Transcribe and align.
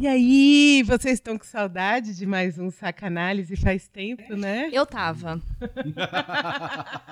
E 0.00 0.06
aí, 0.06 0.84
vocês 0.84 1.14
estão 1.14 1.36
com 1.36 1.44
saudade 1.44 2.14
de 2.14 2.24
mais 2.24 2.56
um 2.56 2.70
Sacanálise 2.70 3.56
faz 3.56 3.88
tempo, 3.88 4.36
né? 4.36 4.70
Eu 4.72 4.86
tava. 4.86 5.42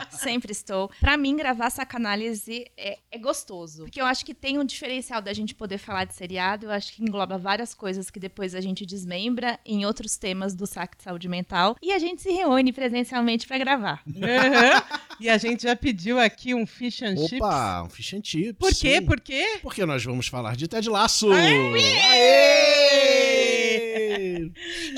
Sempre 0.09 0.53
estou. 0.53 0.89
Pra 1.01 1.17
mim, 1.17 1.37
gravar 1.37 1.69
sacanálise 1.71 2.65
é, 2.77 2.99
é 3.11 3.19
gostoso. 3.19 3.83
Porque 3.83 4.01
eu 4.01 4.07
acho 4.07 4.25
que 4.25 4.33
tem 4.33 4.57
um 4.57 4.65
diferencial 4.65 5.21
da 5.21 5.33
gente 5.33 5.53
poder 5.53 5.79
falar 5.79 6.05
de 6.05 6.15
seriado. 6.15 6.67
Eu 6.67 6.71
acho 6.71 6.93
que 6.93 7.03
engloba 7.03 7.37
várias 7.37 7.75
coisas 7.75 8.09
que 8.09 8.21
depois 8.21 8.55
a 8.55 8.61
gente 8.61 8.87
desmembra 8.87 9.59
em 9.67 9.85
outros 9.85 10.17
temas 10.17 10.55
do 10.55 10.65
saque 10.65 10.97
de 10.97 11.03
saúde 11.03 11.29
mental. 11.29 11.75
E 11.83 11.93
a 11.93 11.99
gente 11.99 12.23
se 12.23 12.31
reúne 12.31 12.73
presencialmente 12.73 13.49
pra 13.49 13.59
gravar. 13.59 14.01
Uhum. 14.07 14.23
E 15.19 15.29
a 15.29 15.39
gente 15.39 15.65
já 15.65 15.75
pediu 15.75 16.21
aqui 16.21 16.55
um 16.55 16.67
fish 16.67 17.03
and 17.03 17.17
chips. 17.17 17.41
Opa, 17.41 17.83
um 17.83 17.91
fish 17.91 18.15
and 18.15 18.21
chips. 18.23 18.59
Por 18.61 18.69
quê? 18.69 19.01
sim. 19.01 19.03
Por 19.07 19.21
quê? 19.21 19.59
Porque 19.61 19.85
nós 19.85 20.05
vamos 20.05 20.29
falar 20.29 20.55
de 20.55 20.69
Ted 20.69 20.89
Laço. 20.89 21.33
Aê! 21.33 21.75
Aê! 21.75 22.76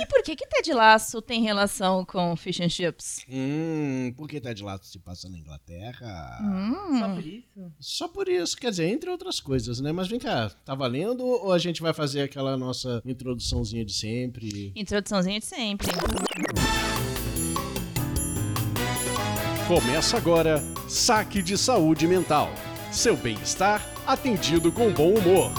E 0.00 0.06
por 0.06 0.23
que 0.23 0.37
que 0.37 0.46
Ted 0.46 0.73
Laço 0.73 1.20
tem 1.20 1.42
relação 1.42 2.04
com 2.04 2.37
Fish 2.37 2.60
and 2.60 2.68
Chips? 2.68 3.24
hum, 3.28 4.12
porque 4.16 4.41
Ted 4.41 4.62
Laço 4.62 4.87
se 4.87 4.98
passa 4.98 5.28
na 5.28 5.38
Inglaterra. 5.38 6.38
Hum. 6.42 6.98
Só 6.98 7.09
por 7.14 7.27
isso? 7.27 7.73
Só 7.80 8.09
por 8.09 8.28
isso, 8.28 8.56
quer 8.56 8.70
dizer, 8.70 8.87
entre 8.88 9.10
outras 9.10 9.41
coisas, 9.41 9.80
né? 9.80 9.92
Mas 9.92 10.09
vem 10.09 10.18
cá, 10.18 10.51
tá 10.64 10.74
valendo 10.74 11.24
ou 11.24 11.52
a 11.52 11.59
gente 11.59 11.82
vai 11.82 11.92
fazer 11.92 12.23
aquela 12.23 12.56
nossa 12.56 13.02
introduçãozinha 13.04 13.84
de 13.84 13.92
sempre? 13.92 14.73
Introduçãozinha 14.76 15.40
de 15.40 15.46
sempre. 15.46 15.88
Começa 19.66 20.16
agora 20.16 20.62
Saque 20.88 21.42
de 21.42 21.59
Saúde 21.59 22.06
Mental. 22.06 22.51
Seu 22.90 23.16
bem-estar 23.16 23.87
atendido 24.06 24.73
com 24.73 24.90
bom 24.92 25.12
humor. 25.12 25.52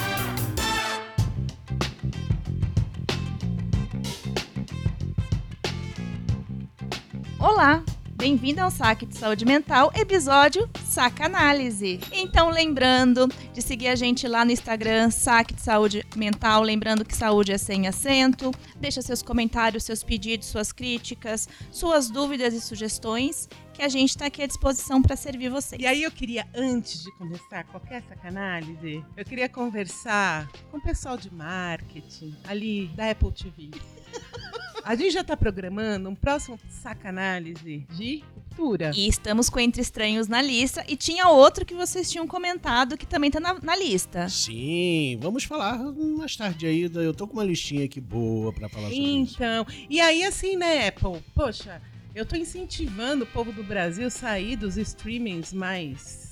Olá! 7.40 7.82
Bem-vindo 8.18 8.60
ao 8.60 8.70
Saque 8.70 9.06
de 9.06 9.18
Saúde 9.18 9.46
Mental, 9.46 9.90
episódio 9.96 10.70
Sacanálise. 10.84 11.98
Então, 12.12 12.50
lembrando 12.50 13.30
de 13.54 13.62
seguir 13.62 13.88
a 13.88 13.96
gente 13.96 14.28
lá 14.28 14.44
no 14.44 14.52
Instagram, 14.52 15.10
Saque 15.10 15.54
de 15.54 15.62
Saúde 15.62 16.06
Mental, 16.18 16.62
lembrando 16.62 17.06
que 17.06 17.16
saúde 17.16 17.54
é 17.54 17.58
sem 17.58 17.88
acento. 17.88 18.52
Deixa 18.76 19.02
seus 19.02 19.22
comentários, 19.22 19.86
seus 19.86 20.04
pedidos, 20.04 20.50
suas 20.50 20.74
críticas, 20.74 21.48
suas 21.72 22.10
dúvidas 22.10 22.54
e 22.54 22.60
sugestões, 22.60 23.48
que 23.74 23.84
a 23.84 23.88
gente 23.88 24.10
está 24.10 24.26
aqui 24.26 24.44
à 24.44 24.48
disposição 24.48 25.02
para 25.02 25.16
servir 25.16 25.48
você. 25.48 25.78
E 25.80 25.88
aí 25.88 26.04
eu 26.04 26.12
queria, 26.12 26.46
antes 26.54 27.06
de 27.06 27.12
começar 27.14 27.64
qualquer 27.68 28.04
sacanálise, 28.04 29.02
eu 29.16 29.24
queria 29.24 29.48
conversar 29.48 30.52
com 30.70 30.78
o 30.78 30.82
pessoal 30.82 31.16
de 31.16 31.34
marketing 31.34 32.36
ali 32.46 32.88
da 32.88 33.10
Apple 33.12 33.32
TV. 33.32 33.72
A 34.84 34.96
gente 34.96 35.12
já 35.12 35.24
tá 35.24 35.36
programando 35.36 36.10
um 36.10 36.16
próximo 36.16 36.60
sacanálise 36.70 37.86
de 37.92 38.24
cultura. 38.34 38.92
E 38.96 39.08
estamos 39.08 39.50
com 39.50 39.60
Entre 39.60 39.82
Estranhos 39.82 40.28
na 40.28 40.42
lista. 40.42 40.84
E 40.88 40.96
tinha 40.96 41.28
outro 41.28 41.66
que 41.66 41.74
vocês 41.74 42.10
tinham 42.10 42.28
comentado 42.28 42.98
que 42.98 43.06
também 43.06 43.32
tá 43.32 43.40
na, 43.40 43.60
na 43.62 43.76
lista. 43.76 44.28
Sim, 44.30 45.18
vamos 45.22 45.44
falar 45.44 45.78
mais 45.78 46.36
tarde 46.36 46.66
aí. 46.66 46.82
Eu 46.82 47.14
tô 47.14 47.28
com 47.28 47.34
uma 47.34 47.44
listinha 47.44 47.86
aqui 47.86 48.02
boa 48.02 48.52
pra 48.54 48.70
falar 48.70 48.90
sobre 48.90 48.98
isso. 49.00 49.36
Então, 49.36 49.66
e 49.90 50.00
aí 50.02 50.24
assim, 50.24 50.56
né, 50.56 50.88
Apple? 50.88 51.24
Poxa, 51.34 51.82
eu 52.16 52.26
tô 52.26 52.36
incentivando 52.36 53.24
o 53.24 53.28
povo 53.28 53.52
do 53.52 53.64
Brasil 53.64 54.08
a 54.08 54.12
sair 54.12 54.56
dos 54.56 54.78
streamings 54.78 55.54
mais 55.54 56.29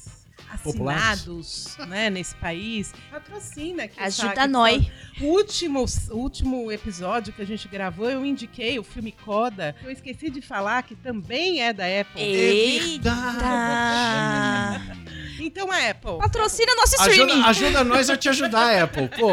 assinados, 0.50 1.78
né, 1.88 2.10
nesse 2.10 2.36
país. 2.36 2.94
Patrocina 3.12 3.84
aqui. 3.84 4.00
Ajuda 4.00 4.46
de 4.46 4.48
nós. 4.48 4.88
O 5.22 5.26
último, 5.26 5.86
último 6.12 6.72
episódio 6.72 7.34
que 7.34 7.42
a 7.42 7.46
gente 7.46 7.68
gravou, 7.68 8.10
eu 8.10 8.26
indiquei 8.26 8.80
o 8.80 8.84
filme 8.84 9.12
Coda. 9.12 9.76
Eu 9.84 9.92
esqueci 9.92 10.30
de 10.30 10.42
falar 10.42 10.84
que 10.84 10.96
também 10.96 11.62
é 11.62 11.74
da 11.74 11.86
Apple. 11.86 12.22
Eita! 12.22 13.12
Então, 15.40 15.72
a 15.72 15.90
Apple. 15.90 16.18
Patrocina 16.20 16.74
nosso 16.76 16.96
streaming. 16.96 17.32
Ajuda, 17.44 17.48
ajuda 17.48 17.84
nós 17.84 18.10
a 18.10 18.18
te 18.18 18.30
ajudar, 18.30 18.82
Apple. 18.84 19.08
Pô, 19.10 19.30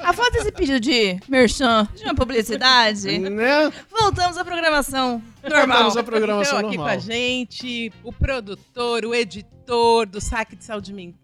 Após 0.00 0.34
esse 0.34 0.52
pedido 0.52 0.80
de 0.80 1.18
merchan, 1.28 1.86
de 1.94 2.04
uma 2.04 2.14
publicidade, 2.14 3.18
né? 3.18 3.72
voltamos 3.90 4.36
à 4.38 4.44
programação 4.44 5.22
normal. 5.42 5.66
Voltamos 5.66 5.96
à 5.96 6.02
programação 6.02 6.58
Então, 6.58 6.68
aqui 6.68 6.76
normal. 6.78 6.94
com 6.98 6.98
a 7.00 7.12
gente, 7.14 7.92
o 8.02 8.12
produtor, 8.12 9.04
o 9.04 9.14
editor 9.14 10.06
do 10.06 10.20
Saque 10.20 10.56
de 10.56 10.64
Saúde 10.64 10.92
Mental, 10.92 11.19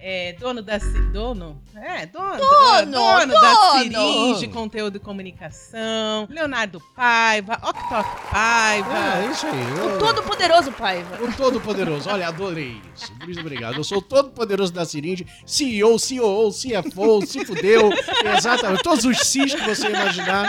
é, 0.00 0.32
dono 0.38 0.60
da... 0.62 0.78
Dono? 1.12 1.60
É, 1.76 2.04
dono. 2.06 2.36
Dono, 2.36 2.90
dono 2.92 3.32
da 3.32 3.52
dono. 3.52 3.82
Siringe, 3.82 4.48
conteúdo 4.48 4.96
e 4.96 5.00
comunicação, 5.00 6.26
Leonardo 6.28 6.80
Paiva, 6.96 7.54
Octok 7.54 8.08
Paiva. 8.30 8.90
É, 9.22 9.30
isso 9.30 9.46
aí. 9.46 9.78
eu- 9.78 9.96
O 9.96 9.98
todo-poderoso 9.98 10.72
Paiva. 10.72 11.22
O 11.24 11.32
Todo-Poderoso. 11.32 12.08
Olha, 12.10 12.28
adorei 12.28 12.80
isso. 12.94 13.12
Muito 13.24 13.40
obrigado. 13.40 13.76
Eu 13.76 13.84
sou 13.84 13.98
o 13.98 14.02
Todo-Poderoso 14.02 14.72
da 14.72 14.84
Siringe. 14.84 15.26
CEO, 15.46 15.96
COO, 15.98 16.50
CFO, 16.52 17.26
se 17.26 17.44
fudeu. 17.46 17.90
Exatamente. 18.36 18.82
Todos 18.82 19.04
os 19.04 19.16
Cs 19.18 19.54
que 19.54 19.62
você 19.62 19.88
imaginar. 19.88 20.48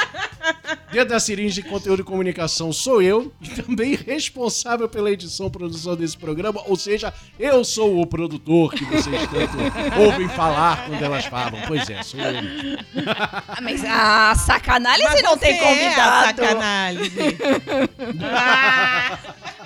Dentro 0.92 1.10
da 1.10 1.20
Siringe 1.20 1.62
de 1.62 1.70
Conteúdo 1.70 2.02
e 2.02 2.06
Comunicação 2.06 2.74
sou 2.74 3.02
eu. 3.02 3.32
E 3.42 3.50
também 3.50 3.96
responsável 3.96 4.90
pela 4.90 5.12
edição 5.12 5.48
e 5.48 5.50
produção 5.52 5.96
desse 5.96 6.18
programa. 6.18 6.62
Ou 6.68 6.76
seja, 6.76 7.14
eu 7.40 7.64
sou 7.64 8.02
o 8.02 8.06
produtor 8.06 8.71
que 8.72 8.86
vocês 8.86 9.22
tanto 9.30 10.00
ouvem 10.00 10.28
falar 10.30 10.86
quando 10.86 11.04
elas 11.04 11.26
falam. 11.26 11.60
Pois 11.68 11.90
é, 11.90 12.02
sou 12.04 12.20
eu. 12.20 12.42
Ah, 13.48 13.60
mas 13.62 13.84
a 13.86 14.34
sacanagem 14.36 15.04
Mas 15.04 15.22
não 15.22 15.32
você 15.32 15.40
tem 15.40 15.60
É 15.60 15.62
a 15.62 15.68
convidado. 15.68 16.28
sacanálise. 16.28 17.38
Ah, 18.24 19.18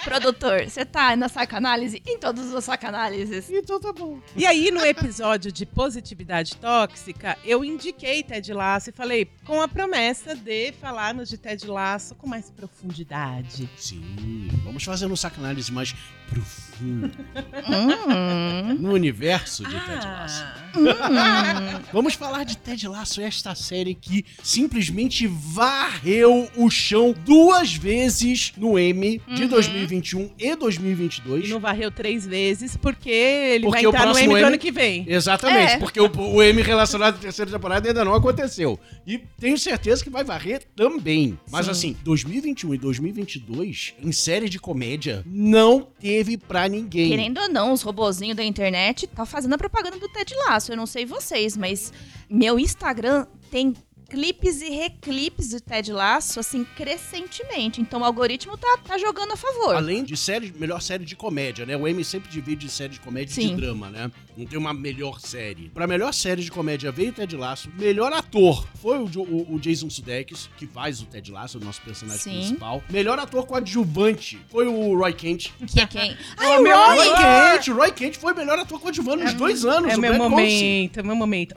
produtor, 0.03 0.63
você 0.67 0.85
tá 0.85 1.15
na 1.15 1.29
sacanálise 1.29 2.01
em 2.05 2.17
todas 2.17 2.53
as 2.53 2.63
sacanálises. 2.63 3.49
Então 3.49 3.79
tá 3.79 3.91
bom. 3.93 4.19
E 4.35 4.45
aí, 4.45 4.71
no 4.71 4.85
episódio 4.85 5.51
de 5.51 5.65
positividade 5.65 6.55
tóxica, 6.57 7.37
eu 7.43 7.63
indiquei 7.63 8.23
Ted 8.23 8.53
Lasso 8.53 8.89
e 8.89 8.93
falei 8.93 9.29
com 9.45 9.61
a 9.61 9.67
promessa 9.67 10.35
de 10.35 10.71
falarmos 10.73 11.29
de 11.29 11.37
Ted 11.37 11.65
Lasso 11.67 12.15
com 12.15 12.27
mais 12.27 12.49
profundidade. 12.49 13.69
Sim, 13.77 14.49
vamos 14.63 14.83
fazer 14.83 15.05
um 15.05 15.15
sacanagem 15.15 15.73
mais 15.73 15.93
profundo 16.29 16.65
Hum, 16.81 18.75
no 18.79 18.93
universo 18.93 19.63
de 19.63 19.79
Ted 19.79 20.05
Lasso. 20.05 20.43
Ah. 20.43 20.69
hum. 20.77 21.81
Vamos 21.93 22.13
falar 22.15 22.43
de 22.43 22.57
Ted 22.57 22.87
Lasso, 22.87 23.21
esta 23.21 23.55
série 23.55 23.95
que 23.95 24.25
simplesmente 24.43 25.25
varreu 25.27 26.49
o 26.55 26.69
chão 26.69 27.15
duas 27.25 27.73
vezes 27.73 28.51
no 28.57 28.77
M 28.77 29.21
de 29.27 29.43
Uhum. 29.43 29.49
2021 29.87 30.31
e 30.39 30.55
2022. 30.55 31.45
E 31.45 31.47
não 31.49 31.59
varreu 31.59 31.91
três 31.91 32.25
vezes 32.25 32.75
porque 32.77 33.09
ele 33.09 33.65
Porque 33.65 33.77
vai 33.81 33.85
o 33.85 33.89
entrar 33.89 34.05
no 34.05 34.11
próximo 34.11 34.31
M 34.31 34.33
do 34.33 34.37
M 34.39 34.47
ano 34.47 34.57
que 34.57 34.71
vem. 34.71 35.05
Exatamente, 35.07 35.73
É. 35.73 35.77
porque 35.77 35.99
o, 35.99 36.11
o 36.17 36.41
M 36.43 36.61
relacionado 36.61 37.15
à 37.15 37.17
terceira 37.17 37.51
temporada 37.51 37.87
ainda 37.87 38.03
não 38.03 38.13
aconteceu. 38.13 38.79
E 39.05 39.19
tenho 39.39 39.57
certeza 39.57 40.03
que 40.03 40.09
vai 40.09 40.23
varrer 40.23 40.63
também. 40.75 41.37
Mas 41.51 41.65
Sim. 41.65 41.71
assim, 41.71 41.97
2021 42.03 42.73
e 42.73 42.77
2022, 42.77 43.93
em 44.01 44.11
série 44.11 44.49
de 44.49 44.59
comédia, 44.59 45.23
não 45.25 45.87
teve 45.99 46.37
pra 46.37 46.67
ninguém. 46.67 47.09
Querendo 47.09 47.39
ou 47.39 47.49
não, 47.49 47.71
os 47.73 47.81
robozinhos 47.81 48.35
da 48.37 48.43
internet 48.43 49.07
tá 49.07 49.25
fazendo 49.25 49.53
a 49.53 49.57
propaganda 49.57 49.97
do 49.97 50.09
Ted 50.09 50.33
Lasso. 50.47 50.71
Eu 50.71 50.77
não 50.77 50.85
sei 50.85 51.05
vocês, 51.05 51.55
mas 51.55 51.91
meu 52.29 52.57
Instagram 52.59 53.25
tem 53.51 53.73
clipes 54.09 54.61
e 54.61 54.69
reclipes 54.69 55.49
do 55.49 55.59
Ted 55.61 55.91
Lasso, 55.91 56.39
assim, 56.39 56.63
crescentemente. 56.75 57.81
Então 57.81 58.01
o 58.01 58.03
algoritmo 58.05 58.57
tá, 58.57 58.77
tá 58.85 58.97
jogando 58.97 59.33
a 59.33 59.35
favor. 59.37 59.75
Além 59.75 60.03
de 60.03 60.15
série, 60.17 60.53
melhor 60.57 60.81
série 60.81 61.05
de 61.05 61.15
comédia, 61.15 61.65
né? 61.65 61.75
O 61.75 61.87
M 61.87 62.03
sempre 62.03 62.29
divide 62.29 62.69
série 62.69 62.93
de 62.93 62.99
comédia 62.99 63.31
e 63.31 63.35
Sim. 63.35 63.49
de 63.55 63.61
drama, 63.61 63.89
né? 63.89 64.11
Não 64.37 64.45
tem 64.45 64.57
uma 64.59 64.73
melhor 64.73 65.19
série. 65.19 65.69
Pra 65.69 65.87
melhor 65.87 66.13
série 66.13 66.43
de 66.43 66.51
comédia 66.51 66.91
veio 66.91 67.09
o 67.09 67.13
Ted 67.13 67.35
Lasso. 67.35 67.69
Melhor 67.77 68.11
ator 68.13 68.67
foi 68.81 68.97
o, 68.97 69.05
o- 69.05 69.55
o 69.55 69.59
Jason 69.59 69.89
Sudeikis, 69.89 70.49
que 70.57 70.67
faz 70.67 71.01
o 71.01 71.05
Ted 71.05 71.31
Lasso, 71.31 71.57
o 71.57 71.61
nosso 71.63 71.81
personagem 71.81 72.21
Sim. 72.21 72.31
principal. 72.39 72.83
Melhor 72.89 73.17
ator 73.19 73.45
coadjuvante 73.45 74.39
foi 74.49 74.67
o 74.67 74.97
Roy 74.97 75.13
Kent. 75.13 75.51
Que 75.67 75.79
é 75.81 75.87
quem? 75.87 76.17
Ai, 76.37 76.57
o 76.57 76.61
meu 76.61 76.75
Roy 76.77 77.07
amor! 77.07 77.17
Kent, 77.53 77.67
o 77.69 77.75
Roy 77.75 77.91
Kent 77.91 78.15
foi 78.17 78.33
o 78.33 78.35
melhor 78.35 78.59
ator 78.59 78.79
coadjuvante 78.79 79.23
nos 79.23 79.33
dois 79.33 79.63
anos. 79.65 79.91
É 79.93 79.95
o 79.97 79.99
meu 80.01 80.13
momento, 80.15 80.99
é 80.99 81.03
meu 81.03 81.15
momento. 81.15 81.55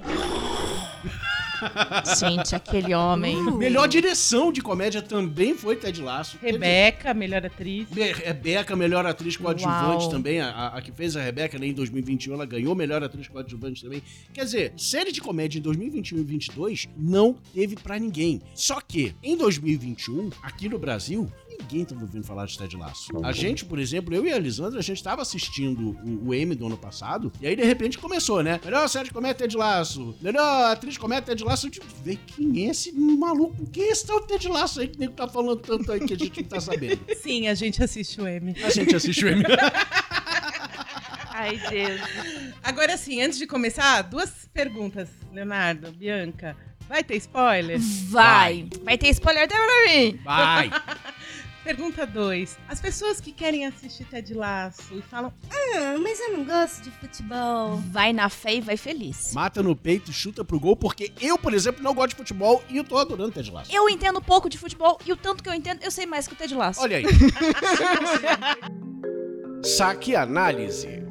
Gente, 2.19 2.55
aquele 2.55 2.95
homem. 2.95 3.43
Melhor 3.53 3.87
direção 3.89 4.53
de 4.53 4.61
comédia 4.61 5.03
também 5.03 5.55
foi 5.55 5.77
Ted 5.77 6.01
Lasso. 6.01 6.39
Rebeca, 6.41 7.13
melhor 7.15 7.45
atriz. 7.45 7.89
Me- 7.91 8.13
Rebeca, 8.13 8.75
melhor 8.77 9.05
atriz 9.07 9.37
coadjuvante 9.37 10.03
Uau. 10.05 10.11
também. 10.11 10.41
A, 10.41 10.49
a- 10.51 10.79
a 10.79 10.83
que 10.83 10.93
fez 10.93 11.17
a 11.17 11.23
Rebeca 11.23 11.59
né, 11.59 11.67
em 11.67 11.73
2021, 11.73 12.35
ela 12.35 12.47
ganhou 12.47 12.75
melhor 12.75 13.03
atriz 13.03 13.29
coadjuvante 13.29 13.83
também. 13.83 14.03
Quer 14.33 14.45
dizer, 14.45 14.73
série 14.77 15.13
de 15.13 15.21
comédia 15.21 15.59
em 15.59 15.63
2021 15.63 16.19
e 16.19 16.25
2022 16.25 16.89
não 16.97 17.35
teve 17.55 17.77
pra 17.77 17.99
ninguém. 17.99 18.41
Só 18.55 18.81
que, 18.81 19.15
em 19.23 19.37
2021, 19.37 20.31
aqui 20.43 20.69
no 20.69 20.79
Brasil, 20.79 21.31
ninguém 21.61 21.85
tava 21.85 22.03
ouvindo 22.03 22.25
falar 22.25 22.47
de 22.47 22.57
Ted 22.57 22.77
Lasso. 22.77 23.11
A 23.23 23.33
gente, 23.33 23.65
por 23.65 23.79
exemplo, 23.79 24.15
eu 24.15 24.27
e 24.27 24.33
a 24.33 24.39
Lisandra, 24.39 24.79
a 24.79 24.83
gente 24.83 25.03
tava 25.03 25.23
assistindo 25.23 25.99
o, 26.05 26.29
o 26.29 26.35
M 26.35 26.55
do 26.55 26.67
ano 26.67 26.77
passado, 26.77 27.33
e 27.41 27.47
aí 27.47 27.57
de 27.57 27.65
repente 27.65 27.99
começou, 27.99 28.43
né? 28.43 28.61
Melhor 28.65 28.89
série 28.89 29.07
de 29.07 29.15
comédia 29.15 29.37
Ted 29.37 29.57
Lasso, 29.57 30.17
melhor 30.21 30.73
atriz 30.73 30.95
de 30.95 31.01
comédia 31.01 31.27
Ted 31.27 31.45
Lasso. 31.45 31.67
Eu 31.67 31.71
tipo, 31.71 31.87
vê 32.03 32.19
quem 32.27 32.67
é 32.67 32.71
esse 32.71 32.93
maluco? 32.93 33.67
Quem 33.71 33.85
é 33.85 33.91
esse 33.91 34.07
tal 34.07 34.21
Ted 34.21 34.49
Lasso 34.49 34.81
aí 34.81 34.89
que 34.89 34.99
nego 34.99 35.13
tá 35.13 35.29
falando 35.29 35.57
tanto 35.57 35.91
aí 35.93 36.01
que 36.01 36.15
a 36.15 36.19
gente 36.19 36.43
não 36.43 36.49
tá 36.49 36.61
sabendo? 36.61 37.01
Sim, 37.17 37.49
a 37.49 37.55
gente 37.55 37.83
assiste 37.83 38.21
o 38.21 38.27
M. 38.27 38.55
A 38.63 38.71
gente 38.71 38.95
assiste 38.95 39.25
o 39.25 39.29
M. 39.29 39.43
Ai, 41.31 41.57
Deus. 41.71 42.01
Agora 42.65 42.97
sim, 42.97 43.23
antes 43.23 43.39
de 43.39 43.47
começar, 43.47 44.03
duas 44.03 44.49
perguntas, 44.53 45.09
Leonardo, 45.33 45.93
Bianca. 45.93 46.57
Vai 46.89 47.05
ter 47.05 47.17
spoiler? 47.17 47.79
Vai. 48.09 48.67
Vai 48.83 48.99
ter 48.99 49.11
spoiler 49.11 49.45
até 49.45 49.55
pra 49.55 49.93
mim. 49.95 50.19
Vai! 50.25 50.71
Pergunta 51.69 52.07
2. 52.07 52.59
As 52.67 52.81
pessoas 52.81 53.21
que 53.21 53.31
querem 53.31 53.67
assistir 53.67 54.07
Ted 54.07 54.33
Lasso 54.33 54.97
e 54.97 55.03
falam, 55.03 55.31
Ah, 55.51 55.99
mas 56.03 56.19
eu 56.19 56.33
não 56.33 56.43
gosto 56.43 56.83
de 56.83 56.91
futebol. 56.91 57.77
Vai 57.91 58.11
na 58.11 58.31
fé 58.31 58.55
e 58.55 58.63
vai 58.63 58.79
feliz. 58.79 59.35
Mata 59.35 59.63
no 59.63 59.77
peito, 59.77 60.11
chuta 60.11 60.43
pro 60.43 60.59
gol, 60.59 60.75
porque 60.75 61.13
eu, 61.21 61.37
por 61.37 61.53
exemplo, 61.53 61.83
não 61.83 61.93
gosto 61.93 62.13
de 62.13 62.17
futebol 62.17 62.65
e 62.71 62.79
eu 62.79 62.85
tô 62.85 62.97
adorando 62.97 63.33
Ted 63.33 63.51
Lasso. 63.51 63.71
Eu 63.71 63.87
entendo 63.91 64.19
pouco 64.23 64.49
de 64.49 64.57
futebol 64.57 64.99
e 65.05 65.13
o 65.13 65.17
tanto 65.17 65.43
que 65.43 65.49
eu 65.51 65.53
entendo, 65.53 65.83
eu 65.83 65.91
sei 65.91 66.07
mais 66.07 66.27
que 66.27 66.33
o 66.33 66.37
Ted 66.37 66.55
Lasso. 66.55 66.81
Olha 66.81 66.97
aí. 66.97 67.05
Saque 69.63 70.17
Análise. 70.17 71.07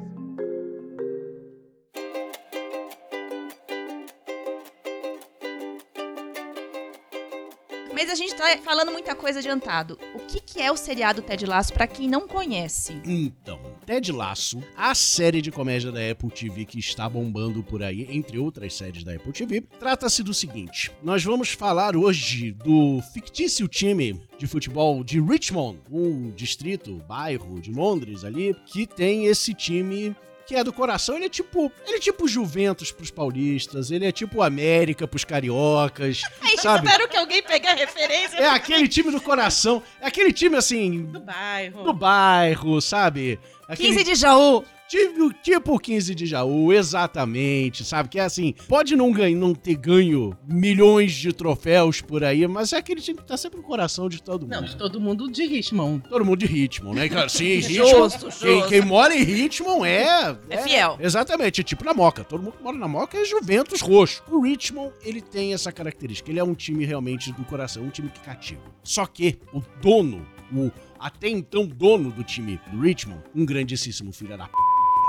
Tá 8.48 8.56
falando 8.56 8.90
muita 8.90 9.14
coisa 9.14 9.40
adiantado. 9.40 9.98
O 10.14 10.20
que, 10.20 10.40
que 10.40 10.62
é 10.62 10.72
o 10.72 10.76
seriado 10.76 11.20
Ted 11.20 11.44
Lasso 11.44 11.70
pra 11.70 11.86
quem 11.86 12.08
não 12.08 12.26
conhece? 12.26 12.98
Então, 13.04 13.60
Ted 13.84 14.10
Lasso, 14.10 14.62
a 14.74 14.94
série 14.94 15.42
de 15.42 15.50
comédia 15.50 15.92
da 15.92 16.00
Apple 16.10 16.30
TV 16.30 16.64
que 16.64 16.78
está 16.78 17.06
bombando 17.06 17.62
por 17.62 17.82
aí, 17.82 18.08
entre 18.08 18.38
outras 18.38 18.72
séries 18.72 19.04
da 19.04 19.14
Apple 19.14 19.32
TV, 19.32 19.60
trata-se 19.78 20.22
do 20.22 20.32
seguinte: 20.32 20.90
nós 21.02 21.22
vamos 21.22 21.50
falar 21.50 21.94
hoje 21.94 22.52
do 22.52 23.02
fictício 23.12 23.68
time 23.68 24.18
de 24.38 24.46
futebol 24.46 25.04
de 25.04 25.20
Richmond, 25.20 25.80
um 25.92 26.30
distrito, 26.30 27.02
bairro 27.06 27.60
de 27.60 27.70
Londres 27.70 28.24
ali, 28.24 28.56
que 28.64 28.86
tem 28.86 29.26
esse 29.26 29.52
time 29.52 30.16
que 30.48 30.56
é 30.56 30.64
do 30.64 30.72
coração, 30.72 31.14
ele 31.16 31.26
é 31.26 31.28
tipo, 31.28 31.70
ele 31.86 31.98
é 31.98 32.00
tipo 32.00 32.26
Juventus 32.26 32.90
pros 32.90 33.10
paulistas, 33.10 33.90
ele 33.90 34.06
é 34.06 34.10
tipo 34.10 34.40
América 34.40 35.06
pros 35.06 35.22
cariocas, 35.22 36.22
sabe? 36.56 36.86
Espero 36.86 37.06
que 37.06 37.18
alguém 37.18 37.42
pegue 37.42 37.66
a 37.66 37.74
referência. 37.74 38.38
É 38.38 38.48
aquele 38.48 38.88
time 38.88 39.10
do 39.10 39.20
coração, 39.20 39.82
é 40.00 40.06
aquele 40.06 40.32
time 40.32 40.56
assim 40.56 41.04
do 41.04 41.20
bairro. 41.20 41.84
do 41.84 41.92
bairro, 41.92 42.80
sabe? 42.80 43.38
Aquele 43.68 43.90
15 43.90 44.04
de 44.04 44.14
Jaú. 44.14 44.64
Tipo, 44.88 45.32
tipo 45.34 45.78
15 45.78 46.14
de 46.14 46.24
Jaú, 46.26 46.72
exatamente, 46.72 47.84
sabe? 47.84 48.08
Que 48.08 48.18
é 48.18 48.22
assim, 48.22 48.54
pode 48.66 48.96
não, 48.96 49.12
ganha, 49.12 49.36
não 49.36 49.54
ter 49.54 49.74
ganho 49.74 50.36
milhões 50.48 51.12
de 51.12 51.32
troféus 51.32 52.00
por 52.00 52.24
aí, 52.24 52.46
mas 52.46 52.72
é 52.72 52.78
aquele 52.78 53.00
time 53.00 53.18
que 53.18 53.26
tá 53.26 53.36
sempre 53.36 53.58
no 53.58 53.64
coração 53.64 54.08
de 54.08 54.22
todo 54.22 54.42
mundo. 54.42 54.52
Não, 54.52 54.62
de 54.62 54.76
todo 54.76 54.98
mundo 54.98 55.30
de 55.30 55.44
Richmond. 55.44 56.08
Todo 56.08 56.24
mundo 56.24 56.38
de 56.38 56.46
Richmond, 56.46 56.98
né? 56.98 57.08
cara? 57.08 57.28
Sim, 57.28 57.60
Justo, 57.60 57.82
Richmond. 57.82 58.20
justo. 58.20 58.40
Quem, 58.40 58.66
quem 58.68 58.80
mora 58.80 59.14
em 59.14 59.22
Richmond 59.22 59.86
é, 59.86 60.38
É 60.48 60.56
fiel. 60.62 60.96
Exatamente, 61.00 61.60
é 61.60 61.64
tipo 61.64 61.84
na 61.84 61.92
Moca. 61.92 62.24
Todo 62.24 62.42
mundo 62.42 62.56
que 62.56 62.62
mora 62.62 62.78
na 62.78 62.88
Moca 62.88 63.18
é 63.18 63.24
Juventus 63.24 63.82
roxo. 63.82 64.22
O 64.30 64.40
Richmond, 64.40 64.92
ele 65.02 65.20
tem 65.20 65.52
essa 65.52 65.70
característica. 65.70 66.30
Ele 66.30 66.40
é 66.40 66.44
um 66.44 66.54
time 66.54 66.84
realmente 66.86 67.30
do 67.32 67.44
coração, 67.44 67.82
um 67.82 67.90
time 67.90 68.08
que 68.08 68.20
cativa. 68.20 68.62
Só 68.82 69.04
que 69.04 69.38
o 69.52 69.62
dono, 69.82 70.26
o 70.50 70.70
até 70.98 71.28
então 71.28 71.66
dono 71.66 72.10
do 72.10 72.24
time 72.24 72.60
do 72.72 72.80
Richmond, 72.80 73.22
um 73.34 73.44
grandíssimo 73.44 74.12
filho 74.12 74.36
da 74.36 74.46
p... 74.46 74.52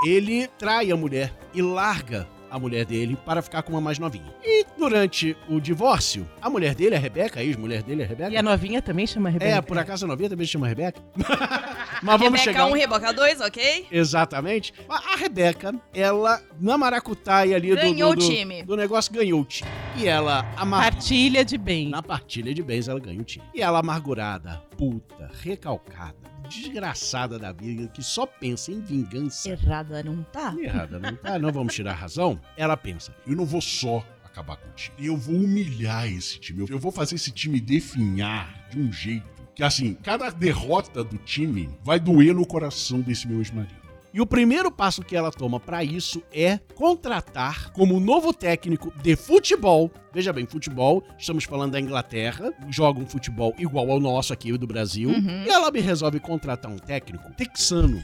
ele 0.06 0.46
trai 0.58 0.90
a 0.90 0.96
mulher 0.96 1.32
e 1.54 1.60
larga 1.62 2.26
a 2.50 2.58
mulher 2.58 2.84
dele 2.84 3.16
para 3.24 3.40
ficar 3.42 3.62
com 3.62 3.70
uma 3.72 3.80
mais 3.80 3.96
novinha. 4.00 4.34
E 4.42 4.66
durante 4.76 5.36
o 5.48 5.60
divórcio, 5.60 6.28
a 6.42 6.50
mulher 6.50 6.74
dele, 6.74 6.96
a 6.96 6.98
Rebeca, 6.98 7.38
a 7.38 7.44
ex-mulher 7.44 7.80
dele, 7.82 8.02
a 8.02 8.06
Rebeca. 8.06 8.30
E 8.32 8.36
a 8.36 8.42
novinha 8.42 8.82
também 8.82 9.06
chama 9.06 9.30
Rebeca? 9.30 9.50
É, 9.52 9.60
por 9.60 9.78
acaso 9.78 10.04
a 10.04 10.08
novinha 10.08 10.28
também 10.30 10.44
chama 10.46 10.66
Rebeca. 10.66 11.00
Mas 12.02 12.18
vamos 12.18 12.40
Rebeca 12.40 12.42
chegar. 12.42 12.66
1, 12.66 12.72
Reboca 12.72 13.12
2, 13.12 13.40
ok? 13.42 13.86
Exatamente. 13.92 14.72
A 14.88 15.12
a 15.12 15.16
Rebeca, 15.16 15.72
ela, 15.94 16.42
na 16.60 16.76
maracutaia 16.78 17.54
ali 17.56 17.70
do- 17.70 17.76
Ganhou 17.76 18.16
do, 18.16 18.24
o 18.24 18.28
time. 18.28 18.62
do 18.64 18.76
negócio, 18.76 19.12
ganhou 19.12 19.40
o 19.42 19.44
time. 19.44 19.70
E 19.96 20.08
ela, 20.08 20.40
amargurada. 20.56 20.96
Partilha 20.96 21.44
de 21.44 21.56
bem. 21.58 21.88
Na 21.90 22.02
partilha 22.02 22.52
de 22.54 22.62
bens, 22.62 22.88
ela 22.88 22.98
ganha 22.98 23.20
o 23.20 23.24
time. 23.24 23.44
E 23.54 23.60
ela, 23.62 23.78
amargurada, 23.78 24.60
puta, 24.76 25.30
recalcada, 25.42 26.16
desgraçada 26.50 27.38
da 27.38 27.52
vida, 27.52 27.88
que 27.88 28.02
só 28.02 28.26
pensa 28.26 28.72
em 28.72 28.80
vingança. 28.80 29.50
Errada 29.50 30.02
não 30.02 30.22
tá? 30.24 30.54
Errada, 30.58 30.98
não 30.98 31.14
tá? 31.16 31.38
Não 31.38 31.52
vamos 31.52 31.74
tirar 31.74 31.92
a 31.92 31.94
razão? 31.94 32.40
Ela 32.56 32.76
pensa, 32.76 33.14
Eu 33.26 33.36
não 33.36 33.46
vou 33.46 33.60
só 33.60 34.04
acabar 34.24 34.56
com 34.56 34.68
o 34.68 34.72
time. 34.72 35.06
Eu 35.06 35.16
vou 35.16 35.36
humilhar 35.36 36.06
esse 36.06 36.38
time. 36.38 36.66
Eu 36.68 36.78
vou 36.78 36.90
fazer 36.92 37.14
esse 37.14 37.30
time 37.30 37.60
definhar 37.60 38.68
de 38.70 38.78
um 38.78 38.92
jeito 38.92 39.28
que, 39.54 39.62
assim, 39.62 39.94
cada 39.94 40.30
derrota 40.30 41.04
do 41.04 41.18
time 41.18 41.68
vai 41.82 42.00
doer 42.00 42.34
no 42.34 42.46
coração 42.46 43.00
desse 43.00 43.28
meu 43.28 43.38
ex-marido. 43.38 43.79
E 44.12 44.20
o 44.20 44.26
primeiro 44.26 44.72
passo 44.72 45.02
que 45.02 45.14
ela 45.14 45.30
toma 45.30 45.60
pra 45.60 45.84
isso 45.84 46.20
é 46.32 46.58
contratar 46.74 47.70
como 47.72 48.00
novo 48.00 48.32
técnico 48.34 48.92
de 49.02 49.14
futebol. 49.14 49.90
Veja 50.12 50.32
bem, 50.32 50.46
futebol, 50.46 51.04
estamos 51.16 51.44
falando 51.44 51.72
da 51.72 51.80
Inglaterra, 51.80 52.52
joga 52.68 52.98
um 53.00 53.06
futebol 53.06 53.54
igual 53.56 53.88
ao 53.90 54.00
nosso 54.00 54.32
aqui 54.32 54.56
do 54.58 54.66
Brasil. 54.66 55.10
Uhum. 55.10 55.44
E 55.44 55.48
ela 55.48 55.70
me 55.70 55.80
resolve 55.80 56.18
contratar 56.18 56.70
um 56.70 56.76
técnico 56.76 57.32
texano 57.34 58.02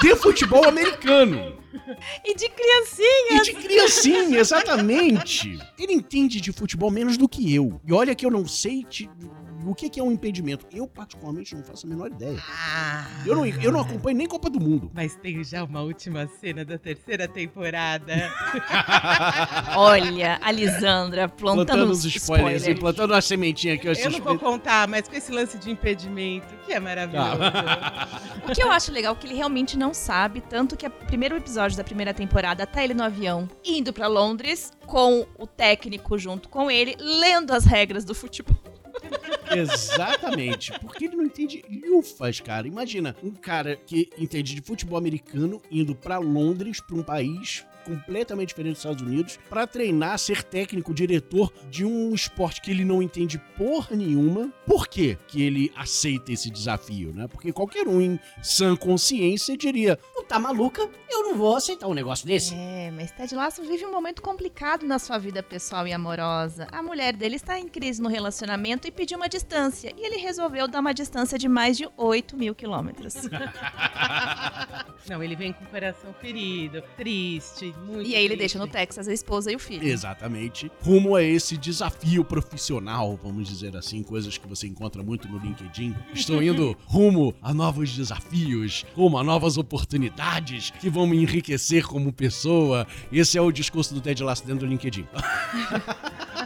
de 0.00 0.14
futebol 0.14 0.64
americano. 0.68 1.60
E 2.24 2.36
de 2.36 2.48
criancinha. 2.48 3.32
E 3.32 3.42
de 3.42 3.52
criancinha, 3.54 4.38
exatamente. 4.38 5.58
Ele 5.78 5.92
entende 5.92 6.40
de 6.40 6.52
futebol 6.52 6.90
menos 6.90 7.16
do 7.16 7.28
que 7.28 7.52
eu. 7.52 7.80
E 7.84 7.92
olha 7.92 8.14
que 8.14 8.24
eu 8.24 8.30
não 8.30 8.46
sei 8.46 8.84
te- 8.84 9.10
o 9.70 9.74
que 9.74 9.88
que 9.88 10.00
é 10.00 10.02
um 10.02 10.10
impedimento. 10.12 10.66
Eu, 10.72 10.86
particularmente, 10.86 11.54
não 11.54 11.62
faço 11.62 11.86
a 11.86 11.90
menor 11.90 12.08
ideia. 12.08 12.38
Ah. 12.48 13.06
Eu 13.26 13.36
não, 13.36 13.46
eu 13.46 13.72
não 13.72 13.80
acompanho 13.80 14.16
nem 14.16 14.26
Copa 14.26 14.50
do 14.50 14.60
Mundo. 14.60 14.90
Mas 14.94 15.14
tem 15.16 15.42
já 15.44 15.64
uma 15.64 15.82
última 15.82 16.26
cena 16.40 16.64
da 16.64 16.78
terceira 16.78 17.28
temporada. 17.28 18.12
Olha, 19.76 20.38
a 20.42 20.50
Lisandra 20.50 21.28
plantando, 21.28 21.66
plantando 21.66 21.92
uns 21.92 22.04
spoilers, 22.04 22.62
spoilers. 22.62 22.80
plantando 22.80 23.10
uma 23.12 23.20
sementinha 23.20 23.74
aqui. 23.74 23.86
Eu 23.86 23.92
Eu 23.92 24.10
não 24.10 24.20
vou 24.20 24.38
contar, 24.38 24.88
mas 24.88 25.08
com 25.08 25.14
esse 25.14 25.30
lance 25.30 25.58
de 25.58 25.70
impedimento, 25.70 26.54
que 26.66 26.72
é 26.72 26.80
maravilhoso. 26.80 27.22
O 28.42 28.52
que 28.52 28.62
eu 28.62 28.72
acho 28.72 28.90
legal 28.90 29.14
é 29.14 29.16
que 29.16 29.26
ele 29.26 29.34
realmente 29.34 29.78
não 29.78 29.94
sabe, 29.94 30.40
tanto 30.40 30.76
que 30.76 30.84
o 30.84 30.90
primeiro 30.90 31.36
episódio 31.36 31.76
da 31.76 31.84
primeira 31.84 32.12
temporada 32.12 32.66
tá 32.66 32.82
ele 32.82 32.92
no 32.92 33.04
avião 33.04 33.48
indo 33.64 33.92
pra 33.92 34.08
Londres 34.08 34.72
com 34.84 35.24
o 35.38 35.46
técnico 35.46 36.18
junto 36.18 36.48
com 36.48 36.68
ele, 36.68 36.96
lendo 36.98 37.52
as 37.52 37.64
regras 37.64 38.04
do 38.04 38.14
futebol. 38.14 38.71
Exatamente. 39.54 40.72
Porque 40.80 41.04
ele 41.04 41.16
não 41.16 41.24
entende 41.24 41.64
lufas, 41.86 42.40
cara. 42.40 42.66
Imagina 42.66 43.16
um 43.22 43.30
cara 43.30 43.76
que 43.76 44.10
entende 44.18 44.54
de 44.54 44.62
futebol 44.62 44.98
americano 44.98 45.60
indo 45.70 45.94
pra 45.94 46.18
Londres, 46.18 46.80
pra 46.80 46.96
um 46.96 47.02
país 47.02 47.64
completamente 47.84 48.48
diferente 48.48 48.74
dos 48.74 48.78
Estados 48.78 49.02
Unidos, 49.02 49.38
pra 49.48 49.66
treinar, 49.66 50.18
ser 50.18 50.42
técnico, 50.42 50.94
diretor 50.94 51.52
de 51.70 51.84
um 51.84 52.14
esporte 52.14 52.60
que 52.60 52.70
ele 52.70 52.84
não 52.84 53.02
entende 53.02 53.38
porra 53.56 53.96
nenhuma. 53.96 54.52
Por 54.66 54.86
quê 54.86 55.18
que 55.28 55.42
ele 55.42 55.72
aceita 55.76 56.32
esse 56.32 56.50
desafio, 56.50 57.12
né? 57.12 57.26
Porque 57.28 57.52
qualquer 57.52 57.86
um 57.86 58.00
em 58.00 58.18
sã 58.42 58.76
consciência 58.76 59.56
diria: 59.56 59.98
Não 60.14 60.24
tá 60.24 60.38
maluca? 60.38 60.88
Eu 61.10 61.24
não 61.24 61.36
vou 61.36 61.56
aceitar 61.56 61.88
um 61.88 61.94
negócio 61.94 62.26
desse. 62.26 62.54
É, 62.54 62.90
mas 62.90 63.10
Ted 63.10 63.34
Lasso 63.34 63.62
vive 63.62 63.84
um 63.84 63.92
momento 63.92 64.22
complicado 64.22 64.86
na 64.86 64.98
sua 64.98 65.18
vida 65.18 65.42
pessoal 65.42 65.86
e 65.86 65.92
amorosa. 65.92 66.66
A 66.70 66.82
mulher 66.82 67.14
dele 67.14 67.36
está 67.36 67.58
em 67.58 67.68
crise 67.68 68.00
no 68.00 68.08
relacionamento 68.08 68.86
e 68.86 68.90
pediu 69.02 69.16
uma 69.16 69.28
distância. 69.28 69.92
E 69.98 70.06
ele 70.06 70.16
resolveu 70.18 70.68
dar 70.68 70.78
uma 70.78 70.94
distância 70.94 71.36
de 71.36 71.48
mais 71.48 71.76
de 71.76 71.88
8 71.96 72.36
mil 72.36 72.54
quilômetros. 72.54 73.14
Não, 75.10 75.20
ele 75.20 75.34
vem 75.34 75.52
com 75.52 75.64
o 75.64 75.66
coração 75.66 76.14
ferido, 76.20 76.80
triste, 76.96 77.74
muito 77.84 78.08
E 78.08 78.14
aí 78.14 78.20
ele 78.24 78.36
triste. 78.36 78.38
deixa 78.38 78.58
no 78.60 78.68
Texas 78.68 79.08
a 79.08 79.12
esposa 79.12 79.50
e 79.50 79.56
o 79.56 79.58
filho. 79.58 79.84
Exatamente. 79.84 80.70
Rumo 80.80 81.16
a 81.16 81.22
esse 81.22 81.56
desafio 81.56 82.24
profissional, 82.24 83.18
vamos 83.20 83.48
dizer 83.48 83.76
assim, 83.76 84.04
coisas 84.04 84.38
que 84.38 84.46
você 84.46 84.68
encontra 84.68 85.02
muito 85.02 85.28
no 85.28 85.38
LinkedIn. 85.38 85.96
Estou 86.14 86.40
indo 86.40 86.76
rumo 86.86 87.34
a 87.42 87.52
novos 87.52 87.92
desafios, 87.92 88.86
rumo 88.94 89.18
a 89.18 89.24
novas 89.24 89.58
oportunidades 89.58 90.70
que 90.70 90.88
vão 90.88 91.08
me 91.08 91.16
enriquecer 91.20 91.88
como 91.88 92.12
pessoa. 92.12 92.86
Esse 93.10 93.36
é 93.36 93.40
o 93.40 93.50
discurso 93.50 93.92
do 93.94 94.00
Ted 94.00 94.22
Lasso 94.22 94.46
dentro 94.46 94.64
do 94.64 94.70
LinkedIn. 94.70 95.08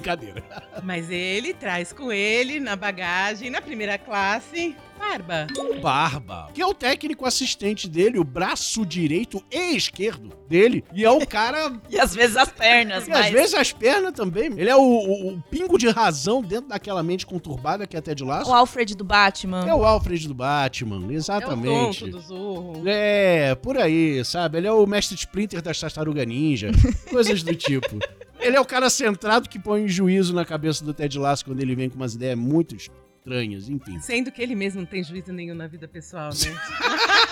Brincadeira. 0.00 0.44
Mas 0.82 1.10
ele 1.10 1.52
traz 1.52 1.92
com 1.92 2.12
ele, 2.12 2.60
na 2.60 2.76
bagagem, 2.76 3.50
na 3.50 3.60
primeira 3.60 3.98
classe, 3.98 4.74
Barba. 4.98 5.46
O 5.56 5.80
Barba, 5.80 6.48
que 6.52 6.60
é 6.60 6.66
o 6.66 6.74
técnico 6.74 7.24
assistente 7.24 7.88
dele, 7.88 8.18
o 8.18 8.24
braço 8.24 8.84
direito 8.84 9.40
e 9.50 9.76
esquerdo 9.76 10.30
dele. 10.48 10.84
E 10.92 11.04
é 11.04 11.10
o 11.10 11.24
cara. 11.24 11.72
E 11.88 11.96
às 11.98 12.14
vezes 12.16 12.36
as 12.36 12.50
pernas, 12.50 13.06
e 13.06 13.12
às 13.12 13.18
mas... 13.20 13.30
vezes 13.32 13.54
as 13.54 13.72
pernas 13.72 14.12
também. 14.12 14.46
Ele 14.56 14.68
é 14.68 14.74
o, 14.74 14.80
o- 14.80 15.28
o 15.34 15.42
pingo 15.50 15.78
de 15.78 15.88
razão 15.88 16.42
dentro 16.42 16.68
daquela 16.70 17.00
mente 17.02 17.24
conturbada 17.26 17.86
que 17.86 17.94
é 17.94 17.98
até 18.00 18.12
de 18.12 18.24
laço. 18.24 18.50
O 18.50 18.54
Alfred 18.54 18.96
do 18.96 19.04
Batman. 19.04 19.64
É 19.68 19.74
o 19.74 19.84
Alfred 19.84 20.26
do 20.26 20.34
Batman, 20.34 20.96
É 20.96 21.06
o 21.06 21.12
exatamente. 21.12 22.00
tonto 22.00 22.10
do 22.10 22.20
Zorro. 22.20 22.82
É, 22.86 23.54
por 23.54 23.76
aí, 23.78 24.24
sabe? 24.24 24.58
Ele 24.58 24.66
é 24.66 24.72
o 24.72 24.84
mestre 24.84 25.14
Splinter 25.16 25.62
das 25.62 25.78
Tartaruga 25.78 26.24
Ninja, 26.24 26.70
coisas 27.08 27.42
do 27.44 27.54
tipo. 27.54 27.98
Ele 28.40 28.56
é 28.56 28.60
o 28.60 28.64
cara 28.64 28.88
centrado 28.88 29.48
que 29.48 29.58
põe 29.58 29.88
juízo 29.88 30.34
na 30.34 30.44
cabeça 30.44 30.84
do 30.84 30.94
Ted 30.94 31.18
Lasso 31.18 31.44
quando 31.44 31.60
ele 31.60 31.74
vem 31.74 31.90
com 31.90 31.96
umas 31.96 32.14
ideias 32.14 32.38
muito 32.38 32.76
estranhas, 32.76 33.68
enfim. 33.68 33.98
Sendo 34.00 34.30
que 34.30 34.40
ele 34.40 34.54
mesmo 34.54 34.80
não 34.80 34.86
tem 34.86 35.02
juízo 35.02 35.32
nenhum 35.32 35.54
na 35.54 35.66
vida 35.66 35.88
pessoal, 35.88 36.30
né? 36.30 36.34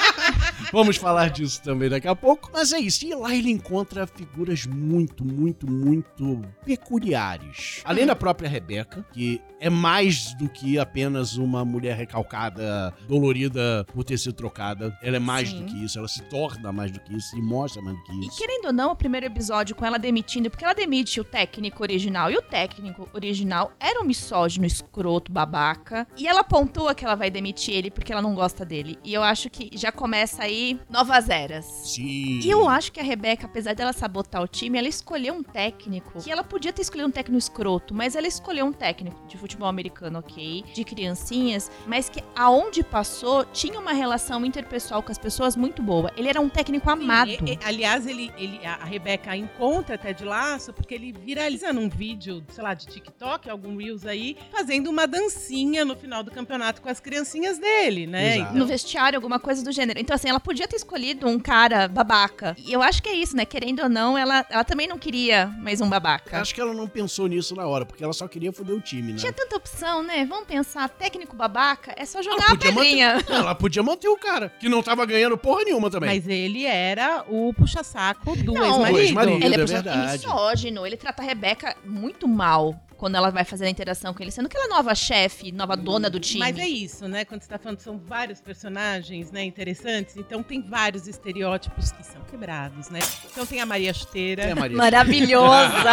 Vamos 0.73 0.97
falar 0.97 1.31
disso 1.31 1.63
também 1.63 1.89
daqui 1.89 2.09
a 2.09 2.15
pouco. 2.17 2.51
Mas 2.53 2.73
é 2.73 2.79
isso, 2.79 3.05
e 3.07 3.15
lá 3.15 3.35
ele 3.35 3.51
encontra 3.51 4.07
figuras 4.07 4.67
muito, 4.67 5.25
muito, 5.25 5.71
muito 5.71 6.43
peculiares. 6.65 7.83
Além 7.85 8.07
da 8.07 8.17
própria 8.17 8.49
Rebeca, 8.49 9.05
que 9.13 9.41
é 9.61 9.71
mais 9.71 10.35
do 10.35 10.49
que 10.49 10.79
apenas 10.79 11.37
uma 11.37 11.65
mulher 11.65 11.97
recalcada, 11.97 12.93
dolorida 13.09 13.87
por 13.93 14.05
ter 14.05 14.19
sido 14.19 14.35
trocada. 14.35 14.97
Ela 15.03 15.17
é 15.17 15.21
mais 15.21 15.49
Sim. 15.49 15.61
do 15.61 15.65
que 15.65 15.85
isso, 15.85 15.99
ela 15.99 16.09
se 16.09 16.23
torna 16.25 16.73
mais 16.73 16.91
do 16.91 17.01
que 17.01 17.17
isso 17.17 17.37
e 17.37 17.41
mostra 17.43 17.81
mais 17.81 17.97
do 17.97 18.03
que 18.05 18.13
E 18.13 18.27
isso. 18.27 18.39
querendo 18.39 18.67
ou 18.67 18.73
não, 18.73 18.93
o 18.93 18.97
primeiro 18.97 19.27
episódio 19.27 19.75
com 19.75 19.85
ela 19.85 19.99
demitindo, 19.99 20.51
porque 20.51 20.65
ela 20.65 20.75
demite 20.75 21.21
o 21.21 21.25
técnico 21.25 21.83
original, 21.83 22.31
e 22.31 22.37
o 22.37 22.43
técnico 22.43 23.09
original 23.15 23.73
era 23.81 24.01
um 24.01 24.05
misógino, 24.05 24.67
escroto, 24.67 25.33
babaca. 25.33 26.07
E 26.17 26.27
ela 26.29 26.45
pontua 26.45 26.95
que 26.95 27.05
ela 27.05 27.15
vai 27.15 27.31
demitir 27.31 27.75
ele 27.75 27.91
porque 27.91 28.13
ela 28.13 28.23
não 28.23 28.35
gosta 28.35 28.65
dele. 28.65 28.99
E 29.03 29.15
eu 29.15 29.23
acho 29.23 29.49
que 29.49 29.71
já 29.75 29.91
começa 29.91 30.46
aí 30.47 30.79
novas 30.89 31.29
eras. 31.29 31.65
Sim. 31.65 32.41
E 32.43 32.51
eu 32.51 32.69
acho 32.69 32.93
que 32.93 33.01
a 33.01 33.03
Rebeca, 33.03 33.47
apesar 33.47 33.75
dela 33.75 33.93
sabotar 33.93 34.43
o 34.43 34.49
time, 34.49 34.79
ela 34.79 34.89
escolheu 34.89 35.35
um 35.35 35.43
técnico 35.43 36.23
que 36.23 36.31
ela 36.31 36.43
podia 36.45 36.73
ter 36.73 36.83
escolhido 36.83 37.09
um 37.09 37.13
técnico 37.13 37.39
escroto, 37.39 37.95
mas 37.95 38.15
ela 38.17 38.27
escolheu 38.27 38.65
um 38.67 38.73
técnico 38.73 39.27
de 39.27 39.37
futebol 39.37 39.69
americano, 39.69 40.19
ok, 40.19 40.65
de 40.73 40.85
criancinhas, 40.85 41.71
mas 41.87 42.09
que 42.09 42.23
aonde 42.35 42.83
passou 42.83 43.45
tinha 43.47 43.79
uma 43.79 43.93
relação 43.93 44.45
interpessoal 44.45 45.03
com 45.03 45.13
as 45.13 45.19
pessoas 45.19 45.57
muito 45.57 45.83
boa. 45.83 46.11
Ele 46.17 46.29
era 46.29 46.41
um 46.41 46.49
técnico 46.49 46.89
amado. 46.91 47.31
E- 47.31 47.53
e- 47.55 47.59
aliás, 47.65 48.07
ele, 48.07 48.33
ele, 48.37 48.61
a 48.65 48.85
Rebeca 48.85 49.37
encontra 49.37 49.97
Ted 49.99 50.25
Laço 50.25 50.73
porque 50.73 50.95
ele 50.95 51.13
viraliza 51.13 51.73
num 51.73 51.89
vídeo, 51.89 52.45
sei 52.51 52.63
lá, 52.63 52.75
de 52.75 52.87
TikTok, 52.87 53.49
algum 53.51 53.77
Reels 53.77 54.07
aí, 54.07 54.37
fazendo 54.51 54.89
uma 54.91 55.07
dancinha 55.07 55.85
no 55.85 55.97
final 55.97 56.23
do 56.23 56.31
campeonato 56.31 56.81
com 56.83 56.89
as 56.89 57.01
criancinhas 57.01 57.59
dele, 57.59 58.07
né? 58.07 58.37
Exato. 58.39 58.55
no 58.57 58.67
vestiário, 58.67 59.17
alguma 59.17 59.39
coisa 59.39 59.63
do 59.65 59.73
gênero. 59.73 59.99
Então, 59.99 60.15
assim, 60.15 60.29
ela 60.37 60.41
podia 60.41 60.69
ter 60.69 60.77
escolhido 60.77 61.27
um 61.27 61.39
cara 61.41 61.89
babaca. 61.89 62.55
E 62.59 62.71
eu 62.71 62.83
acho 62.83 63.03
que 63.03 63.09
é 63.09 63.15
isso, 63.15 63.35
né? 63.35 63.47
Querendo 63.47 63.83
ou 63.83 63.89
não, 63.89 64.19
ela, 64.19 64.45
ela 64.51 64.65
também 64.65 64.87
não 64.87 64.99
queria 64.99 65.47
mais 65.59 65.81
um 65.81 65.89
babaca. 65.89 66.39
Acho 66.41 66.55
que 66.55 66.61
ela 66.61 66.75
não 66.75 66.87
pensou 66.87 67.27
nisso 67.27 67.55
na 67.57 67.67
hora, 67.67 67.87
porque 67.87 68.05
ela 68.05 68.13
só 68.13 68.29
queria 68.29 68.53
foder 68.53 68.77
o 68.77 68.81
time, 68.81 69.13
né? 69.13 69.19
Tinha 69.19 69.33
tanta 69.33 69.57
opção, 69.57 70.03
né? 70.03 70.27
Vamos 70.27 70.47
pensar, 70.47 70.89
técnico 70.91 71.35
babaca, 71.35 71.95
é 71.97 72.05
só 72.05 72.19
Ela 72.19 72.31
jogar 72.33 72.45
a 72.45 72.49
podia 72.51 72.73
pedrinha. 72.73 73.15
manter- 73.15 73.33
Ela 73.35 73.55
podia 73.55 73.83
manter 73.83 74.09
o 74.09 74.17
cara, 74.19 74.51
que 74.61 74.69
não 74.69 74.83
tava 74.83 75.07
ganhando 75.07 75.39
porra 75.39 75.65
nenhuma 75.65 75.91
também. 75.91 76.11
Mas 76.11 76.29
ele 76.29 76.67
era 76.67 77.25
o 77.29 77.55
puxa-saco 77.55 78.37
do 78.37 78.63
ex-marido. 78.63 78.99
ex-marido. 78.99 79.45
Ele 79.45 79.55
é, 79.55 79.59
é 79.59 79.61
puxa- 79.63 79.75
verdade. 79.83 80.13
misógino, 80.27 80.87
ele 80.87 80.97
trata 80.99 81.23
a 81.23 81.25
Rebeca 81.25 81.75
muito 81.83 82.29
mal 82.29 82.79
quando 82.97 83.15
ela 83.17 83.31
vai 83.31 83.45
fazer 83.45 83.67
a 83.67 83.71
interação 83.71 84.13
com 84.15 84.23
ele, 84.23 84.31
sendo 84.31 84.49
que 84.49 84.57
ela 84.57 84.67
é 84.67 84.69
nova 84.69 84.95
chefe, 84.95 85.53
nova 85.53 85.77
dona 85.77 86.09
do 86.11 86.19
time. 86.21 86.41
Mas 86.41 86.59
é 86.59 86.67
isso, 86.69 87.07
né? 87.09 87.25
Quando 87.25 87.43
você 87.43 87.49
tá 87.49 87.59
falando, 87.59 87.79
são 87.81 87.99
vários 87.99 88.41
personagens, 88.41 89.31
né, 89.31 89.45
interessantes, 89.45 90.17
então 90.17 90.43
tem 90.43 90.61
vários 90.63 91.07
estereótipos 91.07 91.93
que 91.93 92.05
são 92.05 92.21
quebrados, 92.23 92.89
né? 92.91 92.99
Então 93.31 93.45
tem 93.47 93.61
a 93.61 93.67
Maria 93.67 93.93
Chuteira, 93.93 94.43
É, 94.43 94.55
Maria. 94.55 94.77
Maravilhosa! 94.77 95.91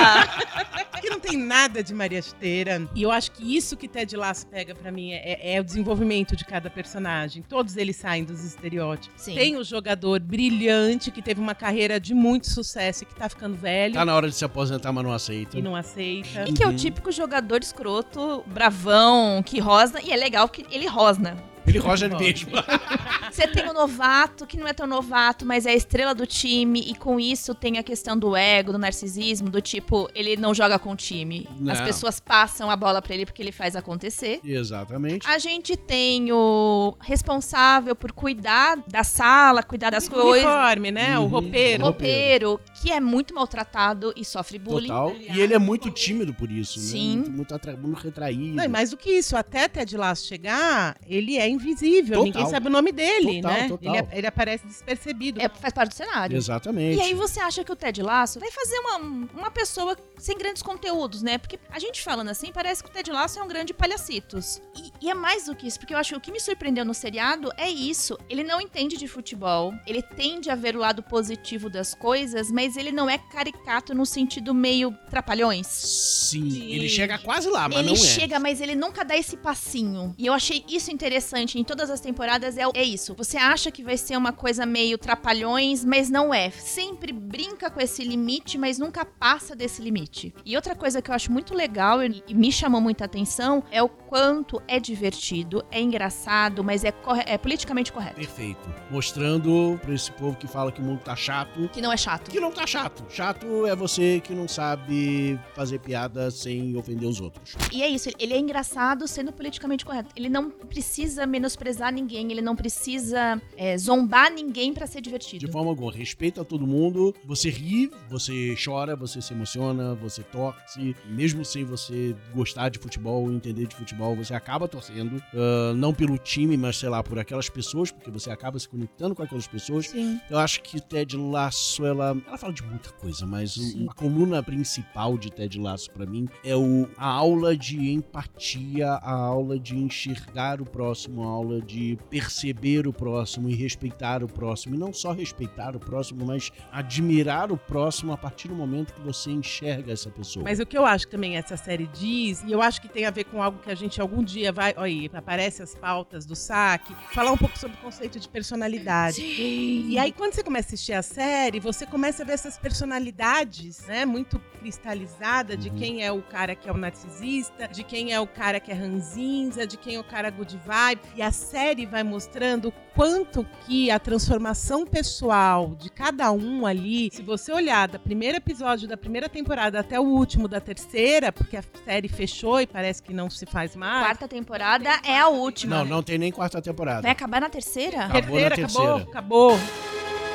que 1.03 1.09
não 1.09 1.19
tem 1.19 1.35
nada 1.37 1.83
de 1.83 1.93
Maria 1.93 2.21
Chuteira. 2.21 2.87
E 2.95 3.01
eu 3.03 3.11
acho 3.11 3.31
que 3.31 3.57
isso 3.57 3.75
que 3.75 3.89
Ted 3.89 4.15
Lasso 4.15 4.47
pega 4.47 4.73
pra 4.73 4.89
mim 4.89 5.11
é, 5.11 5.55
é 5.55 5.59
o 5.59 5.63
desenvolvimento 5.63 6.33
de 6.33 6.45
cada 6.45 6.69
personagem. 6.69 7.43
Todos 7.43 7.75
eles 7.75 7.97
saem 7.97 8.23
dos 8.23 8.41
estereótipos. 8.45 9.21
Sim. 9.21 9.35
Tem 9.35 9.57
o 9.57 9.63
jogador 9.65 10.21
brilhante 10.21 11.11
que 11.11 11.21
teve 11.21 11.41
uma 11.41 11.53
carreira 11.53 11.99
de 11.99 12.13
muito 12.13 12.47
sucesso 12.49 13.03
e 13.03 13.05
que 13.05 13.13
tá 13.15 13.27
ficando 13.27 13.55
velho 13.57 13.95
Tá 13.95 14.05
na 14.05 14.15
hora 14.15 14.29
de 14.29 14.35
se 14.35 14.45
aposentar, 14.45 14.93
mas 14.93 15.03
não 15.03 15.11
aceita. 15.11 15.59
e 15.59 15.61
não 15.61 15.75
aceita. 15.75 16.45
E 16.47 16.53
que 16.53 16.63
é 16.63 16.67
o 16.67 16.69
Uhum. 16.69 16.75
Típico 16.93 17.11
jogador 17.11 17.61
escroto, 17.63 18.43
bravão, 18.45 19.41
que 19.43 19.59
rosna. 19.59 19.99
E 20.01 20.11
é 20.11 20.15
legal 20.15 20.47
que 20.47 20.65
ele 20.69 20.87
rosna. 20.87 21.35
Ele 21.65 21.79
Roger 21.79 22.09
mesmo. 22.17 22.51
Você 23.31 23.47
tem 23.47 23.67
o 23.67 23.73
novato, 23.73 24.45
que 24.45 24.57
não 24.57 24.67
é 24.67 24.73
tão 24.73 24.85
novato, 24.85 25.43
mas 25.45 25.65
é 25.65 25.71
a 25.71 25.75
estrela 25.75 26.13
do 26.13 26.25
time. 26.27 26.81
E 26.81 26.93
com 26.95 27.19
isso 27.19 27.55
tem 27.55 27.77
a 27.79 27.83
questão 27.83 28.17
do 28.17 28.35
ego, 28.35 28.71
do 28.71 28.77
narcisismo, 28.77 29.49
do 29.49 29.59
tipo, 29.61 30.07
ele 30.13 30.35
não 30.37 30.53
joga 30.53 30.77
com 30.77 30.91
o 30.91 30.95
time. 30.95 31.47
As 31.67 31.79
Não. 31.79 31.85
pessoas 31.85 32.19
passam 32.19 32.69
a 32.69 32.75
bola 32.75 33.01
pra 33.01 33.13
ele 33.15 33.25
porque 33.25 33.41
ele 33.41 33.51
faz 33.51 33.75
acontecer. 33.75 34.39
Exatamente. 34.43 35.27
A 35.27 35.39
gente 35.39 35.75
tem 35.75 36.31
o 36.31 36.95
responsável 37.01 37.95
por 37.95 38.11
cuidar 38.11 38.77
da 38.87 39.03
sala, 39.03 39.63
cuidar 39.63 39.89
das 39.89 40.07
O 40.07 40.11
coisas. 40.11 40.45
uniforme, 40.45 40.91
né? 40.91 41.17
O 41.17 41.23
Uhum. 41.23 41.27
roupeiro. 41.29 41.83
Roupeiro, 41.85 42.59
que 42.81 42.91
é 42.91 42.99
muito 42.99 43.33
maltratado 43.33 44.13
e 44.15 44.23
sofre 44.23 44.59
bullying. 44.59 44.87
Total. 44.89 45.11
E 45.17 45.39
ele 45.39 45.53
é 45.55 45.59
muito 45.59 45.89
tímido 45.89 46.33
por 46.33 46.51
isso, 46.51 46.79
né? 46.79 46.85
Sim. 46.85 47.15
Muito, 47.17 47.31
muito, 47.31 47.55
atra- 47.55 47.75
muito 47.77 47.99
retraído. 47.99 48.55
Não, 48.55 48.63
e 48.63 48.67
mais 48.67 48.91
do 48.91 48.97
que 48.97 49.09
isso, 49.09 49.35
até 49.35 49.67
Ted 49.67 49.97
Lasso 49.97 50.27
chegar, 50.27 50.95
ele 51.07 51.37
é 51.37 51.47
invisível, 51.53 52.17
Total. 52.17 52.23
ninguém 52.23 52.45
sabe 52.47 52.67
o 52.67 52.69
nome 52.69 52.91
dele, 52.91 53.41
Total, 53.41 53.51
né? 53.51 53.67
total. 53.69 53.95
Ele, 53.95 54.07
ele 54.11 54.27
aparece 54.27 54.65
despercebido. 54.65 55.41
É, 55.41 55.49
faz 55.49 55.73
parte 55.73 55.89
do 55.89 55.95
cenário. 55.95 56.35
Exatamente. 56.37 56.97
E 56.97 57.01
aí 57.01 57.13
você 57.13 57.39
acha 57.39 57.63
que 57.63 57.71
o 57.71 57.75
Ted 57.75 58.01
Lasso 58.01 58.39
vai 58.39 58.51
fazer 58.51 58.77
uma, 58.79 58.97
uma 59.33 59.51
pessoa 59.51 59.97
sem 60.17 60.37
grandes 60.37 60.61
conteúdos, 60.61 61.21
né? 61.21 61.37
Porque 61.37 61.59
a 61.69 61.79
gente 61.79 62.01
falando 62.01 62.29
assim, 62.29 62.51
parece 62.51 62.83
que 62.83 62.89
o 62.89 62.91
Ted 62.91 63.11
Lasso 63.11 63.39
é 63.39 63.43
um 63.43 63.47
grande 63.47 63.73
palhacitos. 63.73 64.61
E, 64.75 65.05
e 65.05 65.09
é 65.09 65.13
mais 65.13 65.45
do 65.45 65.55
que 65.55 65.67
isso, 65.67 65.79
porque 65.79 65.93
eu 65.93 65.97
acho 65.97 66.11
que 66.11 66.17
o 66.17 66.21
que 66.21 66.31
me 66.31 66.39
surpreendeu 66.39 66.85
no 66.85 66.93
seriado 66.93 67.49
é 67.57 67.69
isso. 67.69 68.17
Ele 68.29 68.43
não 68.43 68.61
entende 68.61 68.97
de 68.97 69.07
futebol, 69.07 69.73
ele 69.85 70.01
tende 70.01 70.49
a 70.49 70.55
ver 70.55 70.75
o 70.75 70.79
lado 70.79 71.03
positivo 71.03 71.69
das 71.69 71.93
coisas, 71.93 72.51
mas 72.51 72.77
ele 72.77 72.91
não 72.91 73.09
é 73.09 73.17
caricato 73.17 73.93
no 73.93 74.05
sentido 74.05 74.53
meio 74.53 74.95
trapalhões. 75.09 75.67
Sim, 75.67 76.49
Sim. 76.49 76.71
ele 76.71 76.87
chega 76.89 77.17
quase 77.17 77.49
lá, 77.49 77.67
mas 77.67 77.79
ele 77.79 77.87
não 77.87 77.93
é. 77.93 77.97
chega, 77.97 78.39
mas 78.39 78.61
ele 78.61 78.75
nunca 78.75 79.03
dá 79.03 79.17
esse 79.17 79.35
passinho. 79.37 80.15
E 80.17 80.25
eu 80.25 80.33
achei 80.33 80.63
isso 80.67 80.91
interessante 80.91 81.42
em 81.59 81.63
todas 81.63 81.89
as 81.89 81.99
temporadas. 81.99 82.57
É, 82.57 82.63
é 82.73 82.83
isso. 82.83 83.13
Você 83.15 83.37
acha 83.37 83.71
que 83.71 83.83
vai 83.83 83.97
ser 83.97 84.17
uma 84.17 84.33
coisa 84.33 84.65
meio 84.65 84.97
trapalhões, 84.97 85.85
mas 85.85 86.09
não 86.09 86.33
é. 86.33 86.49
Sempre 86.49 87.11
brinca 87.11 87.69
com 87.69 87.79
esse 87.79 88.03
limite, 88.03 88.57
mas 88.57 88.79
nunca 88.79 89.05
passa 89.05 89.55
desse 89.55 89.81
limite. 89.81 90.33
E 90.45 90.55
outra 90.55 90.75
coisa 90.75 91.01
que 91.01 91.11
eu 91.11 91.15
acho 91.15 91.31
muito 91.31 91.53
legal 91.53 92.01
e 92.03 92.23
e 92.27 92.33
me 92.33 92.51
chamou 92.51 92.81
muita 92.81 93.05
atenção 93.05 93.63
é 93.71 93.81
o 93.81 93.89
quanto 94.17 94.61
é 94.67 94.79
divertido, 94.79 95.65
é 95.71 95.81
engraçado, 95.81 96.63
mas 96.63 96.83
é, 96.83 96.91
corre- 96.91 97.23
é 97.25 97.35
politicamente 97.35 97.91
correto. 97.91 98.13
Perfeito. 98.17 98.59
Mostrando 98.91 99.79
pra 99.81 99.91
esse 99.91 100.11
povo 100.11 100.37
que 100.37 100.45
fala 100.45 100.71
que 100.71 100.79
o 100.79 100.83
mundo 100.83 100.99
tá 101.03 101.15
chato, 101.15 101.67
Que 101.69 101.81
não 101.81 101.91
é 101.91 101.97
chato. 101.97 102.29
que 102.29 102.39
não 102.39 102.51
tá 102.51 102.67
chato. 102.67 103.03
Chato 103.09 103.65
é 103.65 103.75
você 103.75 104.19
que 104.23 104.31
não 104.35 104.47
sabe 104.47 105.39
fazer 105.55 105.79
piada 105.79 106.29
sem 106.29 106.77
ofender 106.77 107.09
os 107.09 107.19
outros. 107.19 107.55
E 107.71 107.81
é 107.81 107.89
isso, 107.89 108.07
ele 108.19 108.35
é 108.35 108.37
engraçado 108.37 109.07
sendo 109.07 109.33
politicamente 109.33 109.83
correto. 109.83 110.09
Ele 110.15 110.29
não 110.29 110.51
precisa 110.51 111.25
menosprezar 111.25 111.91
ninguém, 111.91 112.31
ele 112.31 112.41
não 112.41 112.55
precisa 112.55 113.41
é, 113.57 113.75
zombar 113.79 114.31
ninguém 114.31 114.75
pra 114.75 114.85
ser 114.85 115.01
divertido. 115.01 115.43
De 115.43 115.51
forma 115.51 115.71
alguma, 115.71 115.91
respeita 115.91 116.45
todo 116.45 116.67
mundo. 116.67 117.15
Você 117.25 117.49
ri, 117.49 117.89
você 118.11 118.53
chora, 118.63 118.95
você 118.95 119.19
se 119.23 119.33
emociona, 119.33 119.95
você 119.95 120.21
torce. 120.21 120.95
Mesmo 121.09 121.43
sem 121.43 121.63
você 121.63 122.15
gostar 122.31 122.69
de 122.69 122.77
futebol, 122.77 123.31
entender 123.31 123.65
de 123.65 123.75
futebol, 123.75 124.02
você 124.15 124.33
acaba 124.33 124.67
torcendo. 124.67 125.21
ah, 125.33 125.73
não 125.75 125.93
pelo 125.93 126.17
time, 126.17 126.57
mas 126.57 126.77
sei 126.77 126.89
lá, 126.89 127.03
por 127.03 127.19
aquelas 127.19 127.49
pessoas, 127.49 127.91
porque 127.91 128.11
você 128.11 128.29
acaba 128.29 128.59
se 128.59 128.67
conectando 128.67 129.15
com 129.15 129.23
aquelas 129.23 129.47
pessoas. 129.47 129.87
Sim. 129.89 130.19
Eu 130.29 130.37
acho 130.37 130.61
que 130.61 130.79
Ted 130.79 131.15
Lasso, 131.17 131.85
ela, 131.85 132.15
ela 132.27 132.37
fala 132.37 132.53
de 132.53 132.63
muita 132.63 132.89
coisa, 132.91 133.25
mas 133.25 133.53
Sim. 133.53 133.87
a 133.89 133.93
coluna 133.93 134.41
principal 134.43 135.17
de 135.17 135.31
Ted 135.31 135.59
Lasso 135.59 135.91
pra 135.91 136.05
mim 136.05 136.27
é 136.43 136.55
o, 136.55 136.89
a 136.97 137.07
aula 137.07 137.55
de 137.55 137.91
empatia, 137.91 138.89
a 138.89 139.11
aula 139.11 139.59
de 139.59 139.75
enxergar 139.75 140.61
o 140.61 140.65
próximo, 140.65 141.23
a 141.23 141.27
aula 141.27 141.61
de 141.61 141.97
perceber 142.09 142.87
o 142.87 142.93
próximo 142.93 143.49
e 143.49 143.55
respeitar 143.55 144.23
o 144.23 144.27
próximo. 144.27 144.75
E 144.75 144.77
não 144.77 144.93
só 144.93 145.11
respeitar 145.11 145.75
o 145.75 145.79
próximo, 145.79 146.25
mas 146.25 146.51
admirar 146.71 147.51
o 147.51 147.57
próximo 147.57 148.11
a 148.11 148.17
partir 148.17 148.47
do 148.47 148.55
momento 148.55 148.93
que 148.93 149.01
você 149.01 149.31
enxerga 149.31 149.91
essa 149.91 150.09
pessoa. 150.09 150.43
Mas 150.43 150.59
o 150.59 150.65
que 150.65 150.77
eu 150.77 150.85
acho 150.85 151.05
que 151.05 151.11
também 151.11 151.37
essa 151.37 151.57
série 151.57 151.87
diz, 151.87 152.43
e 152.43 152.51
eu 152.51 152.61
acho 152.61 152.81
que 152.81 152.87
tem 152.87 153.05
a 153.05 153.11
ver 153.11 153.25
com 153.25 153.41
algo 153.41 153.59
que 153.59 153.71
a 153.71 153.75
gente 153.75 153.92
algum 154.01 154.23
dia 154.23 154.51
vai. 154.51 154.73
Olha 154.77 154.83
aí, 154.85 155.09
aparece 155.13 155.61
as 155.63 155.73
pautas 155.75 156.25
do 156.25 156.35
saque, 156.35 156.93
falar 157.13 157.31
um 157.31 157.37
pouco 157.37 157.57
sobre 157.57 157.77
o 157.77 157.79
conceito 157.79 158.19
de 158.19 158.27
personalidade. 158.27 159.21
E 159.21 159.97
aí, 159.97 160.11
quando 160.11 160.33
você 160.33 160.43
começa 160.43 160.67
a 160.67 160.69
assistir 160.69 160.93
a 160.93 161.01
série, 161.01 161.59
você 161.59 161.85
começa 161.85 162.23
a 162.23 162.25
ver 162.25 162.33
essas 162.33 162.57
personalidades, 162.57 163.85
né? 163.87 164.05
Muito 164.05 164.39
cristalizadas 164.59 165.57
de 165.57 165.69
Uhum. 165.69 165.75
quem 165.75 165.93
quem 165.93 166.01
é 166.03 166.11
o 166.11 166.21
cara 166.23 166.55
que 166.55 166.67
é 166.67 166.71
o 166.71 166.77
narcisista, 166.77 167.67
de 167.67 167.83
quem 167.83 168.13
é 168.13 168.19
o 168.19 168.25
cara 168.25 168.59
que 168.59 168.71
é 168.71 168.73
ranzinza, 168.73 169.67
de 169.67 169.77
quem 169.77 169.95
é 169.95 169.99
o 169.99 170.03
cara 170.03 170.31
good 170.31 170.57
vibe. 170.65 171.01
E 171.15 171.21
a 171.21 171.31
série 171.31 171.85
vai 171.85 172.01
mostrando 172.03 172.69
o 172.69 172.73
quanto 172.95 173.45
que 173.65 173.91
a 173.91 173.99
transformação 173.99 174.85
pessoal 174.87 175.75
de 175.77 175.89
cada 175.91 176.31
um 176.31 176.65
ali, 176.65 177.09
se 177.11 177.21
você 177.21 177.51
olhar 177.51 177.87
do 177.89 177.99
primeiro 177.99 178.37
episódio 178.37 178.87
da 178.87 178.95
primeira 178.97 179.27
temporada 179.29 179.79
até 179.79 179.99
o 179.99 180.03
último 180.03 180.47
da 180.47 180.59
terceira, 180.61 181.31
porque 181.31 181.57
a 181.57 181.63
série 181.85 182.07
fechou 182.07 182.61
e 182.61 182.65
parece 182.65 183.03
que 183.03 183.13
não 183.13 183.29
se 183.29 183.45
faz 183.45 183.75
mais. 183.75 183.82
Quarta 183.99 184.27
temporada 184.27 184.89
é 185.03 185.19
a 185.19 185.27
última. 185.27 185.77
Não, 185.77 185.85
não 185.85 186.03
tem 186.03 186.17
nem 186.17 186.31
quarta 186.31 186.61
temporada. 186.61 187.01
Vai 187.01 187.11
acabar 187.11 187.41
na 187.41 187.49
terceira? 187.49 188.05
Acabou 188.05 188.39
na 188.39 188.49
terceira, 188.49 188.55
acabou, 188.55 188.85
terceira. 188.85 189.11
acabou. 189.11 189.59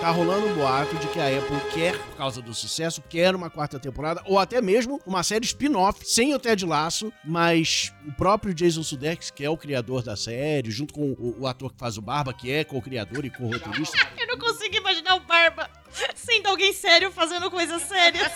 Tá 0.00 0.10
rolando 0.10 0.46
um 0.46 0.54
boato 0.54 0.94
de 0.96 1.08
que 1.08 1.18
a 1.18 1.26
Apple 1.26 1.56
quer, 1.74 1.98
por 1.98 2.16
causa 2.16 2.40
do 2.40 2.54
sucesso, 2.54 3.02
quer 3.08 3.34
uma 3.34 3.50
quarta 3.50 3.80
temporada, 3.80 4.22
ou 4.26 4.38
até 4.38 4.62
mesmo 4.62 5.00
uma 5.04 5.24
série 5.24 5.44
spin-off, 5.44 6.08
sem 6.08 6.32
o 6.32 6.38
Ted 6.38 6.64
Lasso, 6.64 7.12
mas 7.24 7.92
o 8.06 8.12
próprio 8.12 8.54
Jason 8.54 8.84
Sudeikis, 8.84 9.32
que 9.32 9.44
é 9.44 9.50
o 9.50 9.56
criador 9.56 10.04
da 10.04 10.14
série, 10.14 10.70
junto 10.70 10.94
com 10.94 11.16
o, 11.18 11.40
o 11.40 11.46
ator 11.48 11.72
que 11.72 11.80
faz 11.80 11.98
o 11.98 12.02
Barba, 12.02 12.32
que 12.32 12.48
é 12.48 12.62
co-criador 12.62 13.24
e 13.24 13.30
co-roteirista. 13.30 13.98
Eu 14.16 14.28
não 14.28 14.38
consigo 14.38 14.76
imaginar 14.76 15.16
o 15.16 15.20
Barba 15.20 15.68
sendo 16.14 16.46
alguém 16.48 16.72
sério 16.72 17.10
fazendo 17.10 17.50
coisas 17.50 17.82
sérias. 17.82 18.30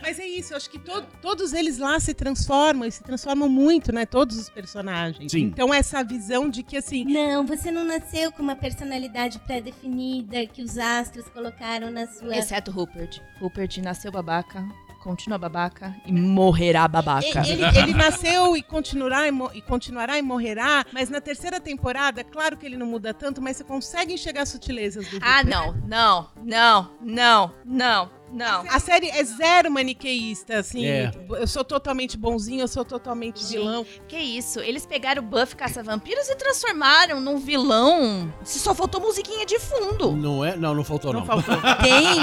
Mas 0.00 0.18
é 0.18 0.26
isso, 0.26 0.52
eu 0.52 0.56
acho 0.56 0.70
que 0.70 0.78
to- 0.78 1.06
todos 1.20 1.52
eles 1.52 1.78
lá 1.78 1.98
se 2.00 2.14
transformam 2.14 2.86
e 2.86 2.92
se 2.92 3.02
transformam 3.02 3.48
muito, 3.48 3.92
né? 3.92 4.06
Todos 4.06 4.38
os 4.38 4.48
personagens. 4.48 5.32
Sim. 5.32 5.42
Então, 5.42 5.72
essa 5.72 6.02
visão 6.04 6.48
de 6.48 6.62
que, 6.62 6.76
assim, 6.76 7.04
Não, 7.04 7.44
você 7.46 7.70
não 7.70 7.84
nasceu 7.84 8.30
com 8.32 8.42
uma 8.42 8.56
personalidade 8.56 9.38
pré-definida 9.40 10.46
que 10.46 10.62
os 10.62 10.78
astros 10.78 11.26
colocaram 11.28 11.90
na 11.90 12.06
sua. 12.06 12.36
Exceto 12.36 12.70
Rupert. 12.70 13.20
Rupert 13.40 13.78
nasceu 13.82 14.10
babaca, 14.12 14.64
continua 15.06 15.38
babaca 15.38 15.94
e 16.04 16.12
morrerá 16.12 16.88
babaca. 16.88 17.46
Ele, 17.46 17.62
ele 17.78 17.94
nasceu 17.94 18.56
e 18.56 18.62
continuará 18.62 19.28
e, 19.28 19.32
e 19.54 19.62
continuará 19.62 20.18
e 20.18 20.22
morrerá, 20.22 20.84
mas 20.92 21.08
na 21.08 21.20
terceira 21.20 21.60
temporada, 21.60 22.24
claro 22.24 22.56
que 22.56 22.66
ele 22.66 22.76
não 22.76 22.86
muda 22.86 23.14
tanto, 23.14 23.40
mas 23.40 23.56
você 23.56 23.62
consegue 23.62 24.12
enxergar 24.12 24.42
as 24.42 24.48
sutilezas 24.48 25.08
do 25.08 25.18
Ah, 25.22 25.44
não, 25.44 25.74
não, 25.86 26.28
não, 26.44 26.90
não, 27.00 27.54
não, 27.64 28.10
não. 28.32 28.64
A 28.68 28.78
série 28.78 29.08
é 29.10 29.22
zero 29.24 29.70
maniqueísta, 29.70 30.58
assim. 30.58 30.84
É. 30.86 31.10
Eu 31.30 31.46
sou 31.46 31.64
totalmente 31.64 32.16
bonzinho, 32.16 32.60
eu 32.62 32.68
sou 32.68 32.84
totalmente 32.84 33.40
Gente. 33.42 33.52
vilão. 33.52 33.86
Que 34.08 34.16
isso? 34.18 34.60
Eles 34.60 34.84
pegaram 34.86 35.22
o 35.22 35.24
Buffy 35.26 35.56
Caça-Vampiros 35.56 36.28
e 36.28 36.34
transformaram 36.36 37.20
num 37.20 37.38
vilão. 37.38 38.32
Se 38.44 38.58
só 38.58 38.74
faltou 38.74 39.00
musiquinha 39.00 39.46
de 39.46 39.58
fundo. 39.58 40.12
Não 40.12 40.44
é? 40.44 40.56
Não, 40.56 40.74
não 40.74 40.84
faltou 40.84 41.12
não. 41.12 41.20
Não 41.20 41.26
faltou. 41.26 41.56
Tem! 41.82 42.18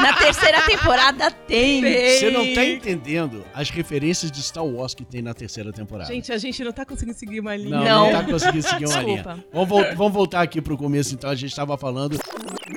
Na 0.00 0.12
terceira 0.18 0.62
temporada 0.62 1.30
tem. 1.30 1.80
Você 1.82 2.30
não 2.30 2.54
tá 2.54 2.64
entendendo 2.64 3.44
as 3.54 3.70
referências 3.70 4.30
de 4.30 4.42
Star 4.42 4.64
Wars 4.64 4.94
que 4.94 5.04
tem 5.04 5.22
na 5.22 5.34
terceira 5.34 5.72
temporada. 5.72 6.12
Gente, 6.12 6.32
a 6.32 6.38
gente 6.38 6.62
não 6.62 6.72
tá 6.72 6.84
conseguindo 6.84 7.18
seguir 7.18 7.40
uma 7.40 7.56
linha. 7.56 7.70
Não, 7.78 7.84
não, 7.84 8.12
Não. 8.12 8.12
tá 8.12 8.24
conseguindo 8.24 8.62
seguir 8.62 8.86
uma 8.86 8.94
Desculpa. 9.02 9.32
linha. 9.32 9.44
Vamos, 9.52 9.68
vol- 9.68 9.94
vamos 9.96 10.12
voltar 10.12 10.42
aqui 10.42 10.60
pro 10.60 10.76
começo, 10.76 11.14
então. 11.14 11.30
A 11.30 11.34
gente 11.34 11.54
tava 11.54 11.76
falando. 11.76 12.18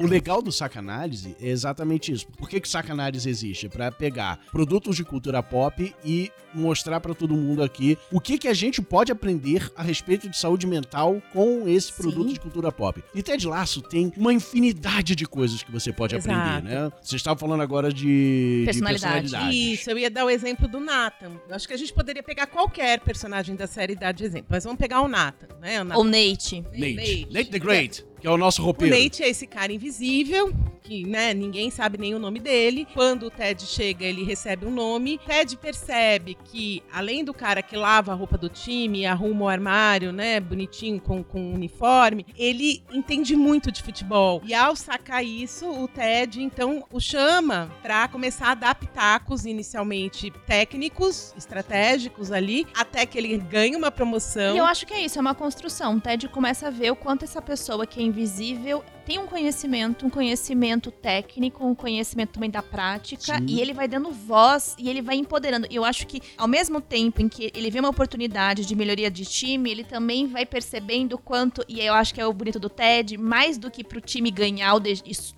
O 0.02 0.08
legal 0.08 0.42
do 0.42 0.52
Sacanálise 0.52 1.36
é 1.40 1.48
exatamente 1.48 2.12
isso. 2.12 2.28
Por 2.28 2.50
que, 2.50 2.60
que 2.60 2.68
Sacanálise 2.68 3.30
existe? 3.30 3.70
Pra 3.70 3.92
pegar 3.92 4.40
produtos 4.52 4.96
de 4.96 5.04
cultura 5.04 5.44
pop 5.44 5.94
e 6.04 6.32
mostrar 6.54 7.00
pra 7.00 7.14
todo 7.14 7.36
mundo 7.36 7.64
aqui 7.64 7.98
o 8.12 8.20
que, 8.20 8.38
que 8.38 8.48
a 8.48 8.54
gente 8.54 8.82
pode 8.82 9.12
aprender 9.12 9.72
a 9.76 9.82
respeito 9.84 10.30
de 10.30 10.38
saúde 10.38 10.68
mental 10.68 11.22
com 11.34 11.68
esse 11.68 11.92
produto 11.94 12.28
Sim. 12.28 12.34
de 12.34 12.40
cultura 12.40 12.72
pop. 12.72 13.04
E 13.16 13.24
Ted 13.24 13.48
Laço 13.48 13.82
tem 13.82 14.12
uma 14.18 14.34
infinidade 14.34 15.16
de 15.16 15.26
coisas 15.26 15.64
que 15.64 15.72
você 15.72 15.92
pode 15.92 16.16
Exato. 16.16 16.38
aprender, 16.38 16.70
né? 16.70 16.92
Você 17.02 17.16
estava 17.16 17.40
falando 17.40 17.62
agora 17.62 17.92
de 17.92 18.02
de 18.02 18.64
Personalidade. 18.66 19.22
personalidades. 19.22 19.58
Isso, 19.80 19.90
eu 19.92 19.98
ia 19.98 20.10
dar 20.10 20.26
o 20.26 20.30
exemplo 20.30 20.68
do 20.68 20.80
Nathan. 20.80 21.32
Eu 21.48 21.56
acho 21.56 21.68
que 21.68 21.74
a 21.74 21.78
gente 21.78 21.94
poderia 21.94 22.24
pegar 22.24 22.48
qualquer 22.48 23.00
personagem 23.00 23.56
da 23.56 23.68
série 23.68 23.94
e 23.94 23.96
dar 23.96 24.12
de 24.12 24.24
exemplo. 24.24 24.48
Mas 24.50 24.64
vamos 24.64 24.80
pegar 24.80 25.02
o 25.02 25.08
Nathan, 25.08 25.48
né? 25.62 25.82
O 25.82 25.84
Nathan. 25.84 26.00
Ou 26.00 26.04
Nate. 26.04 26.62
Nate. 26.62 26.94
Nate. 26.96 27.28
Nate 27.32 27.50
the 27.52 27.60
Great, 27.60 28.06
que 28.20 28.28
é 28.28 28.30
o 28.30 28.38
nosso 28.38 28.62
O 28.62 28.66
roupeiro. 28.66 28.96
Nate 28.98 29.24
é 29.24 29.30
esse 29.30 29.46
cara 29.48 29.72
invisível, 29.72 30.54
que 30.84 31.06
né, 31.06 31.34
ninguém 31.34 31.70
sabe 31.70 31.98
nem 31.98 32.14
o 32.16 32.20
nome 32.20 32.40
dele. 32.40 32.88
Quando 32.94 33.28
o 33.28 33.32
Ted 33.32 33.62
chega, 33.66 34.04
ele 34.06 34.24
recebe 34.24 34.66
um 34.66 34.72
nome. 34.72 35.20
Ted 35.26 35.56
percebe 35.58 36.36
que, 36.44 36.84
além 36.92 37.24
do 37.24 37.34
cara 37.34 37.62
que 37.62 37.76
lava 37.76 38.12
a 38.12 38.16
roupa 38.16 38.38
do 38.38 38.50
time, 38.50 39.06
arruma 39.06 39.46
o 39.46 39.48
armário, 39.48 40.12
né, 40.12 40.40
bonitinho, 40.40 41.00
com, 41.00 41.24
com 41.24 41.42
um 41.42 41.54
uniforme, 41.54 42.26
ele 42.38 42.84
entende 42.92 43.36
muito 43.36 43.72
de 43.72 43.82
futebol. 43.82 44.42
E 44.46 44.54
ao 44.54 44.76
sacar 44.76 45.24
isso, 45.24 45.70
o 45.70 45.88
Ted, 45.88 46.42
então, 46.42 46.84
o 46.92 47.00
chama 47.00 47.72
pra 47.82 48.08
começar 48.08 48.52
a 48.52 48.56
dar 48.56 48.76
pitacos, 48.76 49.46
inicialmente 49.46 50.32
técnicos, 50.46 51.34
estratégicos 51.38 52.32
ali, 52.32 52.68
até 52.76 53.06
que 53.06 53.18
ele 53.18 53.38
ganha 53.38 53.78
uma 53.78 53.92
promoção. 53.92 54.56
E 54.56 54.58
eu 54.58 54.66
acho 54.66 54.86
que 54.86 54.94
é 54.94 55.02
isso, 55.02 55.18
é 55.18 55.22
uma 55.22 55.36
construção. 55.36 55.96
O 55.96 56.02
Ted 56.02 56.28
começa 56.30 56.68
a 56.68 56.72
ver 56.72 56.92
o 56.92 56.96
quanto 56.96 57.24
essa 57.24 57.42
pessoa 57.42 57.86
que 57.86 58.00
é 58.00 58.04
invisível 58.04 58.84
tem 59.06 59.20
um 59.20 59.28
conhecimento, 59.28 60.06
um 60.06 60.10
conhecimento 60.10 60.92
técnico, 60.92 61.66
um 61.66 61.76
conhecimento 61.76 62.34
também 62.34 62.50
da 62.50 62.62
prática, 62.62 63.38
Sim. 63.38 63.46
e 63.48 63.60
ele 63.60 63.74
vai 63.74 63.88
dando 63.88 64.12
voz 64.12 64.76
e 64.78 64.90
ele 64.90 65.02
vai 65.02 65.16
empoderando. 65.16 65.68
E 65.70 65.76
eu 65.76 65.84
acho 65.84 66.06
que, 66.08 66.22
ao 66.38 66.48
mesmo 66.48 66.80
tempo 66.80 67.22
em 67.22 67.28
que 67.28 67.52
ele 67.54 67.70
vê 67.70 67.80
uma 67.80 67.90
oportunidade 67.90 68.66
de 68.66 68.76
melhoria 68.76 69.10
de 69.10 69.26
time, 69.26 69.70
ele 69.70 69.84
também 69.84 70.28
vai 70.28 70.46
percebendo 70.46 71.14
o 71.14 71.18
quanto, 71.18 71.64
e 71.68 71.80
eu 71.82 71.94
acho 71.94 72.14
que 72.14 72.22
é 72.22 72.26
o 72.26 72.34
bonito 72.34 72.60
do 72.60 72.70
Ted, 72.70 73.18
mais 73.18 73.58
do 73.58 73.72
que 73.72 73.84
pro 73.84 74.02
time 74.02 74.32
ganhar, 74.32 74.72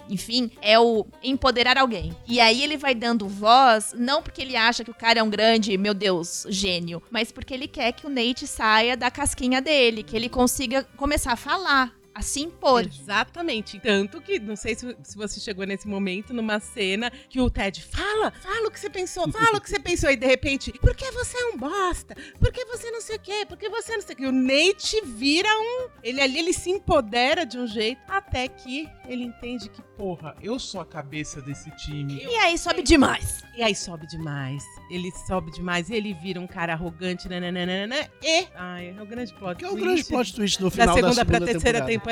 enfim, 0.09 0.51
é 0.61 0.79
o 0.79 1.05
empoderar 1.23 1.77
alguém. 1.77 2.15
E 2.27 2.39
aí 2.39 2.63
ele 2.63 2.77
vai 2.77 2.93
dando 2.93 3.27
voz, 3.27 3.93
não 3.97 4.21
porque 4.21 4.41
ele 4.41 4.55
acha 4.55 4.83
que 4.83 4.91
o 4.91 4.95
cara 4.95 5.19
é 5.19 5.23
um 5.23 5.29
grande, 5.29 5.77
meu 5.77 5.93
Deus, 5.93 6.45
gênio, 6.49 7.01
mas 7.09 7.31
porque 7.31 7.53
ele 7.53 7.67
quer 7.67 7.91
que 7.93 8.05
o 8.05 8.09
Nate 8.09 8.45
saia 8.45 8.95
da 8.95 9.09
casquinha 9.09 9.61
dele, 9.61 10.03
que 10.03 10.15
ele 10.15 10.29
consiga 10.29 10.83
começar 10.95 11.33
a 11.33 11.37
falar, 11.37 11.93
a 12.13 12.21
se 12.21 12.41
impor. 12.41 12.85
Exatamente. 12.85 13.79
Tanto 13.79 14.21
que, 14.21 14.39
não 14.39 14.55
sei 14.55 14.75
se, 14.75 14.95
se 15.03 15.15
você 15.15 15.39
chegou 15.39 15.65
nesse 15.65 15.87
momento, 15.87 16.33
numa 16.33 16.59
cena 16.59 17.11
que 17.29 17.39
o 17.39 17.49
Ted 17.49 17.81
fala, 17.83 18.31
fala 18.31 18.67
o 18.67 18.71
que 18.71 18.79
você 18.79 18.89
pensou, 18.89 19.31
fala 19.31 19.57
o 19.57 19.61
que 19.61 19.69
você 19.69 19.79
pensou. 19.79 20.09
E 20.09 20.15
de 20.15 20.25
repente, 20.25 20.71
por 20.73 20.95
que 20.95 21.09
você 21.11 21.37
é 21.37 21.45
um 21.47 21.57
bosta? 21.57 22.15
Por 22.39 22.51
que 22.51 22.65
você 22.65 22.91
não 22.91 23.01
sei 23.01 23.15
o 23.15 23.19
quê? 23.19 23.45
Por 23.47 23.57
que 23.57 23.69
você 23.69 23.95
não 23.95 24.01
sei 24.01 24.13
o 24.13 24.17
quê? 24.17 24.25
O 24.27 24.31
Nate 24.31 25.01
vira 25.05 25.49
um. 25.49 25.89
Ele 26.03 26.21
ali, 26.21 26.39
ele 26.39 26.53
se 26.53 26.69
empodera 26.69 27.45
de 27.45 27.57
um 27.57 27.67
jeito, 27.67 28.01
até 28.07 28.47
que 28.47 28.89
ele 29.07 29.23
entende 29.23 29.69
que, 29.69 29.81
porra, 29.97 30.35
eu 30.41 30.59
sou 30.59 30.81
a 30.81 30.85
cabeça 30.85 31.41
desse 31.41 31.69
time. 31.77 32.23
E 32.23 32.35
aí 32.35 32.57
sobe 32.57 32.83
demais. 32.83 33.43
E 33.55 33.63
aí 33.63 33.75
sobe 33.75 34.07
demais. 34.07 34.63
Ele 34.89 35.11
sobe 35.27 35.51
demais 35.51 35.89
e 35.89 35.95
ele 35.95 36.13
vira 36.13 36.39
um 36.39 36.47
cara 36.47 36.73
arrogante, 36.73 37.27
nananana, 37.27 38.09
e. 38.21 38.47
Ai, 38.55 38.95
é 38.97 39.01
o 39.01 39.05
grande 39.05 39.33
plot. 39.33 39.57
Que 39.57 39.65
é 39.65 39.67
o 39.67 39.71
twist 39.71 39.85
grande 39.85 40.03
plot 40.05 40.35
twist 40.35 40.61
no 40.61 40.69
da 40.69 40.71
final 40.71 40.95
segunda, 40.95 41.07
da 41.07 41.13
segunda 41.15 41.37
pra 41.37 41.45
terceira 41.45 41.79
temporada. 41.79 41.91
temporada. 41.91 42.02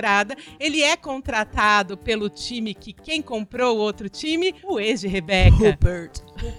Ele 0.60 0.82
é 0.82 0.96
contratado 0.96 1.98
pelo 1.98 2.30
time 2.30 2.74
que 2.74 2.94
quem 2.94 3.22
comprou 3.22 3.78
o 3.78 3.80
outro 3.80 4.10
time, 4.10 4.56
o 4.64 4.80
ex 4.80 5.02
de 5.02 5.08
Rebeca. 5.08 5.56
Rupert. 5.56 6.12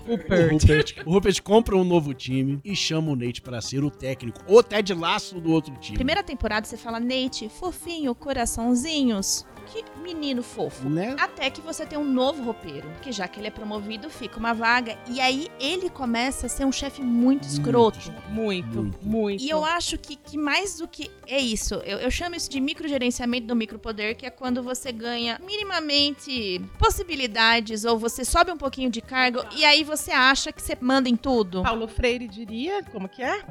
O 0.07 0.12
Rupert, 0.12 0.95
o 1.05 1.12
Rupert 1.12 1.42
compra 1.42 1.77
um 1.77 1.83
novo 1.83 2.14
time 2.14 2.61
e 2.64 2.77
chama 2.77 3.11
o 3.11 3.16
Nate 3.16 3.42
pra 3.42 3.61
ser 3.61 3.83
o 3.83 3.90
técnico, 3.90 4.38
o 4.47 4.62
Ted 4.62 4.95
Laço 4.95 5.40
do 5.40 5.51
outro 5.51 5.75
time. 5.77 5.97
Primeira 5.97 6.23
temporada 6.23 6.66
você 6.66 6.77
fala, 6.77 7.01
Nate, 7.01 7.49
fofinho, 7.49 8.14
coraçãozinhos. 8.14 9.45
Que 9.73 9.83
menino 10.03 10.43
fofo. 10.43 10.87
Né? 10.89 11.17
Até 11.19 11.49
que 11.49 11.63
você 11.63 11.87
tem 11.87 11.99
um 11.99 12.05
novo 12.05 12.43
roupeiro, 12.43 12.87
que 13.01 13.11
já 13.11 13.27
que 13.27 13.41
ele 13.41 13.47
é 13.47 13.51
promovido, 13.51 14.11
fica 14.11 14.39
uma 14.39 14.53
vaga. 14.53 14.99
E 15.09 15.19
aí 15.19 15.49
ele 15.59 15.89
começa 15.89 16.45
a 16.45 16.49
ser 16.49 16.67
um 16.67 16.73
chefe 16.73 17.01
muito 17.01 17.49
escroto. 17.49 17.99
Muito, 18.29 18.83
Muito. 18.83 18.99
muito. 19.03 19.43
E 19.43 19.49
eu 19.49 19.65
acho 19.65 19.97
que, 19.97 20.17
que 20.17 20.37
mais 20.37 20.77
do 20.77 20.87
que 20.87 21.11
é 21.27 21.39
isso, 21.39 21.77
eu, 21.87 21.99
eu 21.99 22.11
chamo 22.11 22.35
isso 22.35 22.51
de 22.51 22.61
microgerenciamento 22.61 23.47
do 23.47 23.57
micropoder, 23.57 24.15
que 24.15 24.27
é 24.27 24.31
quando 24.31 24.63
você 24.63 24.93
ganha 24.93 25.41
minimamente 25.43 26.61
possibilidades 26.79 27.85
ou 27.85 27.99
você 27.99 28.25
sobe 28.25 28.51
um 28.51 28.59
pouquinho 28.59 28.91
de 28.91 29.01
cargo 29.01 29.43
e 29.57 29.65
aí 29.65 29.83
você 29.85 30.11
acha 30.11 30.53
que 30.53 30.61
você 30.61 30.77
manda 30.79 31.09
em 31.09 31.17
tudo. 31.17 31.63
Paulo 31.63 31.89
Freire 31.89 32.29
diria, 32.29 32.83
como 32.85 33.09
que 33.09 33.23
é? 33.23 33.43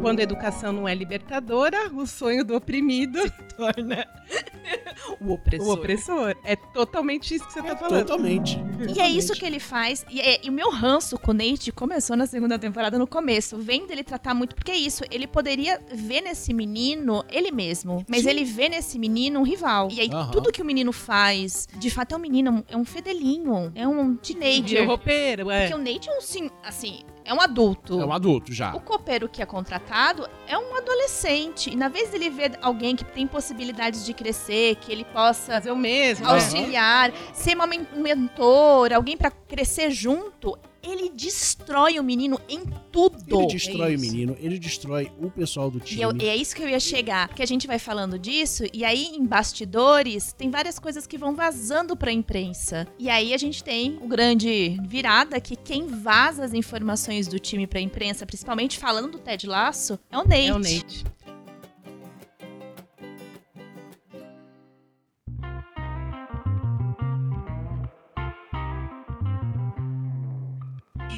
Quando 0.00 0.20
a 0.20 0.22
educação 0.22 0.72
não 0.72 0.86
é 0.86 0.94
libertadora, 0.94 1.90
o 1.92 2.06
sonho 2.06 2.44
do 2.44 2.54
oprimido 2.54 3.18
se 3.26 3.56
torna 3.56 4.06
O 5.20 5.32
opressor. 5.32 5.55
O 5.60 5.70
opressor. 5.72 6.34
É 6.44 6.56
totalmente 6.56 7.34
isso 7.34 7.46
que 7.46 7.52
você 7.52 7.62
tá 7.62 7.76
falando. 7.76 8.00
Totalmente. 8.06 8.58
E 8.94 9.00
é 9.00 9.08
isso 9.08 9.32
que 9.34 9.44
ele 9.44 9.58
faz. 9.60 10.04
E, 10.10 10.20
é- 10.20 10.40
e 10.44 10.48
o 10.50 10.52
meu 10.52 10.70
ranço 10.70 11.18
com 11.18 11.30
o 11.30 11.34
Nate 11.34 11.72
começou 11.72 12.16
na 12.16 12.26
segunda 12.26 12.58
temporada, 12.58 12.98
no 12.98 13.06
começo. 13.06 13.56
Vendo 13.58 13.90
ele 13.90 14.04
tratar 14.04 14.34
muito. 14.34 14.54
Porque 14.54 14.70
é 14.70 14.76
isso, 14.76 15.02
ele 15.10 15.26
poderia 15.26 15.80
ver 15.92 16.20
nesse 16.20 16.52
menino 16.54 17.24
ele 17.30 17.50
mesmo. 17.50 18.04
Mas 18.08 18.22
Sim. 18.22 18.30
ele 18.30 18.44
vê 18.44 18.68
nesse 18.68 18.98
menino 18.98 19.40
um 19.40 19.42
rival. 19.42 19.88
E 19.90 20.00
aí, 20.00 20.10
Aham. 20.12 20.30
tudo 20.30 20.52
que 20.52 20.62
o 20.62 20.64
menino 20.64 20.92
faz, 20.92 21.68
de 21.76 21.90
fato, 21.90 22.14
é 22.14 22.16
um 22.18 22.20
menino, 22.20 22.64
é 22.68 22.76
um 22.76 22.84
fedelinho. 22.84 23.72
É 23.74 23.86
um 23.86 24.16
Vira 24.16 24.40
teenager. 24.40 24.86
roupeiro, 24.86 25.50
é. 25.50 25.68
Porque 25.68 25.74
o 25.74 25.78
Nate 25.78 26.08
é 26.08 26.16
um, 26.16 26.20
sim, 26.20 26.50
assim, 26.64 27.00
é 27.26 27.34
um 27.34 27.40
adulto. 27.40 28.00
É 28.00 28.04
um 28.06 28.12
adulto 28.12 28.52
já. 28.52 28.74
O 28.74 28.80
copeiro 28.80 29.28
que 29.28 29.42
é 29.42 29.46
contratado 29.46 30.28
é 30.46 30.56
um 30.56 30.76
adolescente. 30.76 31.70
E 31.70 31.76
na 31.76 31.88
vez 31.88 32.10
dele 32.10 32.30
ver 32.30 32.58
alguém 32.62 32.94
que 32.94 33.04
tem 33.04 33.26
possibilidades 33.26 34.04
de 34.04 34.14
crescer, 34.14 34.76
que 34.76 34.92
ele 34.92 35.04
possa 35.04 35.52
Fazer 35.54 35.70
o 35.70 35.76
mesmo. 35.76 36.24
Né? 36.26 36.32
auxiliar, 36.32 37.12
ser 37.32 37.54
uma 37.56 37.66
men- 37.66 37.86
um 37.94 38.00
mentor, 38.02 38.92
alguém 38.92 39.16
pra 39.16 39.30
crescer 39.30 39.90
junto, 39.90 40.56
ele 40.86 41.10
destrói 41.10 41.98
o 41.98 42.04
menino 42.04 42.40
em 42.48 42.62
tudo. 42.92 43.16
Ele 43.40 43.46
destrói 43.46 43.94
É 43.94 43.96
o 43.96 44.00
menino, 44.00 44.36
ele 44.40 44.58
destrói 44.58 45.10
o 45.20 45.30
pessoal 45.30 45.70
do 45.70 45.78
E, 45.78 45.80
time. 45.82 46.02
eu- 46.02 46.16
e 46.16 46.26
é 46.28 46.36
isso 46.36 46.54
que 46.54 46.62
eu 46.62 46.68
ia 46.68 46.80
chegar, 46.80 47.28
que 47.34 47.42
a 47.42 47.46
gente 47.46 47.66
vai 47.66 47.78
falando 47.78 48.18
disso, 48.18 48.64
e 48.72 48.84
aí 48.84 49.06
em 49.14 49.24
bastidores 49.26 50.32
tem 50.32 50.50
várias 50.50 50.78
coisas 50.78 51.06
que 51.06 51.18
vão 51.18 51.34
vazando 51.34 51.96
pra 51.96 52.12
imprensa. 52.12 52.86
E 52.98 53.08
aí 53.10 53.34
a 53.34 53.38
gente 53.38 53.62
tem 53.64 53.98
o 54.00 54.06
grande 54.08 54.78
virada 54.86 55.40
que 55.40 55.56
quem 55.56 55.86
vaza 55.86 56.44
as 56.44 56.54
informações 56.54 57.26
do 57.26 57.38
time 57.38 57.66
pra 57.66 57.80
imprensa, 57.80 58.24
principalmente 58.26 58.78
falando 58.78 59.10
do 59.12 59.18
Ted 59.18 59.46
Lasso, 59.46 59.98
é 60.10 60.18
o 60.18 60.22
Nate. 60.24 60.46
É 60.46 60.54
o 60.54 60.58
Nate. 60.58 61.04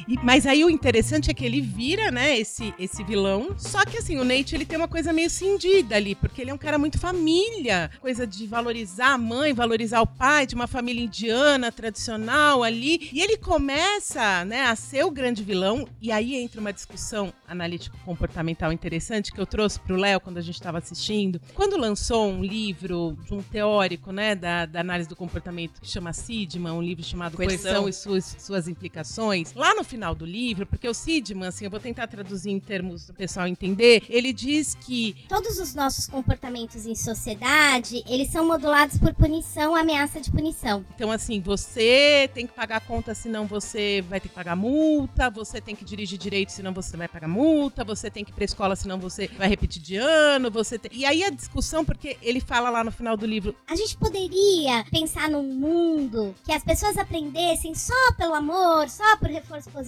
E- 0.09 0.16
mas 0.25 0.47
aí 0.47 0.64
o 0.64 0.71
interessante 0.71 1.31
é 1.31 1.35
que 1.35 1.44
ele 1.44 1.61
vira, 1.61 2.11
né, 2.11 2.38
esse, 2.38 2.73
esse 2.79 3.05
vilão. 3.05 3.55
Só 3.59 3.85
que 3.85 3.99
assim, 3.99 4.18
o 4.18 4.25
Nate 4.25 4.55
ele 4.55 4.64
tem 4.64 4.79
uma 4.79 4.88
coisa 4.88 5.12
meio 5.12 5.29
cindida 5.29 5.97
ali, 5.97 6.14
porque 6.14 6.40
ele 6.40 6.51
é 6.51 6.55
um 6.55 6.59
cara 6.59 6.79
muito 6.79 6.99
família, 6.99 7.90
coisa 8.01 8.27
de 8.27 8.47
valorizar 8.47 9.12
a 9.14 9.18
mãe, 9.18 9.53
valorizar 9.53 10.01
o 10.01 10.07
pai, 10.07 10.47
de 10.47 10.55
uma 10.55 10.66
família 10.66 11.05
indiana 11.05 11.71
tradicional 11.71 12.62
ali. 12.62 13.11
E 13.12 13.21
ele 13.21 13.37
começa, 13.37 14.44
né, 14.47 14.62
a 14.64 14.75
ser 14.75 15.05
o 15.05 15.11
grande 15.11 15.42
vilão. 15.44 15.87
E 16.01 16.11
aí 16.11 16.35
entra 16.37 16.61
uma 16.61 16.73
discussão 16.73 17.33
analítico-comportamental 17.47 18.73
interessante 18.73 19.31
que 19.33 19.40
eu 19.40 19.47
trouxe 19.47 19.79
pro 19.81 19.97
Léo 19.97 20.21
quando 20.21 20.38
a 20.38 20.42
gente 20.42 20.55
estava 20.55 20.79
assistindo. 20.79 21.40
Quando 21.55 21.77
lançou 21.77 22.29
um 22.31 22.42
livro 22.42 23.16
de 23.27 23.35
um 23.35 23.42
teórico, 23.42 24.11
né, 24.12 24.35
da, 24.35 24.64
da 24.64 24.81
análise 24.81 25.09
do 25.09 25.16
comportamento 25.16 25.81
que 25.81 25.88
chama 25.88 26.12
Sidman, 26.12 26.73
um 26.73 26.83
livro 26.83 27.05
chamado 27.05 27.37
Coerção. 27.37 27.59
Coerção 27.59 27.88
e 27.88 27.92
suas, 27.92 28.37
suas 28.38 28.68
implicações, 28.68 29.53
lá 29.55 29.75
no 29.75 29.85
final 29.85 29.98
do 30.15 30.25
livro, 30.25 30.67
porque 30.67 30.89
o 30.89 30.95
Sidman, 30.95 31.49
assim, 31.49 31.65
eu 31.65 31.71
vou 31.71 31.81
tentar 31.81 32.07
traduzir 32.07 32.51
em 32.51 32.61
termos 32.61 33.07
do 33.07 33.15
pessoal 33.15 33.47
entender, 33.47 34.03
ele 34.09 34.33
diz 34.33 34.75
que 34.75 35.17
Todos 35.29 35.59
os 35.59 35.75
nossos 35.75 36.07
comportamentos 36.07 36.87
em 36.87 36.95
sociedade, 36.95 38.03
eles 38.09 38.31
são 38.31 38.47
modulados 38.47 38.99
por 38.99 39.13
punição, 39.15 39.75
ameaça 39.75 40.21
de 40.21 40.31
punição. 40.31 40.85
Então, 40.95 41.11
assim, 41.11 41.41
você 41.41 42.31
tem 42.33 42.47
que 42.47 42.53
pagar 42.53 42.77
a 42.77 42.81
conta, 42.81 43.15
senão 43.15 43.47
você 43.47 44.05
vai 44.09 44.21
ter 44.21 44.29
que 44.29 44.35
pagar 44.35 44.57
multa, 44.57 45.31
você 45.31 45.61
tem 45.61 45.75
que 45.75 45.85
dirigir 45.85 46.19
direito, 46.19 46.53
senão 46.53 46.73
você 46.73 46.97
vai 46.97 47.09
pagar 47.09 47.29
multa, 47.29 47.85
você 47.85 48.11
tem 48.11 48.25
que 48.25 48.31
ir 48.31 48.35
pra 48.35 48.45
escola, 48.45 48.77
senão 48.77 48.99
você 48.99 49.29
vai 49.29 49.49
repetir 49.49 49.83
de 49.83 49.97
ano, 49.97 50.51
você 50.51 50.79
tem... 50.79 50.91
E 50.95 51.05
aí 51.05 51.25
a 51.25 51.31
discussão, 51.31 51.85
porque 51.85 52.17
ele 52.23 52.41
fala 52.41 52.71
lá 52.71 52.85
no 52.85 52.91
final 52.91 53.17
do 53.17 53.27
livro, 53.27 53.55
A 53.67 53.77
gente 53.77 53.97
poderia 53.97 54.85
pensar 54.91 55.29
num 55.29 55.43
mundo 55.43 56.35
que 56.45 56.53
as 56.53 56.63
pessoas 56.63 56.97
aprendessem 56.97 57.75
só 57.75 58.13
pelo 58.17 58.35
amor, 58.35 58.89
só 58.89 59.17
por 59.17 59.29
reforço 59.29 59.71
positivo. 59.71 59.88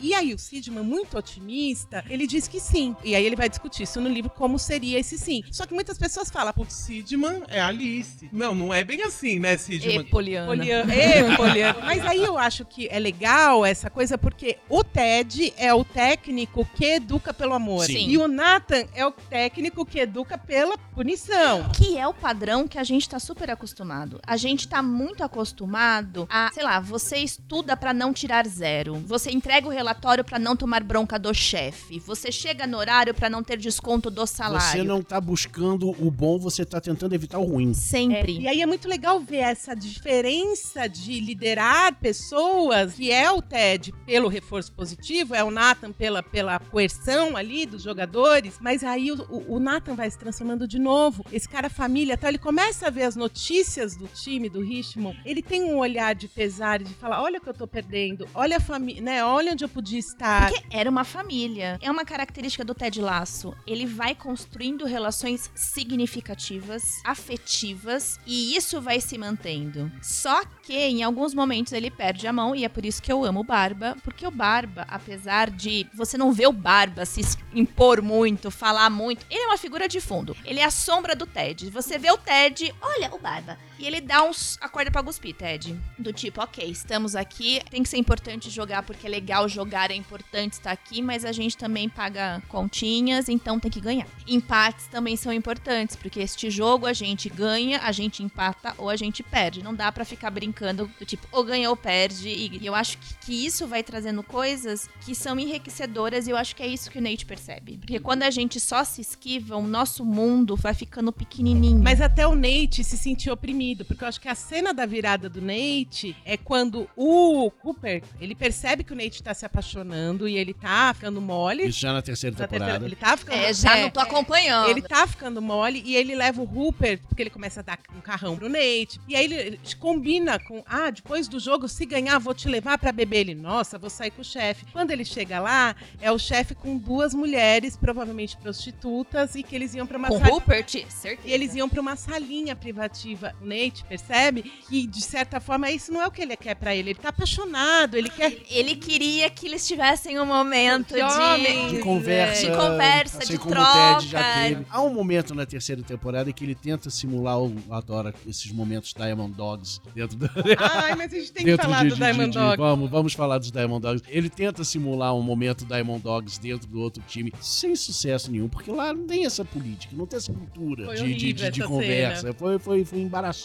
E 0.00 0.14
aí 0.14 0.34
o 0.34 0.38
Sidman, 0.38 0.82
muito 0.82 1.16
otimista, 1.16 2.04
ele 2.08 2.26
diz 2.26 2.48
que 2.48 2.60
sim. 2.60 2.96
E 3.04 3.14
aí 3.14 3.24
ele 3.24 3.36
vai 3.36 3.48
discutir 3.48 3.82
isso 3.84 4.00
no 4.00 4.08
livro, 4.08 4.30
como 4.30 4.58
seria 4.58 4.98
esse 4.98 5.18
sim. 5.18 5.42
Só 5.50 5.66
que 5.66 5.74
muitas 5.74 5.98
pessoas 5.98 6.30
falam, 6.30 6.52
pô, 6.52 6.64
Sidman 6.68 7.42
é 7.48 7.60
Alice. 7.60 8.28
Não, 8.32 8.54
não 8.54 8.72
é 8.72 8.84
bem 8.84 9.02
assim, 9.02 9.38
né, 9.38 9.56
Sidman? 9.56 10.04
Poliana. 10.04 10.46
Poliana. 10.46 10.94
Ê, 10.94 11.24
Poliana. 11.36 11.80
Mas 11.80 12.04
aí 12.04 12.22
eu 12.22 12.38
acho 12.38 12.64
que 12.64 12.88
é 12.90 12.98
legal 12.98 13.64
essa 13.64 13.90
coisa, 13.90 14.16
porque 14.16 14.58
o 14.68 14.82
Ted 14.82 15.52
é 15.56 15.72
o 15.72 15.84
técnico 15.84 16.64
que 16.74 16.84
educa 16.84 17.32
pelo 17.32 17.54
amor. 17.54 17.86
Sim. 17.86 18.08
E 18.08 18.18
o 18.18 18.28
Nathan 18.28 18.84
é 18.94 19.06
o 19.06 19.10
técnico 19.10 19.84
que 19.84 20.00
educa 20.00 20.38
pela 20.38 20.76
punição. 20.78 21.68
Que 21.70 21.98
é 21.98 22.06
o 22.06 22.14
padrão 22.14 22.66
que 22.66 22.78
a 22.78 22.84
gente 22.84 23.08
tá 23.08 23.18
super 23.18 23.50
acostumado. 23.50 24.20
A 24.26 24.36
gente 24.36 24.68
tá 24.68 24.82
muito 24.82 25.22
acostumado 25.22 26.26
a, 26.30 26.50
sei 26.52 26.62
lá, 26.62 26.80
você 26.80 27.18
estuda 27.18 27.76
pra 27.76 27.92
não 27.92 28.12
tirar 28.12 28.46
zero. 28.46 28.96
Você 29.06 29.25
entrega 29.32 29.66
o 29.66 29.70
relatório 29.70 30.24
pra 30.24 30.38
não 30.38 30.56
tomar 30.56 30.82
bronca 30.82 31.18
do 31.18 31.32
chefe. 31.34 31.98
Você 32.00 32.30
chega 32.32 32.66
no 32.66 32.76
horário 32.78 33.14
pra 33.14 33.28
não 33.30 33.42
ter 33.42 33.56
desconto 33.58 34.10
do 34.10 34.26
salário. 34.26 34.60
Você 34.66 34.82
não 34.82 35.02
tá 35.02 35.20
buscando 35.20 35.90
o 36.04 36.10
bom, 36.10 36.38
você 36.38 36.64
tá 36.64 36.80
tentando 36.80 37.14
evitar 37.14 37.38
o 37.38 37.44
ruim. 37.44 37.72
Sempre. 37.74 38.38
E 38.40 38.48
aí 38.48 38.60
é 38.62 38.66
muito 38.66 38.88
legal 38.88 39.18
ver 39.20 39.38
essa 39.38 39.74
diferença 39.74 40.88
de 40.88 41.20
liderar 41.20 41.94
pessoas, 41.96 42.94
que 42.94 43.10
é 43.12 43.30
o 43.30 43.42
Ted 43.42 43.92
pelo 44.04 44.28
reforço 44.28 44.72
positivo, 44.72 45.34
é 45.34 45.42
o 45.44 45.50
Nathan 45.50 45.92
pela, 45.92 46.22
pela 46.22 46.58
coerção 46.58 47.36
ali 47.36 47.66
dos 47.66 47.82
jogadores, 47.82 48.58
mas 48.60 48.82
aí 48.82 49.12
o, 49.12 49.22
o- 49.30 49.56
o 49.56 49.60
Nathan 49.60 49.94
vai 49.94 50.10
se 50.10 50.18
transformando 50.18 50.66
de 50.66 50.78
novo. 50.78 51.24
Esse 51.32 51.48
cara 51.48 51.68
família, 51.68 52.16
tá? 52.16 52.28
ele 52.28 52.38
começa 52.38 52.86
a 52.86 52.90
ver 52.90 53.02
as 53.04 53.16
notícias 53.16 53.96
do 53.96 54.06
time, 54.08 54.48
do 54.48 54.60
Richmond, 54.60 55.18
ele 55.24 55.42
tem 55.42 55.64
um 55.64 55.78
olhar 55.78 56.14
de 56.14 56.28
pesar, 56.28 56.78
de 56.82 56.92
falar, 56.94 57.22
olha 57.22 57.38
o 57.38 57.40
que 57.40 57.48
eu 57.48 57.54
tô 57.54 57.66
perdendo, 57.66 58.26
olha 58.34 58.56
a 58.56 58.60
família, 58.60 59.02
né, 59.06 59.24
olha 59.24 59.52
onde 59.52 59.64
eu 59.64 59.68
podia 59.68 60.00
estar. 60.00 60.50
Porque 60.50 60.66
era 60.68 60.90
uma 60.90 61.04
família. 61.04 61.78
É 61.80 61.88
uma 61.88 62.04
característica 62.04 62.64
do 62.64 62.74
Ted 62.74 63.00
Lasso. 63.00 63.54
Ele 63.64 63.86
vai 63.86 64.16
construindo 64.16 64.84
relações 64.84 65.48
significativas, 65.54 67.00
afetivas, 67.04 68.18
e 68.26 68.56
isso 68.56 68.80
vai 68.80 69.00
se 69.00 69.16
mantendo. 69.16 69.92
Só 70.02 70.44
que 70.60 70.74
em 70.74 71.04
alguns 71.04 71.34
momentos 71.34 71.72
ele 71.72 71.88
perde 71.88 72.26
a 72.26 72.32
mão, 72.32 72.52
e 72.52 72.64
é 72.64 72.68
por 72.68 72.84
isso 72.84 73.00
que 73.00 73.12
eu 73.12 73.24
amo 73.24 73.40
o 73.40 73.44
Barba, 73.44 73.96
porque 74.02 74.26
o 74.26 74.30
Barba, 74.30 74.84
apesar 74.88 75.50
de 75.50 75.86
você 75.94 76.18
não 76.18 76.32
ver 76.32 76.48
o 76.48 76.52
Barba 76.52 77.06
se 77.06 77.20
impor 77.54 78.02
muito, 78.02 78.50
falar 78.50 78.90
muito, 78.90 79.24
ele 79.30 79.44
é 79.44 79.46
uma 79.46 79.56
figura 79.56 79.88
de 79.88 80.00
fundo. 80.00 80.36
Ele 80.44 80.58
é 80.58 80.64
a 80.64 80.70
sombra 80.70 81.14
do 81.14 81.26
Ted. 81.26 81.70
Você 81.70 81.96
vê 81.96 82.10
o 82.10 82.18
Ted, 82.18 82.74
Olha 82.80 83.14
o 83.14 83.18
Barba. 83.20 83.56
E 83.78 83.86
ele 83.86 84.00
dá 84.00 84.22
uns 84.22 84.58
acorda 84.60 84.90
pra 84.90 85.02
cuspir, 85.02 85.34
Ted. 85.34 85.78
Do 85.98 86.12
tipo, 86.12 86.40
ok, 86.40 86.68
estamos 86.68 87.14
aqui, 87.14 87.60
tem 87.70 87.82
que 87.82 87.88
ser 87.88 87.98
importante 87.98 88.50
jogar 88.50 88.82
porque 88.82 89.06
é 89.06 89.10
legal 89.10 89.48
jogar, 89.48 89.90
é 89.90 89.94
importante 89.94 90.54
estar 90.54 90.70
aqui, 90.70 91.02
mas 91.02 91.24
a 91.24 91.32
gente 91.32 91.56
também 91.56 91.88
paga 91.88 92.42
continhas, 92.48 93.28
então 93.28 93.58
tem 93.58 93.70
que 93.70 93.80
ganhar. 93.80 94.06
Empates 94.26 94.86
também 94.86 95.16
são 95.16 95.32
importantes, 95.32 95.96
porque 95.96 96.20
este 96.20 96.50
jogo 96.50 96.86
a 96.86 96.92
gente 96.92 97.28
ganha, 97.28 97.80
a 97.80 97.92
gente 97.92 98.22
empata 98.22 98.74
ou 98.78 98.88
a 98.88 98.96
gente 98.96 99.22
perde. 99.22 99.62
Não 99.62 99.74
dá 99.74 99.90
pra 99.92 100.04
ficar 100.04 100.30
brincando 100.30 100.90
do 100.98 101.04
tipo, 101.04 101.26
ou 101.32 101.44
ganha 101.44 101.68
ou 101.70 101.76
perde. 101.76 102.28
E 102.28 102.64
eu 102.64 102.74
acho 102.74 102.98
que, 102.98 103.14
que 103.26 103.46
isso 103.46 103.66
vai 103.66 103.82
trazendo 103.82 104.22
coisas 104.22 104.88
que 105.04 105.14
são 105.14 105.38
enriquecedoras 105.38 106.26
e 106.26 106.30
eu 106.30 106.36
acho 106.36 106.54
que 106.54 106.62
é 106.62 106.66
isso 106.66 106.90
que 106.90 106.98
o 106.98 107.02
Nate 107.02 107.26
percebe. 107.26 107.78
Porque 107.78 108.00
quando 108.00 108.22
a 108.22 108.30
gente 108.30 108.58
só 108.60 108.84
se 108.84 109.00
esquiva, 109.00 109.56
o 109.56 109.66
nosso 109.66 110.04
mundo 110.04 110.56
vai 110.56 110.74
ficando 110.74 111.12
pequenininho. 111.12 111.82
Mas 111.82 112.00
até 112.00 112.26
o 112.26 112.34
Nate 112.34 112.84
se 112.84 112.96
sentiu 112.96 113.32
oprimido, 113.34 113.65
porque 113.84 114.04
eu 114.04 114.08
acho 114.08 114.20
que 114.20 114.28
a 114.28 114.34
cena 114.34 114.72
da 114.72 114.86
virada 114.86 115.28
do 115.28 115.40
Nate 115.40 116.14
é 116.24 116.36
quando 116.36 116.88
o 116.96 117.50
Cooper, 117.50 118.02
ele 118.20 118.34
percebe 118.34 118.84
que 118.84 118.92
o 118.92 118.96
Nate 118.96 119.22
tá 119.22 119.34
se 119.34 119.44
apaixonando 119.46 120.28
e 120.28 120.36
ele 120.36 120.54
tá 120.54 120.92
ficando 120.94 121.20
mole. 121.20 121.66
Isso 121.66 121.80
já 121.80 121.92
na 121.92 122.02
terceira 122.02 122.36
Na 122.38 122.46
temporada. 122.46 122.72
terceira- 122.80 122.86
ele 122.86 122.96
tá 122.96 123.16
ficando 123.16 123.36
É, 123.38 123.52
já 123.54 123.76
é, 123.78 123.82
não 123.82 123.90
tô 123.90 124.00
acompanhando. 124.00 124.68
Ele 124.70 124.82
tá 124.82 125.06
ficando 125.06 125.40
mole 125.42 125.82
e 125.84 125.96
ele 125.96 126.14
leva 126.14 126.40
o 126.40 126.44
Rupert, 126.44 127.00
porque 127.08 127.22
ele 127.22 127.30
começa 127.30 127.60
a 127.60 127.62
dar 127.62 127.78
um 127.96 128.00
carrão 128.00 128.36
pro 128.36 128.48
Nate. 128.48 129.00
E 129.08 129.16
aí 129.16 129.24
ele, 129.24 129.34
ele 129.34 129.60
combina 129.80 130.38
com: 130.38 130.62
ah, 130.66 130.90
depois 130.90 131.26
do 131.28 131.40
jogo, 131.40 131.68
se 131.68 131.84
ganhar, 131.86 132.18
vou 132.18 132.34
te 132.34 132.48
levar 132.48 132.78
pra 132.78 132.92
beber. 132.92 133.16
Ele, 133.20 133.34
nossa, 133.34 133.78
vou 133.78 133.88
sair 133.90 134.10
com 134.10 134.20
o 134.20 134.24
chefe. 134.24 134.66
Quando 134.72 134.90
ele 134.90 135.04
chega 135.04 135.40
lá, 135.40 135.74
é 136.00 136.12
o 136.12 136.18
chefe 136.18 136.54
com 136.54 136.76
duas 136.76 137.14
mulheres, 137.14 137.76
provavelmente 137.76 138.36
prostitutas, 138.36 139.34
e 139.34 139.42
que 139.42 139.54
eles 139.54 139.74
iam 139.74 139.86
pra 139.86 139.96
uma 139.96 140.08
Com 140.08 140.18
sala- 140.18 140.30
Rupert, 140.34 140.70
certeza. 140.90 141.20
e 141.28 141.32
eles 141.32 141.54
iam 141.54 141.68
pra 141.68 141.80
uma 141.80 141.96
salinha 141.96 142.54
privativa. 142.54 143.34
O 143.40 143.46
Nate 143.46 143.55
percebe 143.88 144.42
que, 144.68 144.86
de 144.86 145.00
certa 145.00 145.40
forma, 145.40 145.70
isso 145.70 145.92
não 145.92 146.02
é 146.02 146.06
o 146.06 146.10
que 146.10 146.22
ele 146.22 146.36
quer 146.36 146.54
pra 146.54 146.74
ele. 146.74 146.90
Ele 146.90 146.98
tá 146.98 147.08
apaixonado, 147.10 147.96
ele 147.96 148.08
quer. 148.10 148.36
Ele 148.50 148.74
queria 148.76 149.28
que 149.30 149.46
eles 149.46 149.66
tivessem 149.66 150.18
um 150.20 150.26
momento 150.26 150.94
De 150.94 150.96
de, 150.96 151.02
homem. 151.02 151.68
de 151.68 151.78
conversa, 151.80 152.46
de 152.50 152.56
conversa, 152.56 153.18
assim 153.18 153.32
de 153.32 153.38
como 153.38 153.54
troca. 153.54 153.70
o 153.70 153.96
Ted 153.98 154.08
já 154.10 154.34
teve. 154.42 154.66
Há 154.70 154.82
um 154.82 154.92
momento 154.92 155.34
na 155.34 155.46
terceira 155.46 155.82
temporada 155.82 156.32
que 156.32 156.44
ele 156.44 156.54
tenta 156.54 156.90
simular, 156.90 157.38
o, 157.40 157.54
adora 157.70 158.14
esses 158.26 158.50
momentos 158.52 158.92
Diamond 158.96 159.32
Dogs 159.34 159.80
dentro 159.94 160.16
do, 160.16 160.26
Ai, 160.58 160.94
mas 160.96 161.12
a 161.12 161.16
gente 161.16 161.32
tem 161.32 161.44
que 161.44 161.50
dentro 161.50 161.64
falar 161.66 161.82
de- 161.84 161.88
do 161.90 161.94
de- 161.94 162.00
Diamond 162.00 162.30
de- 162.30 162.38
Dog. 162.38 162.56
Vamos, 162.56 162.90
vamos 162.90 163.12
falar 163.14 163.38
dos 163.38 163.50
Diamond 163.50 163.80
Dogs. 163.82 164.04
Ele 164.08 164.28
tenta 164.28 164.64
simular 164.64 165.14
um 165.14 165.22
momento 165.22 165.64
Diamond 165.64 166.02
Dogs 166.02 166.38
dentro 166.40 166.66
do 166.68 166.80
outro 166.80 167.02
time, 167.06 167.32
sem 167.40 167.74
sucesso 167.76 168.30
nenhum, 168.30 168.48
porque 168.48 168.70
lá 168.70 168.92
não 168.92 169.06
tem 169.06 169.24
essa 169.26 169.44
política, 169.44 169.94
não 169.96 170.06
tem 170.06 170.16
essa 170.18 170.32
cultura 170.32 170.86
Foi 170.86 170.96
de, 170.96 171.14
de, 171.14 171.32
de- 171.32 171.50
de 171.50 171.62
conversa. 171.62 172.32
Foi, 172.32 172.58
foi, 172.58 172.84
foi 172.84 173.00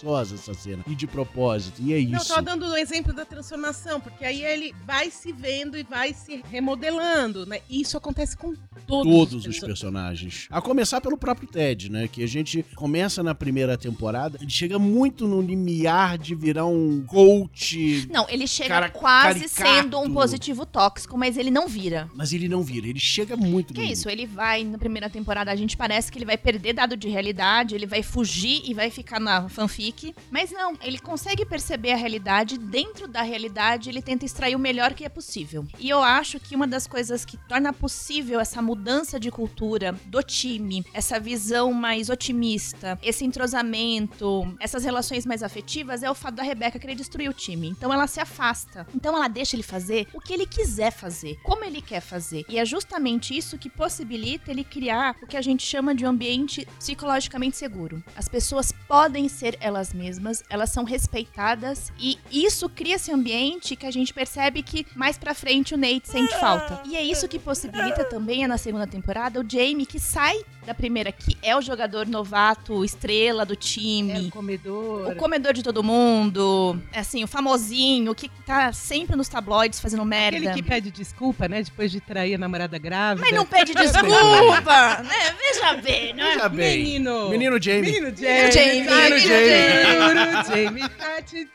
essa 0.10 0.54
cena. 0.54 0.84
E 0.88 0.96
de 0.96 1.08
propósito. 1.08 1.82
E 1.82 1.94
é 1.94 2.02
Não, 2.02 2.12
eu 2.14 2.18
isso. 2.18 2.28
tava 2.28 2.42
dando 2.42 2.66
o 2.68 2.76
exemplo 2.78 3.14
da 3.14 3.26
transformação, 3.26 4.00
porque 4.00 4.26
aí 4.26 4.44
ele 4.44 4.74
vai 4.86 5.10
se 5.12 5.32
vendo 5.32 5.78
e 5.78 5.84
vai 5.84 6.14
se 6.14 6.44
remodelando, 6.50 7.46
né? 7.46 7.60
E 7.70 7.82
isso 7.82 7.98
acontece 7.98 8.36
com 8.36 8.54
todos, 8.88 9.12
Todos 9.12 9.34
os 9.36 9.44
perso- 9.46 9.66
personagens. 9.66 10.48
A 10.50 10.62
começar 10.62 11.00
pelo 11.02 11.18
próprio 11.18 11.48
Ted, 11.48 11.90
né? 11.92 12.08
Que 12.08 12.24
a 12.24 12.28
gente 12.28 12.64
começa 12.76 13.22
na 13.24 13.36
primeira 13.36 13.78
temporada, 13.78 14.38
ele 14.42 14.50
chega 14.50 14.78
muito 14.80 15.28
no 15.28 15.42
limiar 15.42 16.18
de 16.18 16.34
virar 16.36 16.66
um 16.66 17.04
coach, 17.06 18.08
Não, 18.12 18.28
ele 18.30 18.48
chega 18.48 18.70
Cara 18.70 18.90
quase 18.90 19.42
caricato. 19.42 19.70
sendo 19.84 20.00
um 20.00 20.12
positivo 20.14 20.66
tóxico, 20.66 21.18
mas 21.18 21.38
ele 21.38 21.52
não 21.52 21.68
vira. 21.68 22.10
mas 22.16 22.32
ele 22.34 22.48
não 22.48 22.62
vira, 22.64 22.88
ele 22.88 23.00
chega 23.00 23.36
muito 23.36 23.74
Que 23.74 23.82
no 23.82 23.86
é 23.88 23.92
isso, 23.92 24.10
ele 24.10 24.26
vai, 24.26 24.64
na 24.64 24.78
primeira 24.78 25.10
temporada, 25.10 25.52
a 25.52 25.56
gente 25.56 25.76
parece 25.78 26.12
que 26.12 26.18
ele 26.18 26.26
vai 26.26 26.38
perder 26.38 26.74
dado 26.74 26.96
de 26.98 27.08
realidade, 27.10 27.76
ele 27.76 27.86
vai 27.86 28.02
fugir 28.04 28.62
e 28.66 28.74
vai 28.74 28.90
ficar 28.90 29.20
na 29.20 29.48
fanfic. 29.50 29.90
Mas 30.30 30.51
não, 30.51 30.77
ele 30.82 30.99
consegue 30.99 31.45
perceber 31.45 31.91
a 31.91 31.95
realidade, 31.95 32.58
dentro 32.58 33.08
da 33.08 33.21
realidade 33.21 33.89
ele 33.89 34.01
tenta 34.01 34.25
extrair 34.25 34.56
o 34.56 34.60
melhor 34.60 34.93
que 34.93 35.06
é 35.06 35.10
possível. 35.10 35.65
E 35.80 35.89
eu 35.89 36.01
acho 36.01 36.39
que 36.39 36.56
uma 36.56 36.67
das 36.67 36.88
coisas 36.88 37.25
que 37.25 37.38
torna 37.38 37.73
possível 37.73 38.39
essa 38.39 38.62
mudança 38.62 39.19
de 39.19 39.32
cultura 39.32 39.93
do 40.06 40.21
time, 40.21 40.86
essa 40.93 41.19
visão 41.19 41.73
mais 41.73 42.10
otimista, 42.10 42.99
esse 43.01 43.25
entrosamento, 43.25 44.56
essas 44.60 44.84
relações 44.84 45.25
mais 45.25 45.43
afetivas, 45.43 46.04
é 46.04 46.10
o 46.10 46.15
fato 46.15 46.36
da 46.36 46.43
Rebeca 46.43 46.80
querer 46.80 46.95
destruir 46.95 47.30
o 47.30 47.34
time. 47.34 47.67
Então 47.67 47.93
ela 47.93 48.08
se 48.08 48.19
afasta. 48.19 48.86
Então 48.93 49.15
ela 49.15 49.27
deixa 49.27 49.56
ele 49.56 49.63
fazer 49.63 50.08
o 50.13 50.19
que 50.19 50.34
ele 50.34 50.45
quiser 50.45 50.91
fazer, 50.91 51.38
como 51.43 51.63
ele 51.63 51.82
quer 51.82 52.01
fazer. 52.01 52.45
E 52.47 52.58
é 52.58 52.65
justamente 52.65 53.36
isso 53.36 53.58
que 53.58 53.69
possibilita 53.69 54.51
ele 54.51 54.63
criar 54.63 55.15
o 55.21 55.27
que 55.27 55.38
a 55.38 55.41
gente 55.41 55.65
chama 55.65 55.95
de 55.95 56.06
um 56.06 56.10
ambiente 56.10 56.67
psicologicamente 56.77 57.58
seguro. 57.58 58.04
As 58.15 58.27
pessoas 58.27 58.71
podem 58.88 59.27
ser 59.27 59.58
elas 59.60 59.81
mesmas, 59.94 60.44
elas 60.50 60.70
são 60.70 60.84
respeitadas 60.84 61.91
e 62.00 62.17
isso 62.32 62.70
cria 62.70 62.96
esse 62.96 63.12
ambiente 63.12 63.76
que 63.76 63.86
a 63.86 63.91
gente 63.91 64.13
percebe 64.13 64.62
que 64.62 64.86
mais 64.96 65.17
pra 65.17 65.34
frente 65.34 65.74
o 65.74 65.78
Nate 65.78 66.04
sente 66.10 66.38
falta. 66.39 66.82
E 66.86 66.96
é 66.96 67.04
isso 67.04 67.28
que 67.28 67.39
possibilita 67.39 68.04
também, 68.06 68.44
é 68.44 68.48
na 68.48 68.58
segunda 68.58 68.86
temporada, 68.88 69.39
o 69.39 69.46
Jamie 69.50 69.86
que 69.86 70.00
sai 70.00 70.39
da 70.65 70.76
primeira, 70.76 71.12
que 71.12 71.36
é 71.41 71.56
o 71.58 71.62
jogador 71.62 72.06
novato, 72.06 72.86
estrela 72.86 73.44
do 73.44 73.54
É 73.54 73.56
time. 73.56 74.28
o 74.28 74.32
comedor. 74.32 75.12
O 75.12 75.15
comedor 75.15 75.54
de 75.54 75.63
todo 75.63 75.84
mundo, 75.84 76.80
assim, 76.94 77.24
o 77.24 77.28
famosinho, 77.28 78.13
que 78.13 78.30
tá 78.46 78.72
sempre 78.72 79.15
nos 79.15 79.28
tabloides 79.28 79.80
fazendo 79.80 80.06
merda. 80.06 80.38
Aquele 80.38 80.54
que 80.54 80.62
pede 80.62 80.91
desculpa, 80.91 81.48
né? 81.48 81.63
Depois 81.63 81.91
de 81.91 82.00
trair 82.00 82.36
a 82.36 82.38
namorada 82.38 82.78
grávida. 82.78 83.26
Mas 83.26 83.36
não 83.36 83.46
pede 83.46 83.74
desculpa, 83.76 85.02
né? 85.04 85.36
Veja 85.39 85.74
bem, 85.82 86.13
né? 86.13 86.32
Veja 86.34 86.50
bem. 86.50 86.78
Menino. 86.84 87.30
Menino 87.30 87.62
Jamie. 87.62 87.82
Menino 87.82 88.15
Jamie. 88.15 88.52
Jamie, 88.52 88.82
Menino 88.82 88.91
menino 88.91 89.17
Jamie. 89.20 89.71
Jamie. 90.48 90.82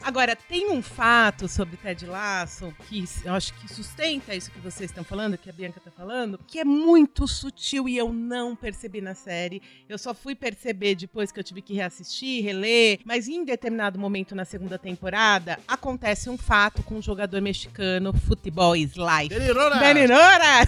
Agora, 0.03 0.37
tem 0.37 0.71
um 0.71 0.81
fato 0.81 1.49
sobre 1.49 1.77
Ted 1.77 2.07
Lasso 2.07 2.73
que 2.89 3.05
eu 3.25 3.35
acho 3.35 3.53
que 3.55 3.73
sustenta 3.73 4.35
isso 4.35 4.51
que 4.51 4.61
vocês 4.61 4.91
estão 4.91 5.05
falando, 5.05 5.37
que 5.37 5.51
a 5.51 5.53
Bianca 5.53 5.81
tá 5.81 5.91
falando, 5.91 6.39
que 6.47 6.59
é 6.59 6.65
muito 6.65 7.27
sutil 7.27 7.89
e 7.89 7.97
eu 7.97 8.13
não 8.13 8.55
percebi 8.55 9.01
na 9.01 9.15
série. 9.15 9.61
Eu 9.89 9.99
só 9.99 10.15
fui 10.15 10.35
perceber 10.35 10.95
depois 10.95 11.33
que 11.33 11.41
eu 11.41 11.45
tive 11.45 11.63
que 11.63 11.75
reassistir, 11.75 12.45
reler, 12.45 13.01
mas 13.05 13.29
em 13.29 13.45
determinado 13.45 13.99
momento 13.99 14.35
na 14.35 14.45
segunda 14.45 14.79
temporada 14.79 15.59
acontece 15.67 16.31
um 16.31 16.39
fato 16.39 16.83
com 16.83 16.97
um 16.97 17.03
jogador 17.03 17.41
mexicano, 17.43 18.13
Futebol 18.13 18.77
is 18.77 18.93
Life. 18.95 19.29
Delirona! 19.29 19.77
Dani 19.77 20.07
Nora! 20.07 20.67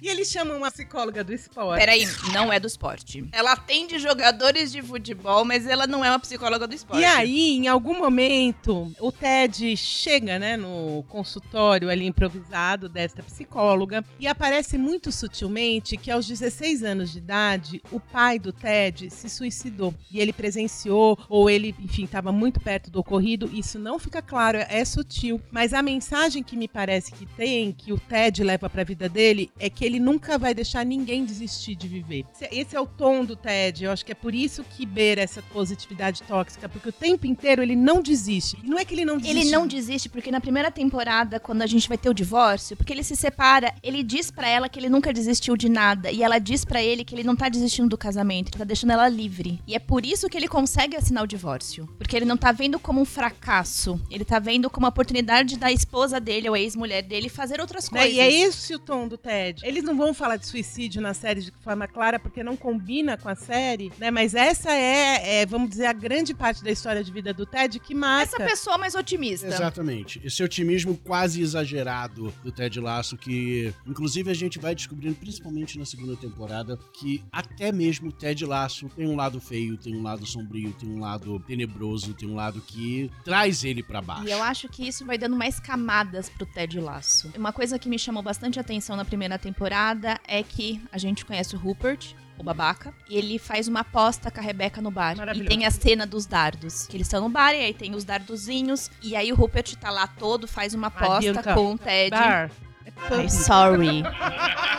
E 0.00 0.08
eles 0.08 0.30
chamam 0.30 0.56
uma 0.56 0.70
psicóloga 0.70 1.24
do 1.24 1.32
esporte. 1.32 1.80
Peraí, 1.80 2.06
não 2.32 2.52
é 2.52 2.60
do 2.60 2.66
esporte. 2.66 3.28
Ela 3.32 3.52
atende 3.52 3.98
jogadores 3.98 4.70
de 4.70 4.82
futebol, 4.82 5.44
mas 5.44 5.66
ela 5.66 5.86
não 5.86 6.04
é 6.04 6.10
uma 6.10 6.18
psicóloga 6.18 6.66
do 6.66 6.74
esporte. 6.74 6.85
E 6.94 7.04
aí, 7.04 7.50
em 7.56 7.68
algum 7.68 7.98
momento, 7.98 8.92
o 9.00 9.10
Ted 9.12 9.76
chega, 9.76 10.38
né, 10.38 10.56
no 10.56 11.04
consultório 11.08 11.88
ali 11.90 12.06
improvisado 12.06 12.88
desta 12.88 13.22
psicóloga 13.22 14.04
e 14.20 14.26
aparece 14.26 14.78
muito 14.78 15.10
sutilmente 15.12 15.96
que 15.96 16.10
aos 16.10 16.26
16 16.26 16.82
anos 16.82 17.12
de 17.12 17.18
idade, 17.18 17.82
o 17.90 17.98
pai 18.00 18.38
do 18.38 18.52
Ted 18.52 19.10
se 19.10 19.28
suicidou. 19.28 19.94
E 20.10 20.20
ele 20.20 20.32
presenciou, 20.32 21.18
ou 21.28 21.48
ele, 21.50 21.74
enfim, 21.80 22.04
estava 22.04 22.30
muito 22.32 22.60
perto 22.60 22.90
do 22.90 23.00
ocorrido. 23.00 23.50
Isso 23.52 23.78
não 23.78 23.98
fica 23.98 24.22
claro, 24.22 24.58
é 24.58 24.84
sutil. 24.84 25.40
Mas 25.50 25.72
a 25.74 25.82
mensagem 25.82 26.42
que 26.42 26.56
me 26.56 26.68
parece 26.68 27.12
que 27.12 27.26
tem, 27.26 27.72
que 27.72 27.92
o 27.92 27.98
Ted 27.98 28.42
leva 28.44 28.68
pra 28.70 28.84
vida 28.84 29.08
dele, 29.08 29.50
é 29.58 29.68
que 29.70 29.84
ele 29.84 29.98
nunca 29.98 30.38
vai 30.38 30.54
deixar 30.54 30.84
ninguém 30.84 31.24
desistir 31.24 31.74
de 31.74 31.88
viver. 31.88 32.24
Esse- 32.32 32.48
Esse 32.66 32.76
é 32.76 32.80
o 32.80 32.86
tom 32.86 33.24
do 33.24 33.36
Ted. 33.36 33.84
Eu 33.84 33.92
acho 33.92 34.04
que 34.04 34.12
é 34.12 34.14
por 34.14 34.34
isso 34.34 34.64
que 34.64 34.84
beira 34.86 35.20
essa 35.22 35.42
positividade 35.42 36.22
tóxica, 36.22 36.65
porque 36.68 36.88
o 36.88 36.92
tempo 36.92 37.26
inteiro 37.26 37.62
ele 37.62 37.76
não 37.76 38.02
desiste. 38.02 38.56
E 38.62 38.68
não 38.68 38.78
é 38.78 38.84
que 38.84 38.94
ele 38.94 39.04
não 39.04 39.18
desiste. 39.18 39.38
Ele 39.40 39.50
não 39.50 39.66
desiste 39.66 40.08
porque 40.08 40.30
na 40.30 40.40
primeira 40.40 40.70
temporada, 40.70 41.38
quando 41.40 41.62
a 41.62 41.66
gente 41.66 41.88
vai 41.88 41.98
ter 41.98 42.08
o 42.08 42.14
divórcio, 42.14 42.76
porque 42.76 42.92
ele 42.92 43.02
se 43.04 43.16
separa, 43.16 43.74
ele 43.82 44.02
diz 44.02 44.30
pra 44.30 44.48
ela 44.48 44.68
que 44.68 44.78
ele 44.78 44.88
nunca 44.88 45.12
desistiu 45.12 45.56
de 45.56 45.68
nada 45.68 46.10
e 46.10 46.22
ela 46.22 46.38
diz 46.38 46.64
pra 46.64 46.82
ele 46.82 47.04
que 47.04 47.14
ele 47.14 47.24
não 47.24 47.36
tá 47.36 47.48
desistindo 47.48 47.88
do 47.88 47.98
casamento, 47.98 48.48
ele 48.50 48.58
tá 48.58 48.64
deixando 48.64 48.90
ela 48.92 49.08
livre. 49.08 49.60
E 49.66 49.74
é 49.74 49.78
por 49.78 50.04
isso 50.04 50.28
que 50.28 50.36
ele 50.36 50.48
consegue 50.48 50.96
assinar 50.96 51.24
o 51.24 51.26
divórcio, 51.26 51.86
porque 51.98 52.16
ele 52.16 52.24
não 52.24 52.36
tá 52.36 52.52
vendo 52.52 52.78
como 52.78 53.00
um 53.00 53.04
fracasso, 53.04 54.00
ele 54.10 54.24
tá 54.24 54.38
vendo 54.38 54.70
como 54.70 54.84
uma 54.84 54.90
oportunidade 54.90 55.56
da 55.58 55.70
esposa 55.70 56.18
dele 56.20 56.48
ou 56.48 56.54
a 56.54 56.60
ex-mulher 56.60 57.02
dele 57.02 57.28
fazer 57.28 57.60
outras 57.60 57.90
Né? 57.90 58.00
coisas. 58.00 58.16
E 58.16 58.20
é 58.20 58.32
esse 58.32 58.74
o 58.74 58.78
tom 58.78 59.06
do 59.06 59.16
Ted. 59.18 59.60
Eles 59.64 59.84
não 59.84 59.96
vão 59.96 60.12
falar 60.14 60.36
de 60.36 60.46
suicídio 60.46 61.00
na 61.02 61.14
série 61.14 61.40
de 61.42 61.52
forma 61.62 61.86
clara, 61.86 62.18
porque 62.18 62.42
não 62.42 62.56
combina 62.56 63.16
com 63.16 63.28
a 63.28 63.34
série, 63.34 63.92
né? 63.98 64.10
Mas 64.10 64.34
essa 64.34 64.72
é, 64.72 65.40
é, 65.42 65.46
vamos 65.46 65.70
dizer, 65.70 65.86
a 65.86 65.92
grande 65.92 66.34
parte 66.34 66.55
da 66.62 66.70
história 66.70 67.02
de 67.02 67.10
vida 67.10 67.32
do 67.32 67.46
Ted 67.46 67.78
que 67.78 67.92
Essa 67.92 68.00
marca. 68.00 68.44
pessoa 68.44 68.78
mais 68.78 68.94
otimista. 68.94 69.46
Exatamente. 69.46 70.20
Esse 70.24 70.42
otimismo 70.42 70.96
quase 70.96 71.40
exagerado 71.40 72.32
do 72.42 72.52
Ted 72.52 72.80
Lasso, 72.80 73.16
que 73.16 73.72
inclusive 73.86 74.30
a 74.30 74.34
gente 74.34 74.58
vai 74.58 74.74
descobrindo, 74.74 75.14
principalmente 75.16 75.78
na 75.78 75.84
segunda 75.84 76.16
temporada, 76.16 76.78
que 76.92 77.24
até 77.32 77.72
mesmo 77.72 78.08
o 78.08 78.12
Ted 78.12 78.44
Lasso 78.44 78.88
tem 78.90 79.06
um 79.06 79.16
lado 79.16 79.40
feio, 79.40 79.76
tem 79.76 79.94
um 79.96 80.02
lado 80.02 80.26
sombrio, 80.26 80.72
tem 80.72 80.88
um 80.88 81.00
lado 81.00 81.38
tenebroso, 81.40 82.14
tem 82.14 82.28
um 82.28 82.34
lado 82.34 82.60
que 82.60 83.10
traz 83.24 83.64
ele 83.64 83.82
pra 83.82 84.00
baixo. 84.00 84.26
E 84.26 84.30
eu 84.30 84.42
acho 84.42 84.68
que 84.68 84.86
isso 84.86 85.04
vai 85.04 85.18
dando 85.18 85.36
mais 85.36 85.58
camadas 85.60 86.28
pro 86.28 86.46
Ted 86.46 86.78
Lasso. 86.80 87.32
Uma 87.36 87.52
coisa 87.52 87.78
que 87.78 87.88
me 87.88 87.98
chamou 87.98 88.22
bastante 88.22 88.58
atenção 88.58 88.96
na 88.96 89.04
primeira 89.04 89.38
temporada 89.38 90.18
é 90.26 90.42
que 90.42 90.80
a 90.92 90.98
gente 90.98 91.24
conhece 91.24 91.54
o 91.54 91.58
Rupert, 91.58 92.14
o 92.38 92.42
babaca, 92.42 92.92
e 93.08 93.16
ele 93.16 93.38
faz 93.38 93.68
uma 93.68 93.80
aposta 93.80 94.30
com 94.30 94.40
a 94.40 94.42
Rebeca 94.42 94.80
no 94.80 94.90
bar. 94.90 95.16
E 95.34 95.44
tem 95.44 95.64
a 95.64 95.70
cena 95.70 96.06
dos 96.06 96.26
dardos. 96.26 96.86
Que 96.86 96.96
eles 96.96 97.06
estão 97.06 97.20
no 97.20 97.28
bar 97.28 97.52
e 97.54 97.64
aí 97.64 97.74
tem 97.74 97.94
os 97.94 98.04
dardozinhos. 98.04 98.90
E 99.02 99.16
aí 99.16 99.32
o 99.32 99.36
Rupert 99.36 99.74
tá 99.76 99.90
lá 99.90 100.06
todo, 100.06 100.46
faz 100.46 100.74
uma 100.74 100.88
aposta 100.88 101.54
com 101.54 101.74
o 101.74 101.78
Ted. 101.78 102.10
Bar. 102.10 102.50
É 102.86 102.90
pub. 102.92 103.28
sorry. 103.28 104.02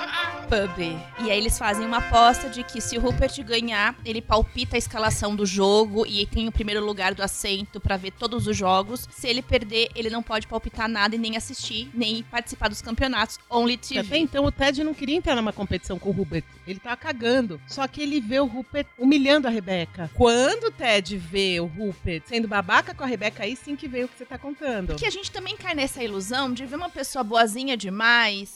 Pub. 0.47 0.79
E 0.79 1.29
aí 1.29 1.37
eles 1.37 1.57
fazem 1.57 1.85
uma 1.85 1.97
aposta 1.97 2.49
de 2.49 2.63
que 2.63 2.79
se 2.79 2.97
o 2.97 3.01
Rupert 3.01 3.43
ganhar, 3.43 3.93
ele 4.05 4.21
palpita 4.21 4.77
a 4.77 4.79
escalação 4.79 5.35
do 5.35 5.45
jogo 5.45 6.05
e 6.07 6.25
tem 6.25 6.47
o 6.47 6.51
primeiro 6.53 6.85
lugar 6.85 7.13
do 7.13 7.21
assento 7.21 7.81
pra 7.81 7.97
ver 7.97 8.11
todos 8.11 8.47
os 8.47 8.55
jogos. 8.55 9.09
Se 9.11 9.27
ele 9.27 9.41
perder, 9.41 9.89
ele 9.93 10.09
não 10.09 10.23
pode 10.23 10.47
palpitar 10.47 10.87
nada 10.87 11.15
e 11.15 11.17
nem 11.17 11.35
assistir, 11.35 11.89
nem 11.93 12.23
participar 12.23 12.69
dos 12.69 12.81
campeonatos. 12.81 13.37
Only 13.49 13.73
Até 13.73 14.01
TV. 14.01 14.17
então 14.19 14.45
o 14.45 14.51
Ted 14.51 14.85
não 14.85 14.93
queria 14.93 15.17
entrar 15.17 15.35
numa 15.35 15.51
competição 15.51 15.99
com 15.99 16.09
o 16.09 16.13
Rupert. 16.13 16.45
Ele 16.65 16.79
tava 16.79 16.95
cagando. 16.95 17.59
Só 17.67 17.85
que 17.85 18.01
ele 18.01 18.21
vê 18.21 18.39
o 18.39 18.45
Rupert 18.45 18.87
humilhando 18.97 19.47
a 19.47 19.51
Rebeca. 19.51 20.09
Quando 20.13 20.67
o 20.67 20.71
Ted 20.71 21.17
vê 21.17 21.59
o 21.59 21.65
Rupert 21.65 22.23
sendo 22.25 22.47
babaca 22.47 22.93
com 22.93 23.03
a 23.03 23.07
Rebeca, 23.07 23.43
aí 23.43 23.53
sim 23.57 23.75
que 23.75 23.87
veio 23.89 24.05
o 24.05 24.07
que 24.07 24.17
você 24.17 24.25
tá 24.25 24.37
contando. 24.37 24.95
Que 24.95 25.05
a 25.05 25.11
gente 25.11 25.29
também 25.29 25.57
cai 25.57 25.75
nessa 25.75 26.01
ilusão 26.01 26.53
de 26.53 26.65
ver 26.65 26.77
uma 26.77 26.89
pessoa 26.89 27.21
boazinha 27.21 27.75
demais, 27.75 27.96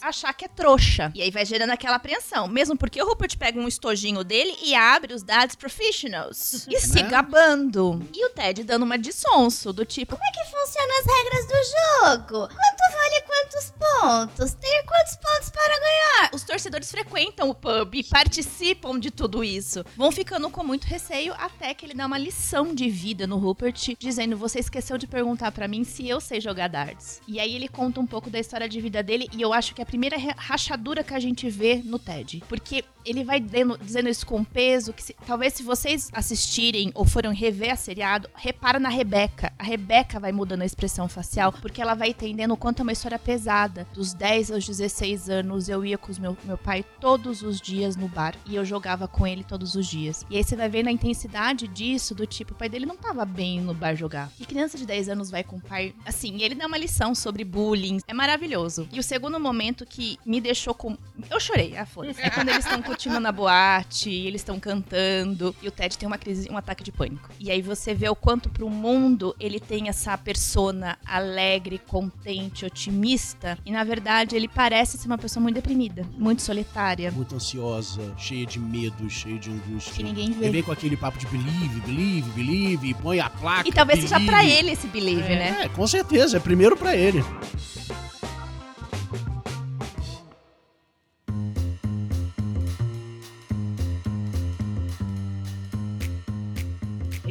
achar 0.00 0.32
que 0.32 0.44
é 0.44 0.48
trouxa. 0.48 1.10
E 1.14 1.22
aí 1.22 1.30
vai 1.30 1.44
gerando 1.44 1.70
aquela 1.70 1.96
apreensão. 1.96 2.46
Mesmo 2.48 2.76
porque 2.76 3.02
o 3.02 3.06
Rupert 3.06 3.36
pega 3.36 3.58
um 3.58 3.68
estojinho 3.68 4.22
dele 4.24 4.56
e 4.62 4.74
abre 4.74 5.14
os 5.14 5.22
dados 5.22 5.54
professionals. 5.56 6.66
E 6.68 6.80
se 6.80 7.02
Né? 7.02 7.08
gabando. 7.08 8.06
E 8.14 8.26
o 8.26 8.30
Ted 8.30 8.62
dando 8.64 8.84
uma 8.84 8.98
de 8.98 9.12
sonso, 9.12 9.72
do 9.72 9.84
tipo, 9.84 10.16
Como 10.16 10.28
é 10.28 10.32
que 10.32 10.44
funcionam 10.50 10.98
as 11.00 11.06
regras 11.06 11.46
do 11.46 12.30
jogo? 12.34 12.48
Quanto 12.48 12.92
vale 12.92 13.20
quantos 13.22 13.70
pontos? 13.78 14.54
Ter 14.54 14.82
quantos 14.84 15.16
pontos 15.16 15.50
para 15.50 15.78
ganhar? 15.80 16.30
os 16.32 16.42
torcedores 16.44 16.90
frequentam 16.90 17.50
o 17.50 17.54
pub 17.54 17.94
e 17.94 18.04
participam 18.04 18.98
de 18.98 19.10
tudo 19.10 19.42
isso. 19.44 19.84
Vão 19.96 20.10
ficando 20.12 20.48
com 20.50 20.62
muito 20.64 20.84
receio 20.84 21.34
até 21.38 21.74
que 21.74 21.84
ele 21.86 21.94
dá 21.94 22.06
uma 22.06 22.18
lição 22.18 22.74
de 22.74 22.88
vida 22.88 23.26
no 23.26 23.38
Rupert, 23.38 23.96
dizendo: 23.98 24.36
Você 24.36 24.58
esqueceu 24.60 24.96
de 24.98 25.06
perguntar 25.06 25.52
pra 25.52 25.68
mim 25.68 25.84
se 25.84 26.08
eu 26.08 26.20
sei 26.20 26.40
jogar 26.40 26.68
darts. 26.68 27.20
E 27.26 27.38
aí 27.40 27.54
ele 27.54 27.68
conta 27.68 28.00
um 28.00 28.06
pouco 28.06 28.30
da 28.30 28.38
história 28.38 28.68
de 28.68 28.80
vida 28.80 29.02
dele 29.02 29.28
e 29.32 29.40
eu 29.42 29.52
acho 29.52 29.74
que 29.74 29.80
é 29.80 29.84
a 29.84 29.86
primeira 29.86 30.16
rachadura 30.36 31.02
que 31.02 31.14
a 31.14 31.20
gente 31.20 31.48
vê 31.48 31.82
no 31.84 31.98
TED. 31.98 32.42
Porque 32.48 32.84
ele 33.04 33.24
vai 33.24 33.40
dendo- 33.40 33.76
dizendo 33.78 34.08
isso 34.08 34.24
com 34.24 34.44
peso, 34.44 34.92
que 34.92 35.02
se- 35.02 35.16
talvez 35.26 35.54
se 35.54 35.62
vocês 35.62 36.08
assistirem 36.12 36.90
ou 36.94 37.04
foram 37.04 37.32
rever 37.32 37.72
a 37.72 37.76
seriado, 37.76 38.28
repara 38.34 38.78
na 38.78 38.88
Rebeca. 38.88 39.52
A 39.58 39.64
Rebeca 39.64 40.18
vai 40.20 40.32
mudando 40.32 40.62
a 40.62 40.66
expressão 40.66 41.08
facial, 41.08 41.52
porque 41.52 41.82
ela 41.82 41.94
vai 41.94 42.10
entendendo 42.10 42.52
o 42.52 42.56
quanto 42.56 42.80
é 42.80 42.82
uma 42.82 42.92
história 42.92 43.18
pesada. 43.18 43.86
Dos 43.92 44.14
10 44.14 44.50
aos 44.50 44.66
16 44.66 45.28
anos, 45.28 45.68
eu 45.68 45.84
ia 45.84 45.98
com 45.98 46.12
meu, 46.20 46.36
meu 46.44 46.56
pai 46.58 46.84
todos 47.00 47.42
os 47.42 47.60
dias 47.60 47.96
no 47.96 48.06
bar. 48.08 48.34
E 48.46 48.54
eu 48.54 48.64
jogava 48.64 49.08
com 49.08 49.26
ele 49.26 49.42
todos 49.44 49.74
os 49.74 49.86
dias. 49.86 50.24
E 50.30 50.36
aí 50.36 50.44
você 50.44 50.54
vai 50.54 50.68
vendo 50.68 50.88
a 50.88 50.92
intensidade 50.92 51.66
disso, 51.68 52.14
do 52.14 52.26
tipo, 52.26 52.52
o 52.52 52.56
pai 52.56 52.68
dele 52.68 52.86
não 52.86 52.96
tava 52.96 53.24
bem 53.24 53.60
no 53.60 53.74
bar 53.74 53.94
jogar. 53.96 54.30
E 54.38 54.46
criança 54.46 54.78
de 54.78 54.86
10 54.86 55.08
anos 55.08 55.30
vai 55.30 55.42
com 55.42 55.56
o 55.56 55.60
pai, 55.60 55.94
assim, 56.04 56.40
ele 56.42 56.54
dá 56.54 56.66
uma 56.66 56.78
lição 56.78 57.14
sobre 57.14 57.44
bullying. 57.44 57.98
É 58.06 58.14
maravilhoso. 58.14 58.88
E 58.92 58.98
o 58.98 59.02
segundo 59.02 59.21
momento 59.38 59.84
que 59.86 60.18
me 60.24 60.40
deixou 60.40 60.74
com... 60.74 60.96
Eu 61.30 61.38
chorei, 61.40 61.76
ah, 61.76 61.86
foda-se. 61.86 62.20
É 62.20 62.30
quando 62.30 62.48
eles 62.48 62.64
estão 62.64 62.80
curtindo 62.82 63.18
na 63.20 63.30
boate, 63.32 64.10
eles 64.10 64.40
estão 64.40 64.58
cantando, 64.58 65.54
e 65.62 65.68
o 65.68 65.70
Ted 65.70 65.96
tem 65.96 66.06
uma 66.06 66.18
crise, 66.18 66.48
um 66.50 66.56
ataque 66.56 66.82
de 66.82 66.90
pânico. 66.92 67.28
E 67.38 67.50
aí 67.50 67.62
você 67.62 67.94
vê 67.94 68.08
o 68.08 68.16
quanto 68.16 68.48
pro 68.48 68.68
mundo 68.68 69.34
ele 69.38 69.58
tem 69.60 69.88
essa 69.88 70.16
persona 70.18 70.98
alegre, 71.04 71.78
contente, 71.78 72.64
otimista, 72.64 73.58
e 73.64 73.70
na 73.70 73.84
verdade 73.84 74.34
ele 74.36 74.48
parece 74.48 74.98
ser 74.98 75.06
uma 75.06 75.18
pessoa 75.18 75.42
muito 75.42 75.54
deprimida, 75.56 76.06
muito 76.18 76.42
solitária, 76.42 77.10
Muito 77.12 77.34
ansiosa, 77.34 78.14
cheia 78.16 78.46
de 78.46 78.58
medo, 78.58 79.08
cheia 79.10 79.38
de 79.38 79.50
angústia. 79.50 79.92
que 79.94 80.02
ninguém 80.02 80.26
Ele 80.26 80.34
vê. 80.34 80.50
vem 80.50 80.62
com 80.62 80.72
aquele 80.72 80.96
papo 80.96 81.18
de 81.18 81.26
believe, 81.26 81.80
believe, 81.80 82.30
believe, 82.30 82.88
e 82.90 82.94
põe 82.94 83.20
a 83.20 83.28
placa. 83.30 83.68
E 83.68 83.72
talvez 83.72 84.00
seja 84.00 84.16
believe. 84.16 84.30
pra 84.32 84.44
ele 84.44 84.70
esse 84.70 84.86
believe, 84.86 85.32
É. 85.32 85.38
né? 85.38 85.62
É, 85.64 85.68
com 85.68 85.86
certeza, 85.86 86.36
é 86.36 86.40
primeiro 86.40 86.76
pra 86.76 86.96
ele. 86.96 87.22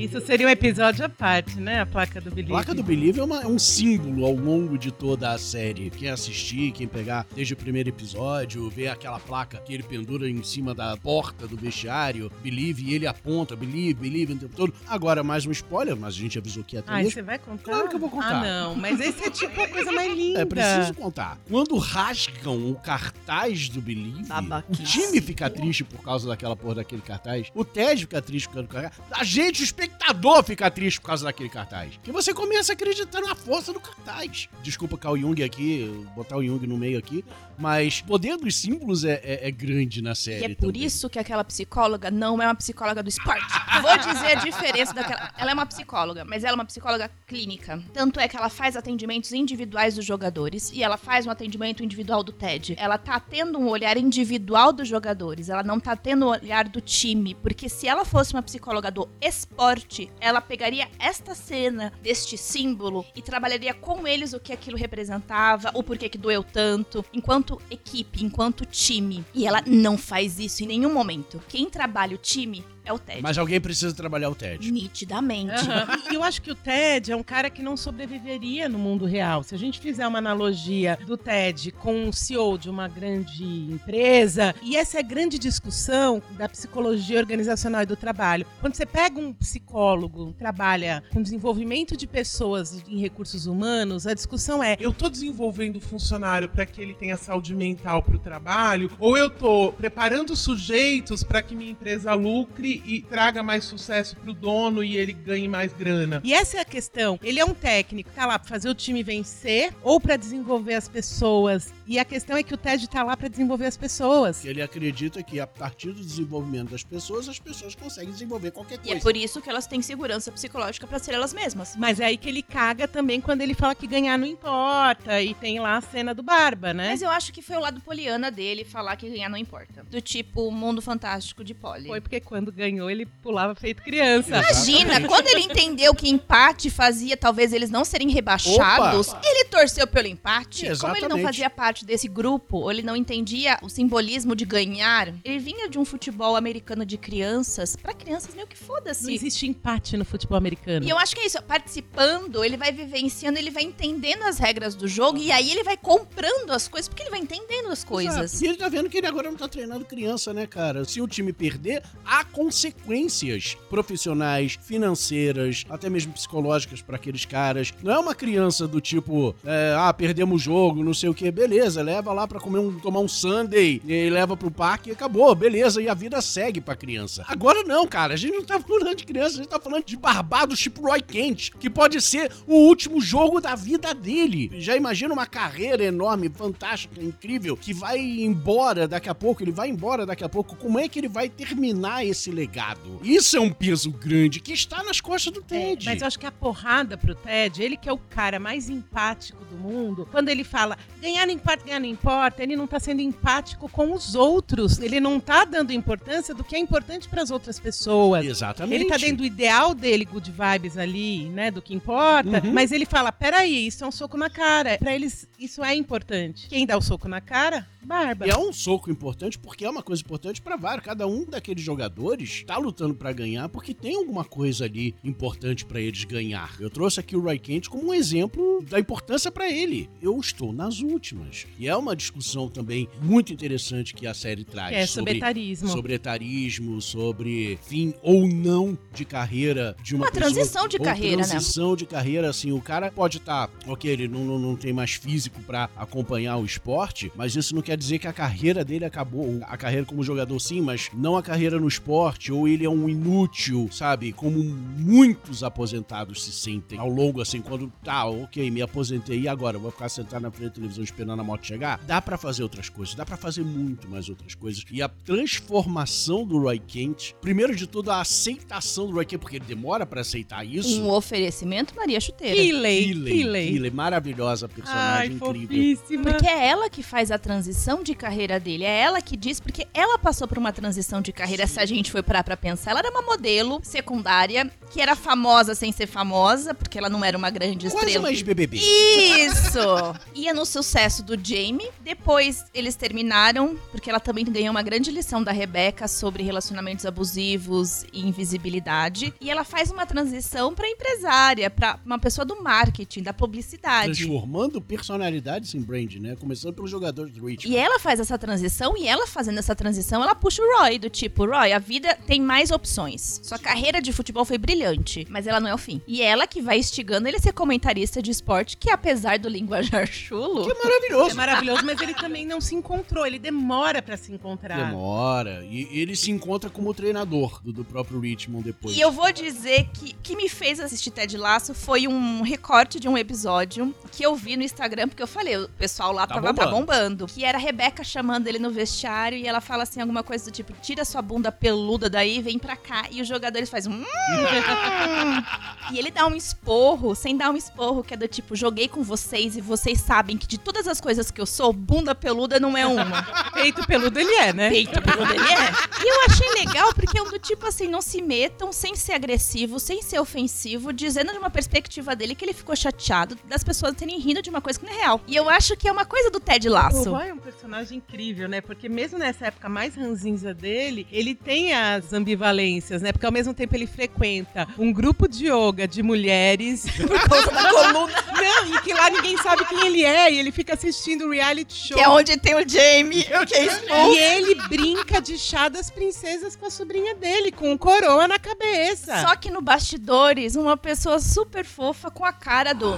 Isso 0.04 0.20
seria 0.22 0.48
um 0.48 0.50
episódio 0.50 1.06
à 1.06 1.10
parte, 1.10 1.60
né? 1.60 1.82
A 1.82 1.86
placa 1.86 2.20
do 2.20 2.30
A 2.30 2.32
Believe. 2.32 2.52
placa 2.52 2.74
do 2.74 2.84
Believe 2.84 3.20
é, 3.20 3.24
uma- 3.24 3.42
é 3.44 3.48
um 3.48 3.60
símbolo 3.60 4.26
ao 4.26 4.34
longo 4.34 4.78
de 4.78 4.92
toda 4.92 5.32
a 5.32 5.38
série. 5.38 5.90
Quem 5.90 6.10
assistir, 6.10 6.72
quem 6.72 6.88
pegar 6.88 7.26
desde 7.36 7.54
o 7.54 7.58
primeiro 7.58 7.90
episódio, 7.90 8.70
ver 8.70 8.88
aquela 8.88 9.20
placa 9.20 9.58
que 9.60 9.74
ele 9.74 9.84
pendura 9.84 10.30
em 10.30 10.42
cima 10.44 10.74
da 10.74 10.98
porta 10.98 11.48
do 11.48 11.56
vestiário, 11.56 12.32
Believe, 12.44 12.84
e 12.84 12.94
ele 12.96 13.06
aponta, 13.08 13.56
Believe, 13.56 13.94
Believe 14.02 14.34
o 14.34 14.38
tempo 14.38 14.56
todo. 14.56 14.74
Agora, 14.88 15.24
mais 15.24 15.46
um 15.46 15.52
spoiler, 15.52 15.96
mas 15.96 16.14
a 16.16 16.18
gente 16.18 16.38
avisou 16.38 16.64
que 16.64 16.76
ia 16.76 16.82
ter 16.82 16.92
mesmo. 16.92 17.12
você 17.12 17.22
vai 17.22 17.38
contar? 17.40 17.64
Claro 17.64 17.90
que 17.90 17.96
eu 17.96 18.00
vou 18.00 18.10
contar. 18.10 18.42
Ah, 18.42 18.44
não. 18.44 18.76
Mas 18.76 19.00
esse 19.00 19.24
é 19.26 19.30
tipo 19.30 19.62
a 19.62 19.68
coisa 19.68 19.92
mais 19.92 20.12
linda. 20.18 20.42
É 20.42 20.46
preciso 20.46 20.94
contar. 20.94 21.38
Quando 21.50 21.78
rasgam 21.78 22.72
o 22.72 22.76
cartaz 22.76 23.70
do 23.70 23.82
Believe, 23.82 24.26
o 24.70 24.74
time 24.84 25.22
fica 25.22 25.50
triste 25.50 25.84
por 25.84 26.02
causa 26.02 26.28
daquela 26.28 26.56
porra 26.56 26.76
daquele 26.76 27.02
cartaz. 27.02 27.48
O 27.54 27.64
Ted 27.64 28.02
fica 28.02 28.22
triste 28.22 28.48
por 28.48 28.56
causa 28.56 28.68
do 28.68 28.72
cartaz. 28.74 29.02
A 29.12 29.24
gente, 29.24 29.62
o 29.62 29.64
espectador, 29.92 30.44
fica 30.44 30.70
triste 30.72 31.00
por 31.00 31.08
causa 31.08 31.26
daquele 31.26 31.50
cartaz. 31.50 32.00
Que 32.04 32.12
você 32.12 32.34
começa 32.34 32.72
a 32.72 32.74
acreditar 32.74 33.22
na 33.22 33.36
força 33.36 33.72
do 33.74 33.80
cartaz. 33.80 34.48
Desculpa 34.64 34.98
Carl 34.98 35.18
Jung 35.18 35.44
aqui, 35.44 36.06
botar 36.16 36.38
o 36.38 36.44
Jung 36.44 36.66
no 36.68 36.78
meio 36.78 36.98
aqui. 36.98 37.24
Mas 37.58 38.00
o 38.00 38.06
poder 38.06 38.38
dos 38.38 38.56
símbolos 38.56 39.04
é, 39.06 39.22
é- 39.24 39.48
é 39.48 39.52
grande 39.52 40.02
na 40.02 40.16
série. 40.16 40.42
E 40.42 40.46
é 40.46 40.56
por 40.56 40.68
também. 40.74 40.84
isso 40.84 41.08
que 41.10 41.20
aquela 41.20 41.44
psicóloga 41.44 42.10
não 42.10 42.42
é 42.42 42.46
uma 42.48 42.56
psicóloga 42.56 43.04
do 43.04 43.10
esporte. 43.10 43.46
Vou 43.82 43.98
dizer 44.00 44.32
a 44.32 44.36
diferença 44.36 44.94
daquela. 44.94 45.32
Ela 45.38 45.52
é 45.52 45.54
uma 45.54 45.66
psicóloga, 45.68 46.26
mas 46.26 46.44
ela 46.44 46.54
é 46.54 46.56
uma 46.56 46.66
psicóloga 46.66 47.12
clínica. 47.28 47.80
Tanto 47.94 48.20
é 48.20 48.28
que 48.28 48.36
ela 48.36 48.50
faz 48.50 48.76
atendimentos 48.76 49.32
individuais 49.32 49.96
dos 49.96 50.06
jogadores 50.06 50.72
e 50.74 50.82
ela 50.82 50.98
faz 50.98 51.28
um 51.28 51.30
atendimento 51.30 51.84
individual 51.84 52.24
do 52.24 52.32
TED. 52.32 52.74
Ela 52.80 52.98
tá 52.98 53.20
tendo 53.20 53.60
um 53.60 53.68
olhar 53.70 53.96
individual 53.96 54.74
dos 54.74 54.88
jogadores, 54.88 55.48
ela 55.50 55.62
não 55.64 55.80
tá 55.80 55.96
tendo 55.96 56.26
o 56.26 56.30
olhar 56.30 56.68
do 56.68 56.82
time. 56.82 57.36
Porque 57.36 57.70
se 57.70 57.88
ela 57.88 58.04
fosse 58.04 58.34
uma 58.34 58.42
psicóloga 58.42 58.90
do 58.90 59.08
esporte, 59.22 59.81
ela 60.20 60.42
pegaria 60.42 60.90
esta 61.00 61.36
cena 61.36 61.92
deste 62.02 62.38
símbolo 62.38 63.06
e 63.16 63.22
trabalharia 63.22 63.74
com 63.74 64.08
eles 64.08 64.34
o 64.34 64.40
que 64.40 64.54
aquilo 64.54 64.78
representava, 64.78 65.72
o 65.74 65.84
porquê 65.84 66.10
que 66.10 66.18
doeu 66.18 66.44
tanto, 66.44 67.04
enquanto 67.14 67.62
equipe, 67.70 68.24
enquanto 68.24 68.66
time. 68.66 69.26
E 69.34 69.48
ela 69.48 69.62
não 69.66 69.98
faz 69.98 70.40
isso 70.40 70.64
em 70.64 70.68
nenhum 70.68 70.94
momento. 70.94 71.42
Quem 71.48 71.70
trabalha 71.70 72.16
o 72.16 72.20
time 72.20 72.66
é 72.92 72.94
o 72.94 73.00
Ted. 73.00 73.22
Mas 73.22 73.38
alguém 73.38 73.60
precisa 73.60 73.94
trabalhar 73.96 74.30
o 74.30 74.36
Ted. 74.36 74.72
Nitidamente. 74.72 75.66
E 76.12 76.16
eu 76.16 76.24
acho 76.24 76.42
que 76.42 76.52
o 76.52 76.56
Ted 76.56 77.12
é 77.12 77.16
um 77.16 77.24
cara 77.24 77.50
que 77.50 77.64
não 77.64 77.76
sobreviveria 77.76 78.68
no 78.70 78.78
mundo 78.78 79.06
real. 79.06 79.44
Se 79.44 79.56
a 79.56 79.58
gente 79.58 79.80
fizer 79.80 80.06
uma 80.06 80.20
analogia 80.20 80.98
do 81.06 81.18
Ted 81.18 81.72
com 81.72 82.08
um 82.08 82.12
CEO 82.12 82.58
de 82.58 82.70
uma 82.70 82.88
grande 82.88 83.44
empresa, 83.44 84.54
e 84.62 84.76
essa 84.76 84.98
é 84.98 85.00
a 85.00 85.04
grande 85.04 85.40
discussão 85.40 86.22
da 86.38 86.48
psicologia 86.48 87.20
organizacional 87.20 87.82
e 87.82 87.86
do 87.86 87.96
trabalho. 87.96 88.46
Quando 88.60 88.76
você 88.76 88.86
pega 88.86 89.20
um 89.20 89.34
psicólogo, 89.34 90.34
trabalha 90.38 91.04
com 91.12 91.22
desenvolvimento 91.22 91.96
de 91.96 92.06
pessoas 92.06 92.84
em 92.88 93.00
recursos 93.00 93.46
humanos, 93.46 94.06
a 94.06 94.14
discussão 94.14 94.64
é 94.64 94.76
Eu 94.80 94.94
tô 94.94 95.10
desenvolvendo 95.10 95.78
o 95.78 95.82
funcionário 95.82 96.50
para 96.50 96.66
que 96.66 96.82
ele 96.82 96.94
tenha 96.94 97.16
saúde 97.18 97.56
mental 97.56 98.04
para 98.04 98.16
o 98.16 98.20
trabalho, 98.20 98.92
ou 99.00 99.18
eu 99.18 99.30
tô 99.30 99.72
preparando 99.72 100.36
sujeitos 100.36 101.24
para 101.24 101.42
que 101.42 101.56
minha 101.56 101.72
empresa 101.72 102.14
lucre 102.14 102.81
e 102.86 103.02
traga 103.02 103.42
mais 103.44 103.64
sucesso 103.64 104.16
pro 104.18 104.34
dono 104.34 104.84
e 104.84 104.98
ele 104.98 105.14
ganhe 105.14 105.48
mais 105.48 105.74
grana. 105.74 106.22
E 106.24 106.34
essa 106.34 106.58
é 106.58 106.62
a 106.62 106.66
questão. 106.66 107.20
Ele 107.24 107.40
é 107.40 107.46
um 107.46 107.54
técnico, 107.54 108.10
tá 108.16 108.26
lá 108.26 108.38
pra 108.40 108.48
fazer 108.48 108.70
o 108.70 108.76
time 108.76 109.04
vencer 109.04 109.74
ou 109.84 110.00
pra 110.00 110.16
desenvolver 110.16 110.74
as 110.76 110.88
pessoas. 110.88 111.74
E 111.86 112.00
a 112.00 112.06
questão 112.06 112.38
é 112.38 112.44
que 112.44 112.54
o 112.54 112.58
Ted 112.58 112.88
tá 112.90 113.04
lá 113.04 113.18
pra 113.18 113.28
desenvolver 113.28 113.66
as 113.66 113.76
pessoas. 113.78 114.46
Ele 114.46 114.62
acredita 114.62 115.22
que 115.22 115.40
a 115.40 115.48
partir 115.48 115.92
do 115.92 116.02
desenvolvimento 116.02 116.70
das 116.72 116.84
pessoas, 116.84 117.28
as 117.28 117.40
pessoas 117.40 117.76
conseguem 117.76 118.12
desenvolver 118.12 118.52
qualquer 118.52 118.76
E 118.76 118.90
é 118.90 118.92
coisa. 118.94 119.02
por 119.02 119.18
isso 119.18 119.42
que 119.42 119.50
elas 119.50 119.68
têm 119.68 119.82
segurança 119.82 120.32
psicológica 120.32 120.88
pra 120.88 121.00
ser 121.00 121.14
elas 121.14 121.34
mesmas. 121.34 121.76
Mas 121.76 122.00
é 122.00 122.06
aí 122.06 122.18
que 122.18 122.30
ele 122.30 122.42
caga 122.42 122.88
também 122.88 123.20
quando 123.20 123.42
ele 123.42 123.54
fala 123.54 123.76
que 123.76 123.88
ganhar 123.88 124.18
não 124.18 124.26
importa. 124.28 125.22
E 125.22 125.34
tem 125.34 125.60
lá 125.60 125.78
a 125.78 125.82
cena 125.82 126.14
do 126.14 126.24
Barba, 126.24 126.74
né? 126.74 126.90
Mas 126.92 127.02
eu 127.02 127.10
acho 127.10 127.34
que 127.34 127.42
foi 127.42 127.58
o 127.58 127.60
lado 127.60 127.82
poliana 127.82 128.32
dele 128.32 128.64
falar 128.64 128.96
que 128.96 129.10
ganhar 129.10 129.30
não 129.30 129.38
importa. 129.38 129.84
Do 129.90 130.02
tipo 130.02 130.50
mundo 130.52 130.82
fantástico 130.82 131.44
de 131.44 131.54
Polly. 131.54 131.88
Foi 131.88 132.02
porque 132.02 132.20
quando 132.20 132.52
ganhou 132.62 132.90
ele 132.92 133.06
pulava 133.24 133.56
feito 133.56 133.82
criança. 133.82 134.30
Imagina, 134.30 134.80
Exatamente. 134.82 135.08
quando 135.08 135.28
ele 135.28 135.40
entendeu 135.42 135.96
que 135.96 136.08
empate 136.08 136.70
fazia 136.70 137.18
talvez 137.18 137.54
eles 137.54 137.70
não 137.72 137.84
serem 137.84 138.10
rebaixados, 138.10 139.08
ele 139.24 139.46
torceu 139.46 139.88
pelo 139.88 140.08
empate. 140.08 140.62
Como 140.80 140.96
ele 140.96 141.02
não 141.08 141.18
Exatamente. 141.18 141.24
fazia 141.24 141.50
parte 141.50 141.84
desse 141.86 142.08
grupo, 142.08 142.58
ou 142.58 142.72
ele 142.72 142.82
não 142.84 142.96
entendia 142.96 143.58
o 143.64 143.70
simbolismo 143.70 144.36
de 144.36 144.46
ganhar, 144.46 145.14
ele 145.24 145.40
vinha 145.40 145.68
de 145.68 145.80
um 145.80 145.86
futebol 145.86 146.36
americano 146.36 146.86
de 146.86 146.98
crianças, 146.98 147.76
pra 147.76 147.94
crianças 147.94 148.36
meio 148.36 148.48
que 148.48 148.60
Não 148.60 148.68
foda-se. 148.68 149.14
existe 149.14 149.48
empate 149.48 149.98
no 149.98 150.06
futebol 150.06 150.38
americano. 150.38 150.86
E 150.86 150.90
eu 150.90 150.98
acho 150.98 151.16
que 151.16 151.22
é 151.22 151.26
isso, 151.26 151.42
participando, 151.44 152.44
ele 152.44 152.58
vai 152.58 152.72
vivenciando, 152.72 153.40
ele 153.40 153.50
vai 153.50 153.64
entendendo 153.64 154.24
as 154.24 154.38
regras 154.38 154.76
do 154.76 154.88
jogo 154.88 155.18
e 155.18 155.32
aí 155.32 155.52
ele 155.52 155.64
vai 155.64 155.78
comprando 155.78 156.52
as 156.52 156.68
coisas, 156.68 156.88
porque 156.88 157.04
ele 157.04 157.10
vai 157.10 157.20
entendendo 157.20 157.70
as 157.70 157.84
coisas. 157.84 158.34
Exato. 158.34 158.44
E 158.44 158.48
ele 158.48 158.58
tá 158.58 158.70
vendo 158.70 158.90
que 158.90 158.98
ele 158.98 159.08
agora 159.08 159.30
não 159.30 159.38
tá 159.38 159.48
treinando 159.48 159.84
criança, 159.86 160.34
né, 160.34 160.46
cara? 160.46 160.86
Se 160.86 161.02
o 161.02 161.08
time 161.08 161.34
perder, 161.34 161.82
há 162.06 162.24
consequências 162.52 163.56
profissionais, 163.70 164.60
financeiras, 164.62 165.64
até 165.70 165.90
mesmo 165.90 166.12
psicológicas 166.12 166.82
pra 166.82 166.98
aqueles 166.98 167.24
caras. 167.24 167.74
Não 167.82 167.94
é 167.94 167.98
uma 167.98 168.14
criança 168.14 168.68
do 168.68 168.82
tipo, 168.82 169.34
é, 169.46 169.74
ah, 169.78 169.94
perdemos 169.94 170.42
o 170.42 170.44
jogo, 170.44 170.84
não 170.84 170.94
sei 170.94 171.08
o 171.08 171.14
que, 171.14 171.32
beleza, 171.32 171.82
leva 171.82 172.12
lá 172.12 172.28
pra 172.28 172.42
comer 172.42 172.60
um, 172.60 172.78
tomar 172.78 173.00
um 173.00 173.08
sundae 173.08 173.82
e 173.88 174.10
leva 174.10 174.36
pro 174.36 174.52
parque 174.52 174.90
e 174.90 174.92
acabou, 174.92 175.34
beleza, 175.34 175.82
e 175.82 175.88
a 175.88 175.94
vida 175.94 176.22
segue 176.22 176.60
pra 176.60 176.76
criança. 176.76 177.24
Agora 177.26 177.64
não, 177.64 177.88
cara, 177.88 178.16
a 178.16 178.18
gente 178.18 178.36
não 178.36 178.44
tá 178.44 178.60
falando 178.60 178.96
de 178.96 179.06
criança, 179.06 179.36
a 179.36 179.38
gente 179.44 179.48
tá 179.48 179.60
falando 179.60 179.86
de 179.86 179.96
barbado 179.96 180.54
tipo 180.54 180.82
Roy 180.82 181.02
Kent, 181.02 181.52
que 181.58 181.70
pode 181.70 182.02
ser 182.02 182.30
o 182.46 182.56
último 182.56 183.00
jogo 183.00 183.40
da 183.40 183.56
vida 183.56 183.94
dele. 183.94 184.52
Já 184.56 184.76
imagina 184.76 185.14
uma 185.14 185.26
carreira 185.26 185.86
enorme, 185.86 186.30
fantástica, 186.30 187.02
incrível, 187.02 187.56
que 187.56 187.74
vai 187.74 187.98
embora 187.98 188.90
daqui 188.90 189.08
a 189.08 189.16
pouco, 189.16 189.42
ele 189.42 189.54
vai 189.54 189.70
embora 189.70 190.06
daqui 190.06 190.24
a 190.26 190.30
pouco. 190.30 190.58
Como 190.58 190.78
é 190.78 190.90
que 190.90 191.00
ele 191.00 191.08
vai 191.08 191.30
terminar 191.30 192.06
esse 192.06 192.41
legado? 192.42 193.00
Isso 193.04 193.38
é 193.38 193.40
um 193.40 193.52
peso 193.52 193.92
grande 193.92 194.40
que 194.40 194.52
está 194.52 194.84
nas 194.84 195.00
costas 195.00 195.32
do 195.34 195.42
É, 195.42 195.44
Ted. 195.76 195.86
mas 195.86 196.02
eu 196.02 196.08
acho 196.08 196.18
que 196.20 196.26
a 196.26 196.32
porrada 196.32 196.98
pro 196.98 197.14
Ted, 197.14 197.62
ele 197.62 197.78
que 197.78 197.88
é 197.88 197.94
o 197.94 197.98
cara 197.98 198.40
mais 198.40 198.68
empático 198.70 199.44
do 199.46 199.56
mundo, 199.56 200.08
quando 200.12 200.30
ele 200.30 200.44
fala 200.44 200.78
ganhar 201.00 201.26
não 201.28 201.34
importa, 201.34 201.64
ganhar 201.66 201.80
não 201.80 201.88
importa, 201.88 202.42
ele 202.42 202.56
não 202.56 202.66
tá 202.66 202.80
sendo 202.80 203.02
empático 203.02 203.70
com 203.70 203.94
os 203.94 204.16
outros. 204.16 204.80
Ele 204.80 205.00
não 205.00 205.20
tá 205.20 205.46
dando 205.46 205.72
importância 205.72 206.34
do 206.34 206.44
que 206.44 206.56
é 206.56 206.60
importante 206.60 207.08
pras 207.08 207.30
outras 207.30 207.60
pessoas. 207.60 208.26
Exatamente. 208.26 208.82
Ele 208.82 208.90
tá 208.90 208.98
dentro 208.98 209.18
do 209.18 209.26
ideal 209.26 209.76
dele, 209.76 210.04
good 210.06 210.32
vibes 210.32 210.78
ali, 210.78 211.30
né? 211.30 211.52
Do 211.52 211.62
que 211.62 211.74
importa. 211.74 212.42
Uhum. 212.44 212.52
Mas 212.54 212.72
ele 212.72 212.86
fala: 212.86 213.12
peraí, 213.12 213.68
isso 213.68 213.84
é 213.84 213.88
um 213.88 213.92
soco 213.92 214.18
na 214.18 214.30
cara. 214.30 214.78
Pra 214.80 214.94
eles, 214.96 215.28
isso 215.38 215.64
é 215.64 215.76
importante. 215.76 216.48
Quem 216.48 216.66
dá 216.66 216.78
o 216.78 216.82
soco 216.82 217.08
na 217.08 217.22
cara? 217.22 217.68
Barba. 217.84 218.28
E 218.28 218.30
é 218.30 218.38
um 218.38 218.54
soco 218.54 218.92
importante 218.92 219.38
porque 219.40 219.66
é 219.66 219.70
uma 219.70 219.82
coisa 219.82 220.02
importante 220.02 220.42
pra 220.42 220.56
vários. 220.56 220.86
Cada 220.86 221.08
um 221.08 221.26
daqueles 221.26 221.64
jogadores 221.64 222.31
tá 222.46 222.58
lutando 222.58 222.94
pra 222.96 223.12
ganhar 223.12 223.50
porque 223.50 223.74
tem 223.74 223.96
alguma 223.96 224.24
coisa 224.24 224.66
ali 224.66 224.96
importante 225.04 225.66
pra 225.66 225.80
eles 225.80 226.04
ganhar. 226.04 226.56
Eu 226.60 226.70
trouxe 226.70 227.00
aqui 227.00 227.16
o 227.16 227.22
Roy 227.22 227.38
Kent 227.40 227.68
como 227.68 227.88
um 227.90 227.94
exemplo 227.94 228.64
da 228.70 228.80
importância 228.80 229.32
pra 229.32 229.52
ele. 229.52 229.90
Eu 230.02 230.20
estou 230.20 230.52
nas 230.54 230.80
últimas. 230.80 231.46
E 231.60 231.68
é 231.68 231.76
uma 231.76 231.96
discussão 231.96 232.48
também 232.50 232.88
muito 233.02 233.34
interessante 233.34 233.94
que 233.94 234.08
a 234.08 234.14
série 234.14 234.44
traz 234.44 234.76
é 234.76 234.86
sobre 234.86 235.18
etarismo. 235.18 235.68
sobre 235.70 235.94
etarismo, 235.94 236.82
sobre 236.82 237.58
fim 237.68 237.94
ou 238.02 238.28
não 238.28 238.78
de 238.94 239.06
carreira 239.06 239.76
de 239.84 239.96
uma, 239.96 240.06
Uma 240.06 240.12
pessoa. 240.12 240.32
transição 240.34 240.68
de 240.68 240.78
carreira, 240.80 241.18
né? 241.18 241.24
transição 241.28 241.76
de 241.76 241.86
carreira, 241.86 242.30
assim, 242.30 242.52
o 242.52 242.62
cara 242.62 242.92
pode 242.92 243.18
estar, 243.18 243.50
ok, 243.68 243.90
ele 243.92 244.08
não, 244.08 244.24
não, 244.26 244.40
não 244.40 244.56
tem 244.56 244.74
mais 244.74 244.94
físico 244.94 245.42
pra 245.44 245.70
acompanhar 245.76 246.38
o 246.38 246.46
esporte, 246.46 247.12
mas 247.16 247.36
isso 247.36 247.56
não 247.56 247.62
quer 247.62 247.78
dizer 247.78 248.00
que 248.00 248.08
a 248.08 248.14
carreira 248.14 248.64
dele 248.64 248.86
acabou, 248.86 249.40
a 249.44 249.58
carreira 249.58 249.86
como 249.86 250.04
jogador 250.04 250.40
sim, 250.40 250.62
mas 250.62 250.90
não 250.94 251.16
a 251.18 251.24
carreira 251.24 251.60
no 251.60 251.68
esporte, 251.68 252.21
ou 252.30 252.46
ele 252.46 252.66
é 252.66 252.70
um 252.70 252.90
inútil, 252.90 253.70
sabe, 253.72 254.12
como 254.12 254.44
muitos 254.44 255.44
aposentados 255.44 256.24
se 256.24 256.34
sentem 256.34 256.78
ao 256.78 256.90
longo, 256.90 257.22
assim, 257.22 257.42
quando, 257.42 257.72
tá, 257.82 258.06
ok, 258.06 258.52
me 258.52 258.62
aposentei, 258.62 259.22
e 259.22 259.28
agora? 259.30 259.58
Vou 259.58 259.72
ficar 259.72 259.88
sentado 259.88 260.24
na 260.24 260.32
frente 260.32 260.50
da 260.50 260.56
televisão 260.56 260.84
esperando 260.84 261.22
a 261.22 261.24
moto 261.24 261.48
chegar? 261.48 261.80
Dá 261.88 262.02
pra 262.02 262.18
fazer 262.18 262.44
outras 262.44 262.68
coisas, 262.68 262.96
dá 262.96 263.06
pra 263.06 263.16
fazer 263.16 263.44
muito 263.46 263.88
mais 263.88 264.10
outras 264.10 264.36
coisas, 264.36 264.66
e 264.70 264.82
a 264.82 264.90
transformação 264.90 266.26
do 266.26 266.38
Roy 266.40 266.60
Kent, 266.60 267.14
primeiro 267.22 267.56
de 267.56 267.66
tudo, 267.68 267.92
a 267.92 268.02
aceitação 268.02 268.88
do 268.88 268.94
Roy 268.94 269.06
Kent, 269.06 269.22
porque 269.22 269.38
ele 269.38 269.46
demora 269.46 269.86
pra 269.86 270.02
aceitar 270.02 270.46
isso. 270.46 270.82
Um 270.82 270.90
oferecimento 270.92 271.74
Maria 271.76 272.02
Chuteira. 272.02 272.36
Keeley, 272.36 272.86
Keeley, 272.86 273.14
Keeley. 273.14 273.52
Keeley, 273.54 273.72
maravilhosa 273.72 274.48
Ai, 274.48 274.56
personagem, 274.56 275.14
incrível. 275.14 275.48
fofíssima. 275.48 276.04
Porque 276.04 276.28
é 276.28 276.48
ela 276.48 276.70
que 276.70 276.84
faz 276.84 277.12
a 277.12 277.18
transição 277.18 277.84
de 277.84 277.94
carreira 277.96 278.40
dele. 278.40 278.64
É 278.64 278.82
ela 278.82 279.02
que 279.02 279.16
diz, 279.16 279.40
porque 279.40 279.68
ela 279.74 279.98
passou 279.98 280.28
por 280.28 280.38
uma 280.38 280.52
transição 280.52 281.02
de 281.02 281.12
carreira, 281.12 281.48
se 281.48 281.60
a 281.60 281.66
gente 281.66 281.92
for 281.92 282.04
parar 282.12 282.24
pra 282.26 282.36
pensar, 282.36 282.72
ela 282.72 282.80
era 282.80 282.90
uma 282.92 283.02
modelo 283.04 283.62
secundária 283.64 284.52
que 284.70 284.82
era 284.82 284.96
famosa 284.96 285.54
sem 285.54 285.72
ser 285.72 285.86
famosa, 285.88 286.54
porque 286.54 286.78
ela 286.78 286.90
não 286.90 287.04
era 287.04 287.18
uma 287.18 287.30
grande 287.30 287.70
Quase 287.70 287.86
estrela. 287.86 288.04
mais 288.04 288.22
BBB. 288.22 288.58
Isso! 288.58 289.60
Ia 290.16 290.34
no 290.34 290.46
sucesso 290.46 291.04
do 291.04 291.14
Jamie. 291.22 291.70
Depois 291.82 292.46
eles 292.54 292.76
terminaram, 292.76 293.58
porque 293.70 293.90
ela 293.90 294.00
também 294.00 294.24
ganhou 294.24 294.52
uma 294.52 294.62
grande 294.62 294.90
lição 294.90 295.22
da 295.22 295.32
Rebecca 295.32 295.88
sobre 295.90 296.24
relacionamentos 296.24 296.86
abusivos 296.86 297.86
e 297.92 298.08
invisibilidade. 298.08 299.14
E 299.20 299.30
ela 299.30 299.44
faz 299.44 299.72
uma 299.72 299.86
transição 299.86 300.54
pra 300.54 300.70
empresária, 300.70 301.50
pra 301.50 301.78
uma 301.86 302.00
pessoa 302.00 302.24
do 302.24 302.42
marketing, 302.42 303.04
da 303.04 303.14
publicidade. 303.14 303.94
Transformando 303.94 304.62
personalidades 304.62 305.54
em 305.54 305.62
brand, 305.62 305.96
né? 305.96 306.16
Começando 306.16 306.54
pelos 306.54 306.72
jogadores 306.72 307.14
do 307.14 307.26
Richmond. 307.26 307.54
E 307.54 307.58
ela 307.58 307.78
faz 307.78 308.00
essa 308.00 308.18
transição, 308.18 308.78
e 308.78 308.88
ela 308.88 309.06
fazendo 309.06 309.40
essa 309.40 309.56
transição, 309.56 310.02
ela 310.02 310.16
puxa 310.16 310.42
o 310.42 310.60
Roy, 310.60 310.80
do 310.80 310.90
tipo, 310.90 311.26
Roy, 311.26 311.52
a 311.52 311.60
vida 311.60 311.98
tem 312.06 312.22
mais 312.22 312.52
opções. 312.52 313.20
Sua 313.24 313.38
carreira 313.40 313.82
de 313.82 313.92
futebol 313.94 314.26
foi 314.26 314.38
brilhante, 314.38 315.06
mas 315.10 315.28
ela 315.28 315.40
não 315.40 315.50
é 315.50 315.54
o 315.54 315.58
fim. 315.58 315.82
E 315.88 316.02
ela 316.02 316.28
que 316.28 316.42
vai 316.42 316.58
instigando 316.60 317.08
ele 317.08 317.18
a 317.18 317.20
ser 317.20 317.34
comentarista 317.34 318.02
de 318.02 318.12
esporte, 318.12 318.58
que 318.58 318.70
apesar 318.70 319.20
do 319.20 319.30
linguajar 319.30 319.86
chulo, 319.92 320.44
Que 320.46 320.52
é 320.52 320.64
maravilhoso. 320.64 321.12
É 321.12 321.14
maravilhoso, 321.14 321.66
mas 321.66 321.82
ele 321.82 321.94
também 321.94 322.26
não 322.26 322.42
se 322.42 322.56
encontrou. 322.56 323.06
Ele 323.06 323.20
demora 323.20 323.82
pra 323.82 323.98
se 323.98 324.12
encontrar. 324.12 324.58
Demora. 324.66 325.46
E 325.50 325.68
ele 325.80 325.96
se 325.96 326.12
encontra 326.12 326.50
como 326.50 326.74
treinador 326.74 327.42
do, 327.44 327.52
do 327.52 327.64
próprio 327.66 328.00
Richmond 328.00 328.44
depois. 328.44 328.76
E 328.76 328.80
eu 328.82 328.92
vou 328.92 329.12
dizer 329.12 329.68
que 329.74 329.92
o 329.92 329.96
que 330.02 330.16
me 330.16 330.28
fez 330.30 330.60
assistir 330.60 330.92
Ted 330.92 331.16
Laço 331.18 331.54
foi 331.54 331.88
um 331.88 332.22
recorte 332.22 332.80
de 332.80 332.88
um 332.88 332.98
episódio 332.98 333.74
que 333.92 334.04
eu 334.06 334.16
vi 334.16 334.36
no 334.36 334.44
Instagram, 334.44 334.88
porque 334.88 335.04
eu 335.04 335.08
falei, 335.08 335.38
o 335.38 335.50
pessoal 335.50 335.92
lá 335.92 336.08
Tá 336.08 336.16
tava 336.16 336.34
tá 336.34 336.46
bombando. 336.48 336.60
bombando. 336.60 337.08
Que 337.08 337.24
era 337.24 337.38
a 337.38 337.42
Rebeca 337.42 337.84
chamando 337.84 338.28
ele 338.28 338.40
no 338.40 338.52
vestiário 338.52 339.18
e 339.18 339.28
ela 339.28 339.40
fala 339.42 339.64
assim, 339.64 339.80
alguma 339.82 340.04
coisa 340.04 340.26
do 340.26 340.32
tipo, 340.32 340.54
tira 340.62 340.84
sua 340.84 341.02
bunda 341.02 341.32
peluda 341.32 341.90
daí, 341.92 342.22
vem 342.22 342.40
pra 342.40 342.56
cá. 342.56 342.86
E 342.90 343.02
os 343.02 343.08
jogadores 343.08 343.50
fazem 343.50 343.72
um... 343.72 343.84
e 345.72 345.78
ele 345.78 345.92
dá 345.92 346.08
um 346.08 346.16
esporro, 346.16 346.96
sem 346.96 347.16
dar 347.16 347.30
um 347.30 347.38
esporro, 347.38 347.84
que 347.84 347.94
é 347.94 347.98
do 347.98 348.08
tipo, 348.08 348.36
joguei 348.36 348.68
com 348.68 348.82
vocês 348.82 349.38
e 349.38 349.42
vocês 349.42 349.80
sabem 349.80 350.18
que 350.18 350.26
de 350.26 350.38
todas 350.38 350.68
as 350.68 350.82
coisas 350.82 351.12
que 351.12 351.22
eu 351.22 351.26
sou, 351.26 351.54
bunda 351.54 351.94
peluda 351.94 352.40
não 352.40 352.58
é 352.58 352.66
uma. 352.66 353.04
Peito 353.34 353.66
peludo 353.68 354.00
ele 354.00 354.14
é, 354.16 354.34
né? 354.34 354.50
Peito 354.50 354.82
peludo 354.82 355.14
ele 355.14 355.24
é. 355.24 355.52
E 355.84 355.88
eu 355.88 356.06
achei 356.08 356.46
legal 356.46 356.74
porque 356.74 356.98
é 356.98 357.02
um 357.02 357.10
do 357.10 357.20
tipo 357.20 357.46
assim, 357.46 357.68
não 357.68 357.82
se 357.82 358.02
metam 358.02 358.52
sem 358.52 358.76
ser 358.76 358.94
agressivo, 358.94 359.60
sem 359.60 359.82
ser 359.82 360.00
ofensivo, 360.00 360.72
dizendo 360.72 361.12
de 361.12 361.18
uma 361.18 361.30
perspectiva 361.30 361.96
dele 361.96 362.16
que 362.16 362.26
ele 362.26 362.34
ficou 362.34 362.56
chateado 362.56 363.18
das 363.26 363.44
pessoas 363.44 363.76
terem 363.76 364.00
rindo 364.00 364.22
de 364.22 364.30
uma 364.30 364.42
coisa 364.42 364.60
que 364.60 364.66
não 364.66 364.74
é 364.74 364.78
real. 364.78 365.02
E 365.08 365.16
eu 365.16 365.30
acho 365.30 365.56
que 365.58 365.68
é 365.68 365.72
uma 365.72 365.86
coisa 365.86 366.10
do 366.10 366.20
Ted 366.20 366.48
O 366.48 366.52
Lasso. 366.52 366.92
Roy 366.92 367.10
é 367.10 367.14
um 367.14 367.18
personagem 367.18 367.78
incrível, 367.78 368.28
né? 368.30 368.42
Porque 368.42 368.70
mesmo 368.70 368.98
nessa 368.98 369.28
época 369.28 369.50
mais 369.50 369.76
ranzinza 369.76 370.34
dele, 370.34 370.88
ele 370.92 371.16
tem 371.16 371.54
as 371.76 371.94
ambivalências, 371.94 372.82
né? 372.82 372.92
Porque 372.92 373.06
ao 373.06 373.12
mesmo 373.12 373.34
tempo 373.34 373.56
ele 373.56 373.68
frequenta 373.68 374.48
um 374.58 374.72
grupo 374.72 375.08
de 375.08 375.28
yoga 375.28 375.68
de 375.68 375.82
mulheres. 375.84 376.66
Por 376.78 377.10
causa 377.10 377.32
da 377.32 377.50
coluna, 377.50 377.94
Não, 378.14 378.56
e 378.56 378.62
que 378.62 378.74
lá 378.74 378.90
ninguém 378.90 379.18
sabe 379.18 379.46
quem 379.46 379.68
ele 379.68 379.84
é. 379.84 380.12
E 380.12 380.20
ele 380.20 380.32
fica 380.32 380.54
assistindo 380.54 381.06
o 381.06 381.12
reality 381.12 381.54
show. 381.54 381.78
que 381.78 381.84
é 381.84 381.90
onde 381.90 382.18
tem 382.18 382.36
o 382.36 382.48
Jamie, 382.48 383.04
que 383.04 383.36
é 383.36 383.46
expulso. 383.46 383.94
E 383.94 383.98
ele 383.98 384.36
brinca 384.48 385.02
de 385.02 385.18
chá 385.18 385.50
das 385.50 385.70
princesas 385.70 386.36
com 386.36 386.46
a 386.46 386.50
sobrinha 386.50 386.96
dele, 386.96 387.32
com 387.32 387.52
um 387.52 387.58
coroa 387.58 388.08
na 388.08 388.20
cabeça. 388.20 389.02
Só 389.02 389.16
que 389.16 389.30
no 389.32 389.42
bastidores, 389.42 390.36
uma 390.36 390.58
pessoa 390.58 391.00
super 391.00 391.46
fofa 391.46 391.90
com 391.90 392.06
a 392.06 392.14
cara 392.14 392.54
do. 392.54 392.76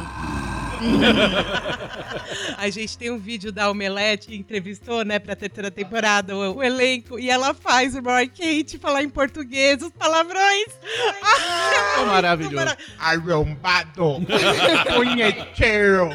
A 2.57 2.69
gente 2.69 2.97
tem 2.97 3.11
um 3.11 3.17
vídeo 3.17 3.51
da 3.51 3.69
Omelete 3.69 4.27
que 4.27 4.35
entrevistou, 4.35 5.03
né, 5.03 5.19
pra 5.19 5.35
terceira 5.35 5.69
temporada 5.69 6.35
o, 6.35 6.55
o 6.57 6.63
elenco. 6.63 7.19
E 7.19 7.29
ela 7.29 7.53
faz 7.53 7.95
o 7.95 8.01
Roy 8.01 8.27
Kate 8.27 8.77
falar 8.79 9.03
em 9.03 9.09
português 9.09 9.81
os 9.81 9.89
palavrões. 9.91 10.65
É 11.99 12.05
maravilhoso. 12.05 12.55
Mara- 12.55 12.77
Arrombado. 12.99 14.17
Punheteiro. 14.95 16.09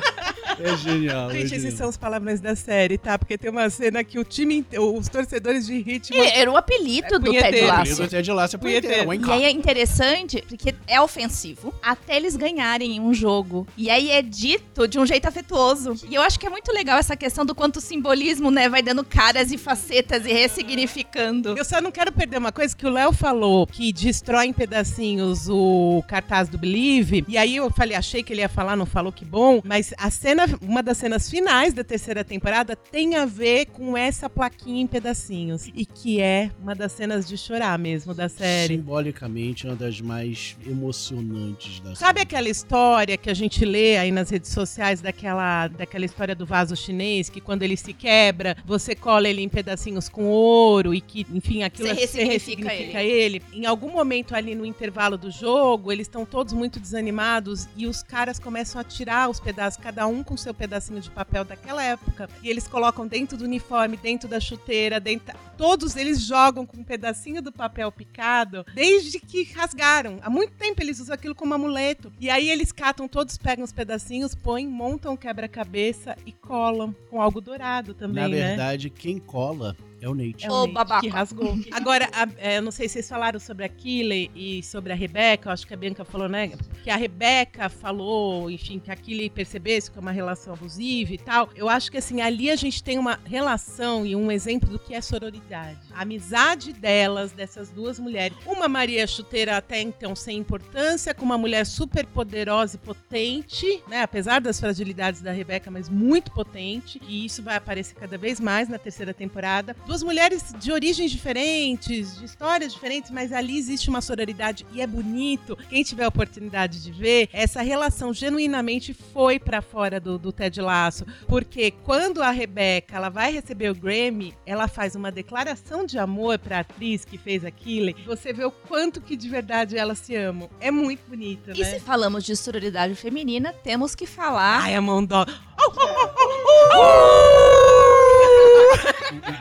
É 0.61 0.77
genial. 0.77 1.31
é 1.31 1.35
Gente, 1.35 1.45
esses 1.47 1.63
genial. 1.63 1.77
são 1.79 1.89
os 1.89 1.97
palavrões 1.97 2.41
da 2.41 2.57
série, 2.57 2.99
tá? 2.99 3.19
Porque 3.19 3.37
tem 3.39 3.51
uma 3.51 3.69
cena 3.71 4.03
que 4.03 4.19
o 4.19 4.25
time, 4.25 4.65
os 4.79 5.09
torcedores 5.09 5.67
de 5.67 5.81
ritmo. 5.81 6.17
É, 6.17 6.41
Era 6.41 6.51
o 6.51 6.57
apelido 6.57 7.19
do 7.19 7.31
Ted. 7.33 7.61
Lasso. 7.63 8.07
De 8.09 8.33
lá, 8.33 8.47
você 8.49 8.59
Punheteiro. 8.59 9.05
punheteiro. 9.07 9.31
E 9.31 9.33
aí 9.33 9.45
é 9.45 9.51
interessante, 9.51 10.43
porque 10.49 10.75
é 10.87 11.01
ofensivo, 11.01 11.73
até 11.83 12.17
eles 12.17 12.37
ganharem 12.37 12.97
em 12.97 13.01
um 13.01 13.13
jogo. 13.15 13.67
E 13.77 13.89
aí 13.91 14.11
é 14.11 14.21
dito 14.23 14.89
de 14.89 14.99
um 14.99 15.07
jeito 15.07 15.27
afetuoso. 15.27 15.95
E 16.09 16.15
eu 16.15 16.23
acho 16.23 16.39
que 16.39 16.47
é 16.47 16.51
muito 16.51 16.73
legal 16.73 16.99
essa 16.99 17.17
questão 17.17 17.45
do 17.45 17.55
quanto 17.55 17.77
o 17.77 17.81
simbolismo, 17.81 18.51
né, 18.51 18.69
vai 18.69 18.83
dando 18.83 19.05
caras 19.05 19.53
e 19.53 19.59
facetas 19.59 20.25
e 20.27 20.33
ressignificando. 20.33 21.57
Eu 21.57 21.65
só 21.65 21.81
não 21.81 21.91
quero 21.91 22.13
perder 22.13 22.39
uma 22.39 22.53
coisa 22.53 22.77
que 22.77 22.87
o 22.87 22.91
Léo 22.91 23.13
falou, 23.13 23.67
que 23.67 23.93
destrói 23.93 24.47
em 24.47 24.53
pedacinhos 24.53 25.49
o 25.49 26.03
cartaz 26.09 26.49
do 26.49 26.59
Believe. 26.59 27.25
E 27.29 27.37
aí 27.37 27.57
eu 27.57 27.71
falei, 27.71 27.97
achei 27.97 28.23
que 28.23 28.33
ele 28.33 28.41
ia 28.41 28.49
falar, 28.49 28.77
não 28.77 28.87
falou 28.87 29.13
que 29.13 29.25
bom. 29.25 29.61
Mas 29.65 29.93
a 29.99 30.11
cena, 30.11 30.38
uma 30.61 30.83
das 30.83 30.99
cenas 30.99 31.29
finais 31.31 31.73
da 31.73 31.83
terceira 31.83 32.25
temporada 32.25 32.77
tem 32.77 33.17
a 33.17 33.25
ver 33.25 33.67
com 33.67 33.97
essa 33.97 34.29
plaquinha 34.29 34.83
em 34.83 34.87
pedacinhos. 34.87 35.69
E 35.75 35.85
que 35.85 36.21
é 36.21 36.51
uma 36.61 36.75
das 36.75 36.93
cenas 36.93 37.27
de 37.27 37.37
chorar 37.37 37.79
mesmo 37.79 38.15
da 38.15 38.29
série. 38.29 38.77
Simbolicamente, 38.77 39.67
uma 39.67 39.77
das 39.77 40.01
mais 40.01 40.57
emocionantes 40.67 41.81
da 41.81 41.95
Sabe 41.95 42.21
série. 42.21 42.23
aquela 42.23 42.49
história 42.49 43.17
que 43.17 43.31
a 43.31 43.35
gente 43.35 43.65
lê 43.65 43.97
aí 43.97 44.11
nas 44.11 44.31
redes 44.31 44.51
sociais 44.51 45.01
daquela, 45.01 45.69
daquela 45.69 46.05
história 46.05 46.35
do 46.35 46.47
vaso 46.47 46.77
chinês, 46.77 47.29
que 47.29 47.41
quando 47.41 47.63
ele 47.63 47.77
se 47.77 47.93
quebra, 47.93 48.57
você 48.65 48.95
cola 48.95 49.29
ele 49.29 49.43
em 49.43 49.49
pedacinhos 49.49 50.09
com 50.09 50.27
ouro 50.27 50.95
e 50.95 51.01
que, 51.01 51.27
enfim, 51.33 51.63
aquilo 51.63 51.89
Você 51.89 52.07
você 52.07 52.25
ressignifica 52.25 52.69
ressignifica 52.69 53.03
ele. 53.03 53.43
Em 53.53 53.67
algum 53.67 53.91
momento 53.91 54.35
ali 54.35 54.55
no 54.55 54.65
intervalo 54.65 55.17
do 55.17 55.31
jogo, 55.31 55.93
eles 55.93 56.07
estão 56.07 56.25
todos 56.25 56.53
muito 56.53 56.81
desanimados 56.81 57.69
e 57.77 57.87
os 57.87 58.03
caras 58.03 58.39
começam 58.39 58.81
a 58.81 58.85
tirar 58.85 59.29
os 59.29 59.41
pedaços, 59.41 59.81
cada 59.83 60.07
um 60.07 60.23
com 60.29 60.37
seu 60.37 60.53
pedacinho 60.53 61.01
de 61.01 61.11
papel 61.11 61.43
daquela 61.43 61.83
época, 61.83 62.29
e 62.43 62.51
eles 62.51 62.69
colocam 62.69 63.07
dentro 63.07 63.39
do 63.39 63.45
uniforme, 63.45 63.97
dentro 63.97 64.29
da 64.29 64.39
chuteira, 64.39 65.01
dentro... 65.01 65.35
todos 65.57 65.97
eles 65.97 66.21
jogam 66.21 66.67
com 66.67 66.77
um 66.77 66.85
pedacinho 66.85 67.41
do 67.41 67.51
papel 67.51 67.91
picado 67.91 68.63
desde 68.75 69.19
que 69.19 69.45
rasgaram. 69.55 70.19
Há 70.23 70.29
muito 70.29 70.53
tempo 70.53 70.83
eles 70.83 71.01
usam 71.01 71.15
aquilo 71.15 71.35
como 71.35 71.55
amuleto. 71.55 72.13
E 72.21 72.29
aí 72.29 72.51
eles 72.51 72.73
catam 72.73 73.09
todos, 73.09 73.39
pegam 73.39 73.65
os 73.65 73.73
pedacinhos, 73.73 74.35
põem, 74.35 74.69
montam 74.69 75.15
um 75.15 75.17
quebra-cabeça 75.17 76.15
e 76.27 76.33
colam 76.33 76.95
com 77.09 77.23
algo 77.23 77.41
dourado 77.41 77.95
também, 77.95 78.25
Na 78.25 78.29
né? 78.29 78.49
verdade, 78.49 78.91
quem 78.91 79.19
cola 79.19 79.75
é 80.01 80.09
o 80.09 80.15
Nate. 80.15 80.47
É 80.47 80.51
Ô, 80.51 80.55
o 80.55 80.61
Nate 80.63 80.73
babaca. 80.75 81.01
que 81.01 81.09
rasgou. 81.09 81.59
Agora, 81.73 82.09
a- 82.13 82.29
é, 82.39 82.59
eu 82.59 82.63
não 82.63 82.71
sei 82.71 82.89
se 82.89 82.95
vocês 82.95 83.09
falaram 83.09 83.39
sobre 83.41 83.65
a 83.65 83.69
Killy 83.69 84.31
e 84.35 84.63
sobre 84.63 84.93
a 84.93 84.97
Rebeca, 84.97 85.49
eu 85.49 85.53
acho 85.53 85.67
que 85.67 85.75
a 85.75 85.77
Bianca 85.77 86.05
falou, 86.05 86.29
né? 86.29 86.53
Que 86.83 86.91
a 86.91 86.97
Rebeca 86.97 87.69
falou, 87.69 88.51
enfim, 88.51 88.79
que 88.79 88.91
a 88.91 88.97
Killy 88.97 89.31
percebesse 89.31 89.91
que 89.91 89.99
é 89.99 90.01
uma 90.01 90.11
relação 90.13 90.55
abusiva 90.55 91.13
e 91.13 91.19
tal. 91.19 91.49
Eu 91.55 91.69
acho 91.69 91.91
que, 91.91 91.97
assim, 91.99 92.21
ali 92.21 92.51
a 92.51 92.57
gente 92.57 92.83
tem 92.83 92.99
uma 92.99 93.19
relação 93.25 94.05
e 94.07 94.15
um 94.17 94.31
exemplo 94.31 94.69
do 94.69 94.79
que 94.79 94.95
é 94.95 95.01
sororidade. 95.01 95.79
A 95.93 96.03
amizade 96.03 96.73
delas, 96.73 97.33
dessas 97.33 97.71
duas 97.71 97.99
mulheres. 97.99 98.37
Uma 98.47 98.69
Maria 98.69 99.07
Chuteira 99.07 99.57
até 99.57 99.81
então 99.81 100.15
sem 100.17 100.39
importância, 100.39 101.15
com 101.15 101.25
uma 101.25 101.39
mulher 101.39 101.65
super 101.67 102.07
poderosa 102.07 102.77
e 102.77 102.79
potente, 102.79 103.83
né? 103.89 104.03
Apesar 104.03 104.41
das 104.41 104.59
fragilidades 104.61 105.21
da 105.21 105.33
Rebeca, 105.33 105.71
mas 105.71 105.89
muito 105.89 106.31
potente. 106.33 107.01
E 107.07 107.25
isso 107.25 107.43
vai 107.43 107.57
aparecer 107.57 107.95
cada 107.95 108.17
vez 108.17 108.39
mais 108.41 108.69
na 108.69 108.79
terceira 108.79 109.13
temporada. 109.13 109.75
Duas 109.89 110.03
mulheres 110.03 110.53
de 110.59 110.71
origens 110.71 111.11
diferentes, 111.11 112.19
de 112.19 112.27
histórias 112.27 112.75
diferentes, 112.75 113.11
mas 113.11 113.33
ali 113.33 113.57
existe 113.57 113.89
uma 113.89 114.03
sororidade 114.03 114.67
e 114.71 114.83
é 114.83 114.87
bonito. 114.87 115.57
Quem 115.71 115.83
tiver 115.83 116.05
a 116.05 116.09
oportunidade 116.09 116.83
de 116.83 116.93
ver, 116.93 117.31
essa 117.33 117.63
relação 117.63 118.13
genuinamente 118.13 118.93
foi 118.93 119.39
pra 119.39 119.63
fora 119.63 119.99
do, 119.99 120.19
do 120.19 120.31
Ted 120.31 120.61
Lasso. 120.61 121.07
Porque 121.27 121.71
quando 121.71 122.23
a 122.23 122.31
Rebeca 122.31 122.97
ela 122.97 123.09
vai 123.09 123.33
receber 123.33 123.71
o 123.71 123.75
Grammy, 123.75 124.35
ela 124.45 124.69
faz 124.69 124.95
uma 124.95 125.11
declaração 125.11 125.87
de 125.87 125.99
amor 125.99 126.39
pra 126.39 126.59
atriz 126.59 127.07
que 127.07 127.17
fez 127.17 127.43
aquilo. 127.43 127.95
Você 128.05 128.31
vê 128.31 128.45
o 128.45 128.51
quanto 128.51 129.01
que 129.01 129.17
de 129.17 129.27
verdade 129.27 129.79
elas 129.79 130.01
se 130.01 130.15
amam. 130.15 130.51
É 130.61 130.71
muito 130.71 131.01
bonito, 131.09 131.53
E 131.55 131.61
né? 131.61 131.65
se 131.65 131.81
falamos 131.81 132.25
de 132.25 132.37
sororidade 132.37 132.95
feminina, 132.95 133.55
temos 133.65 133.95
que 133.95 134.05
falar. 134.05 134.65
Ai, 134.65 134.75
a 134.75 134.83
mão 134.83 135.03
dó. 135.03 135.25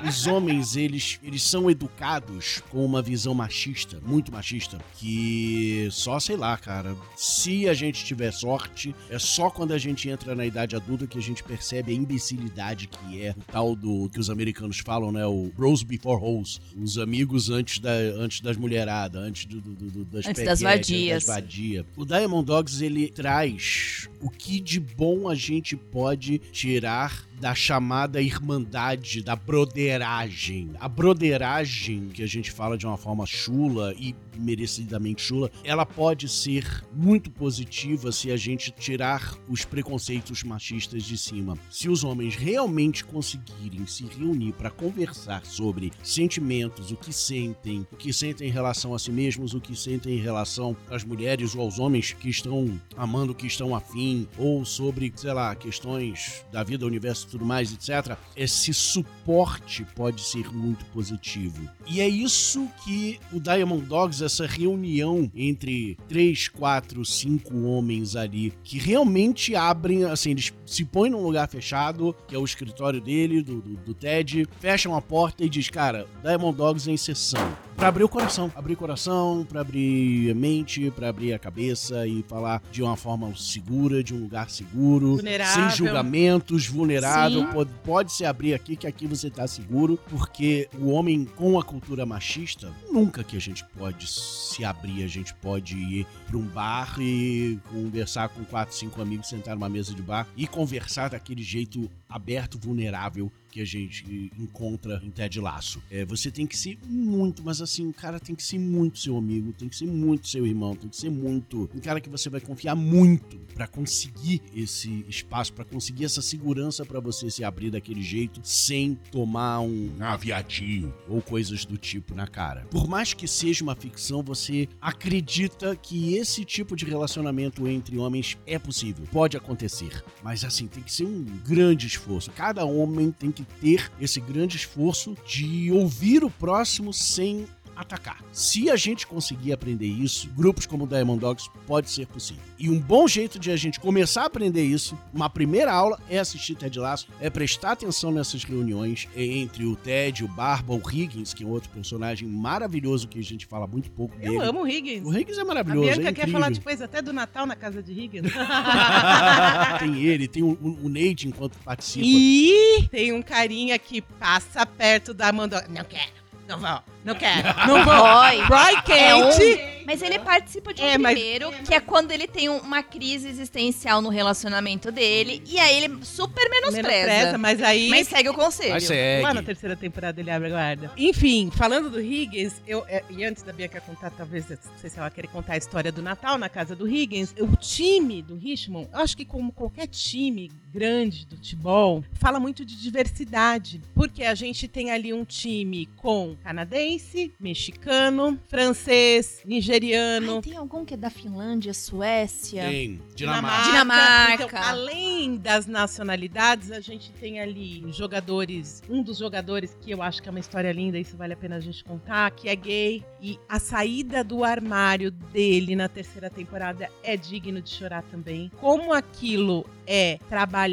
Os 0.07 0.25
homens, 0.28 0.75
eles, 0.75 1.19
eles 1.23 1.43
são 1.43 1.69
educados 1.69 2.61
com 2.69 2.86
uma 2.86 3.01
visão 3.01 3.34
machista, 3.34 3.99
muito 4.05 4.32
machista, 4.32 4.78
que 4.97 5.88
só, 5.91 6.19
sei 6.19 6.38
lá, 6.38 6.57
cara, 6.57 6.95
se 7.15 7.67
a 7.67 7.73
gente 7.73 8.05
tiver 8.05 8.32
sorte, 8.32 8.95
é 9.09 9.19
só 9.19 9.49
quando 9.49 9.73
a 9.73 9.78
gente 9.78 10.07
entra 10.09 10.34
na 10.36 10.45
idade 10.45 10.75
adulta 10.75 11.05
que 11.07 11.17
a 11.17 11.21
gente 11.21 11.43
percebe 11.43 11.91
a 11.91 11.95
imbecilidade 11.95 12.88
que 12.88 13.21
é 13.21 13.32
o 13.38 13.41
tal 13.51 13.75
do 13.75 14.09
que 14.09 14.19
os 14.19 14.30
americanos 14.30 14.80
falam, 14.80 15.11
né, 15.11 15.25
o 15.25 15.51
bros 15.55 15.84
before 15.84 16.21
hoes, 16.23 16.61
os 16.82 16.97
amigos 16.97 17.49
antes, 17.49 17.80
da, 17.80 17.91
antes 17.91 18.41
das 18.41 18.55
mulheradas, 18.57 19.21
antes 19.21 19.45
do, 19.45 19.59
do- 19.59 19.75
do- 19.75 20.05
das 20.05 20.25
Antes 20.25 20.43
das 20.45 20.61
vadias. 20.61 21.25
das 21.25 21.36
vadia. 21.36 21.86
O 21.95 22.05
Diamond 22.05 22.45
Dogs, 22.45 22.84
ele 22.84 23.09
traz 23.09 24.07
o 24.21 24.30
que 24.30 24.59
de 24.59 24.80
bom 24.80 25.28
a 25.28 25.36
gente 25.36 25.75
pode 25.75 26.39
tirar 26.39 27.26
da 27.40 27.54
chamada 27.54 28.22
irmandade, 28.22 29.22
da 29.22 29.36
broderagem. 29.36 30.72
A 30.80 30.88
broderagem, 30.90 32.10
que 32.10 32.24
a 32.24 32.28
gente 32.28 32.52
fala 32.52 32.78
de 32.78 32.86
uma 32.86 32.98
forma 32.98 33.26
chula 33.26 33.94
e 33.98 34.16
merecidamente 34.40 35.22
chula, 35.22 35.52
ela 35.64 35.86
pode 35.86 36.28
ser 36.28 36.84
muito 36.94 37.30
positiva 37.30 38.12
se 38.12 38.32
a 38.32 38.38
gente 38.38 38.72
tirar 38.72 39.38
os 39.48 39.66
preconceitos 39.66 40.44
machistas 40.44 41.04
de 41.04 41.18
cima. 41.18 41.58
Se 41.70 41.90
os 41.90 42.04
homens 42.04 42.36
realmente 42.36 43.04
conseguirem 43.04 43.86
se 43.86 44.06
reunir 44.06 44.54
para 44.54 44.70
conversar 44.70 45.46
sobre 45.46 45.92
sentimentos, 46.04 46.92
o 46.92 46.96
que 46.98 47.14
sentem, 47.14 47.88
o 47.92 47.96
que 47.96 48.14
sentem 48.14 48.48
em 48.48 48.52
relação 48.52 48.94
a 48.94 49.00
si 49.00 49.12
mesmos, 49.12 49.54
o 49.54 49.62
que 49.62 49.76
sentem 49.76 50.18
em 50.18 50.22
relação 50.22 50.76
às 50.90 51.04
mulheres 51.04 51.56
ou 51.56 51.62
aos 51.62 51.80
homens 51.80 52.14
que 52.14 52.30
estão 52.30 52.80
amando, 52.96 53.36
que 53.36 53.48
estão 53.48 53.76
afim, 53.76 54.28
ou 54.38 54.66
sobre, 54.66 55.12
sei 55.16 55.34
lá, 55.34 55.56
questões 55.56 56.46
da 56.52 56.64
vida, 56.64 56.86
universo 56.86 57.28
e 57.28 57.32
tudo 57.32 57.46
mais, 57.46 57.72
etc. 57.72 58.18
Esse 58.36 58.74
suporte 58.74 59.86
pode 59.96 60.22
ser 60.22 60.52
muito 60.54 60.86
positivo. 60.86 61.70
E 61.88 62.02
é 62.02 62.08
isso 62.08 62.68
que 62.84 63.20
o 63.32 63.40
Diamond 63.40 63.86
Dogs, 63.86 64.24
essa 64.28 64.45
reunião 64.45 65.30
entre 65.36 65.97
três, 66.07 66.47
quatro, 66.47 67.03
cinco 67.03 67.63
homens 67.63 68.15
ali, 68.15 68.53
que 68.63 68.78
realmente 68.78 69.55
abrem, 69.55 70.03
assim, 70.03 70.32
eles 70.32 70.53
se 70.65 70.86
põem 70.86 71.09
num 71.09 71.23
lugar 71.23 71.49
fechado, 71.49 72.15
que 72.28 72.36
é 72.36 72.38
o 72.38 72.45
escritório 72.45 73.01
dele, 73.01 73.41
do, 73.41 73.61
do, 73.61 73.75
do 73.78 73.93
Ted, 73.93 74.47
fecham 74.59 74.95
a 74.95 75.01
porta 75.01 75.43
e 75.43 75.49
diz, 75.49 75.69
cara, 75.69 76.05
Diamond 76.21 76.57
Dogs 76.57 76.89
em 76.89 76.97
sessão. 76.97 77.66
Pra 77.78 77.89
abrir 77.89 78.03
o 78.03 78.09
coração. 78.09 78.51
Abrir 78.55 78.73
o 78.73 78.78
coração, 78.78 79.45
pra 79.47 79.61
abrir 79.61 80.32
a 80.32 80.34
mente, 80.34 80.89
pra 80.89 81.09
abrir 81.09 81.32
a 81.32 81.38
cabeça 81.38 82.07
e 82.07 82.23
falar 82.28 82.59
de 82.71 82.82
uma 82.82 82.97
forma 82.97 83.32
segura, 83.38 84.03
de 84.03 84.15
um 84.15 84.19
lugar 84.21 84.49
seguro, 84.49 85.17
Vulnerável. 85.17 85.69
sem 85.69 85.78
julgamentos, 85.78 86.65
vulnerável. 86.65 87.41
Sim. 87.41 87.53
Pode, 87.53 87.69
pode 87.84 88.11
se 88.11 88.25
abrir 88.25 88.55
aqui, 88.55 88.75
que 88.75 88.88
aqui 88.88 89.05
você 89.05 89.30
tá 89.30 89.47
seguro, 89.47 89.99
porque 90.09 90.67
o 90.80 90.89
homem 90.89 91.23
com 91.23 91.59
a 91.59 91.63
cultura 91.63 92.03
machista, 92.03 92.73
nunca 92.91 93.23
que 93.23 93.38
a 93.38 93.41
gente 93.41 93.63
pode 93.78 94.07
se 94.07 94.65
abrir, 94.65 95.03
a 95.03 95.07
gente 95.07 95.32
pode 95.36 95.78
ir 95.78 96.07
pra 96.25 96.36
um 96.36 96.47
bar 96.47 96.95
e 96.99 97.59
conversar 97.69 98.30
com 98.30 98.43
quatro, 98.43 98.75
cinco 98.75 99.03
amigos, 99.03 99.30
sentar 99.30 99.53
numa 99.53 99.69
mesa 99.69 99.93
de 99.93 100.01
bar 100.01 100.28
e 100.36 100.47
conversar 100.47 101.11
daquele 101.11 101.43
jeito 101.43 101.88
aberto, 102.09 102.57
vulnerável 102.57 103.32
que 103.58 103.62
a 103.62 103.66
gente 103.66 104.32
encontra 104.38 105.01
em 105.03 105.10
Ted 105.10 105.39
Laço. 105.41 105.82
É, 105.89 106.05
você 106.05 106.30
tem 106.30 106.45
que 106.45 106.55
ser 106.55 106.78
muito, 106.88 107.41
mas 107.43 107.60
assim, 107.60 107.88
o 107.88 107.93
cara 107.93 108.20
tem 108.20 108.36
que 108.36 108.43
ser 108.43 108.60
muito 108.60 108.99
seu 108.99 109.18
amigo, 109.18 109.51
tem 109.51 109.68
que 109.68 109.76
ser 109.76 109.88
muito 109.88 110.28
seu 110.28 110.45
irmão, 110.45 110.76
tem 110.76 110.88
que 110.88 110.95
ser 110.95 111.10
muito 111.10 111.68
um 111.74 111.80
cara 111.80 111.99
que 111.99 112.08
você 112.10 112.30
vai 112.30 112.39
confiar 112.39 112.76
muito 112.76 113.38
pra 113.55 113.66
conseguir 113.68 114.43
esse 114.55 115.03
espaço, 115.10 115.51
pra 115.53 115.66
conseguir 115.66 116.05
essa 116.05 116.22
segurança 116.22 116.86
pra 116.86 116.99
você 116.99 117.32
se 117.32 117.43
abrir 117.43 117.72
daquele 117.72 118.03
jeito 118.03 118.39
sem 118.43 118.93
tomar 119.12 119.62
um 119.62 119.89
Ah, 119.99 120.16
viadinho. 120.16 120.93
ou 121.10 121.20
coisas 121.20 121.66
do 121.66 121.78
tipo 121.78 122.14
na 122.14 122.28
cara. 122.28 122.68
Por 122.70 122.88
mais 122.88 123.12
que 123.16 123.28
seja 123.28 123.64
uma 123.64 123.76
ficção, 123.76 124.22
você 124.22 124.70
acredita 124.80 125.76
que 125.76 126.14
esse 126.16 126.45
tipo 126.45 126.76
de 126.76 126.86
relacionamento 126.86 127.68
entre 127.68 127.97
homens 127.97 128.38
é 128.45 128.60
possível, 128.60 129.03
pode 129.12 129.36
acontecer, 129.36 130.03
mas 130.24 130.43
assim 130.43 130.68
tem 130.68 130.84
que 130.84 130.93
ser 130.93 131.05
um 131.05 131.24
grande 131.43 131.88
esforço. 131.88 132.30
Cada 132.32 132.64
homem 132.66 133.12
tem 133.12 133.32
que 133.32 133.47
ter 133.60 133.91
esse 134.00 134.20
grande 134.20 134.58
esforço 134.58 135.16
de 135.26 135.72
ouvir 135.72 136.24
o 136.24 136.30
próximo 136.30 136.93
sem 136.93 137.48
atacar. 137.78 138.23
Se 138.32 138.69
a 138.69 138.75
gente 138.75 139.05
conseguir 139.05 139.53
aprender 139.53 139.86
isso, 139.86 140.30
grupos 140.36 140.65
como 140.65 140.86
o 140.86 140.88
Diamond 140.88 141.19
Dogs 141.19 141.49
pode 141.65 141.89
ser 141.89 142.07
possível. 142.07 142.43
E 142.59 142.69
um 142.69 142.80
bom 142.80 143.07
jeito 143.07 143.38
de 143.38 143.51
a 143.51 143.55
gente 143.55 143.80
começar 143.80 144.23
a 144.23 144.25
aprender 144.25 144.63
isso, 144.63 144.97
uma 145.13 145.30
primeira 145.30 145.71
aula 145.71 145.99
é 146.09 146.17
assistir 146.17 146.55
Ted 146.55 146.80
Lasso, 146.80 147.07
é 147.19 147.30
prestar 147.30 147.73
atenção 147.73 148.11
nessas 148.11 148.43
reuniões 148.43 149.07
entre 149.15 149.65
o 149.65 149.75
Ted, 149.75 150.23
o 150.23 150.28
Barba, 150.28 150.73
o 150.73 150.82
Higgins, 150.82 151.34
que 151.34 151.43
é 151.43 151.47
outro 151.47 151.69
personagem 151.69 152.28
maravilhoso 152.28 153.07
que 153.07 153.19
a 153.19 153.23
gente 153.23 153.45
fala 153.45 153.67
muito 153.67 153.91
pouco 153.91 154.15
dele. 154.17 154.36
Eu 154.36 154.41
amo 154.41 154.63
o 154.63 154.67
Higgins. 154.67 155.05
O 155.05 155.15
Higgins 155.15 155.38
é 155.38 155.41
A 155.41 155.45
maravilhoso, 155.45 155.88
Bianca 155.91 156.09
é 156.09 156.13
quer 156.13 156.30
falar 156.30 156.49
depois 156.49 156.82
até 156.82 157.01
do 157.01 157.13
Natal 157.13 157.45
na 157.45 157.55
casa 157.55 157.84
de 157.84 157.91
Higgins. 157.91 158.32
tem 159.80 160.03
ele, 160.03 160.28
tem 160.28 160.43
o, 160.43 160.57
o, 160.61 160.86
o 160.86 160.89
Nate 160.89 161.28
enquanto 161.28 161.57
participa. 161.59 162.05
e 162.05 162.88
tem 162.89 163.13
um 163.13 163.21
carinha 163.21 163.78
que 163.78 164.01
passa 164.01 164.65
perto 164.65 165.13
da 165.13 165.28
Amanda. 165.30 165.65
Não 165.69 165.84
quero, 165.84 166.16
não 166.48 166.58
vou, 166.60 166.80
não 167.04 167.16
quero, 167.16 167.48
não 167.68 167.84
vou. 167.84 167.93
Roy. 167.93 168.38
Roy 168.41 168.76
Kate. 168.84 169.78
Mas 169.86 170.02
ele 170.02 170.20
participa 170.20 170.74
de 170.74 170.82
um 170.82 170.86
É, 170.86 170.98
mas- 170.98 171.14
primeiro, 171.14 171.50
que 171.66 171.74
é 171.74 171.80
quando 171.80 172.12
ele 172.12 172.28
tem 172.28 172.50
um- 172.50 172.58
uma 172.58 172.84
crise 172.84 173.30
existencial 173.30 174.02
no 174.02 174.10
relacionamento 174.10 174.91
dele, 174.91 175.41
e 175.45 175.58
aí 175.58 175.78
ele 175.82 176.04
super 176.04 176.50
menospreza. 176.50 176.88
Menospreza, 177.08 177.38
mas 177.38 177.62
aí. 177.64 177.88
Mas 177.89 178.08
segue 178.10 178.28
o 178.28 178.34
conselho. 178.34 178.82
Segue. 178.82 179.24
Lá 179.24 179.34
na 179.34 179.41
terceira 179.41 179.78
temporada 179.78 180.20
ele 180.20 180.30
abre 180.30 180.48
a 180.50 180.52
guarda. 180.52 180.91
Enfim, 180.98 181.50
falando 181.56 181.89
do 181.89 182.02
Higgins, 182.02 182.62
eu, 182.68 182.84
é, 182.89 183.02
e 183.10 183.24
antes 183.24 183.43
da 183.43 183.54
Bianca 183.54 183.80
contar, 183.80 184.10
talvez, 184.12 184.50
não 184.50 184.58
sei 184.78 184.89
se 184.89 185.00
ela 185.00 185.10
querer 185.10 185.30
contar 185.30 185.54
a 185.54 185.58
história 185.58 185.89
do 185.91 186.02
Natal 186.02 186.38
na 186.38 186.50
casa 186.50 186.76
do 186.76 186.86
Higgins, 186.86 187.34
o 187.39 187.56
time 187.56 188.22
do 188.22 188.36
Richmond, 188.36 188.89
eu 188.91 189.00
acho 189.00 189.16
que 189.16 189.24
como 189.24 189.54
qualquer 189.54 189.88
time 189.88 190.52
grande 190.78 191.25
do 191.25 191.36
futebol, 191.38 192.03
fala 192.13 192.39
muito 192.39 192.63
de 192.63 192.80
diversidade. 192.80 193.82
Porque 193.95 194.23
a 194.23 194.36
gente 194.36 194.67
tem 194.67 194.91
ali 194.91 195.11
um 195.11 195.25
time 195.25 195.88
com 195.97 196.36
canadense, 196.43 197.34
mexicano, 197.39 198.39
francês, 198.47 199.41
nigeriano. 199.43 200.36
Ai, 200.36 200.41
tem 200.41 200.55
algum 200.55 200.86
que 200.86 200.93
é 200.93 200.97
da 200.97 201.09
Finlândia, 201.09 201.73
Suécia? 201.73 202.61
Tem 202.61 203.01
Dinamarca. 203.15 203.65
Dinamarca. 203.71 204.43
Então, 204.43 204.61
além 204.61 205.38
das 205.38 205.65
nacionalidades, 205.65 206.71
a 206.71 206.80
gente 206.80 207.11
tem 207.13 207.39
ali 207.39 207.84
jogadores. 207.91 208.84
Um 208.88 209.01
dos 209.01 209.17
jogadores 209.17 209.75
que 209.82 209.89
eu 209.89 210.03
acho 210.03 210.21
que 210.21 210.30
é 210.30 210.32
uma 210.32 210.39
história 210.39 210.71
linda, 210.71 210.99
isso 210.99 211.17
vale 211.17 211.34
a 211.34 211.38
pena 211.38 211.55
a 211.55 211.59
gente 211.59 211.84
contar, 211.84 212.30
que 212.32 212.49
é 212.49 212.55
gay. 212.55 213.03
E 213.19 213.39
a 213.49 213.57
saída 213.57 214.23
do 214.23 214.43
armário 214.43 215.09
dele 215.09 215.75
na 215.75 215.89
terceira 215.89 216.30
temporada 216.30 216.88
é 217.01 217.17
digno 217.17 217.61
de 217.61 217.71
chorar 217.71 218.03
também. 218.03 218.51
Como 218.59 218.93
aquilo 218.93 219.65
é 219.88 220.19
trabalhado, 220.30 220.66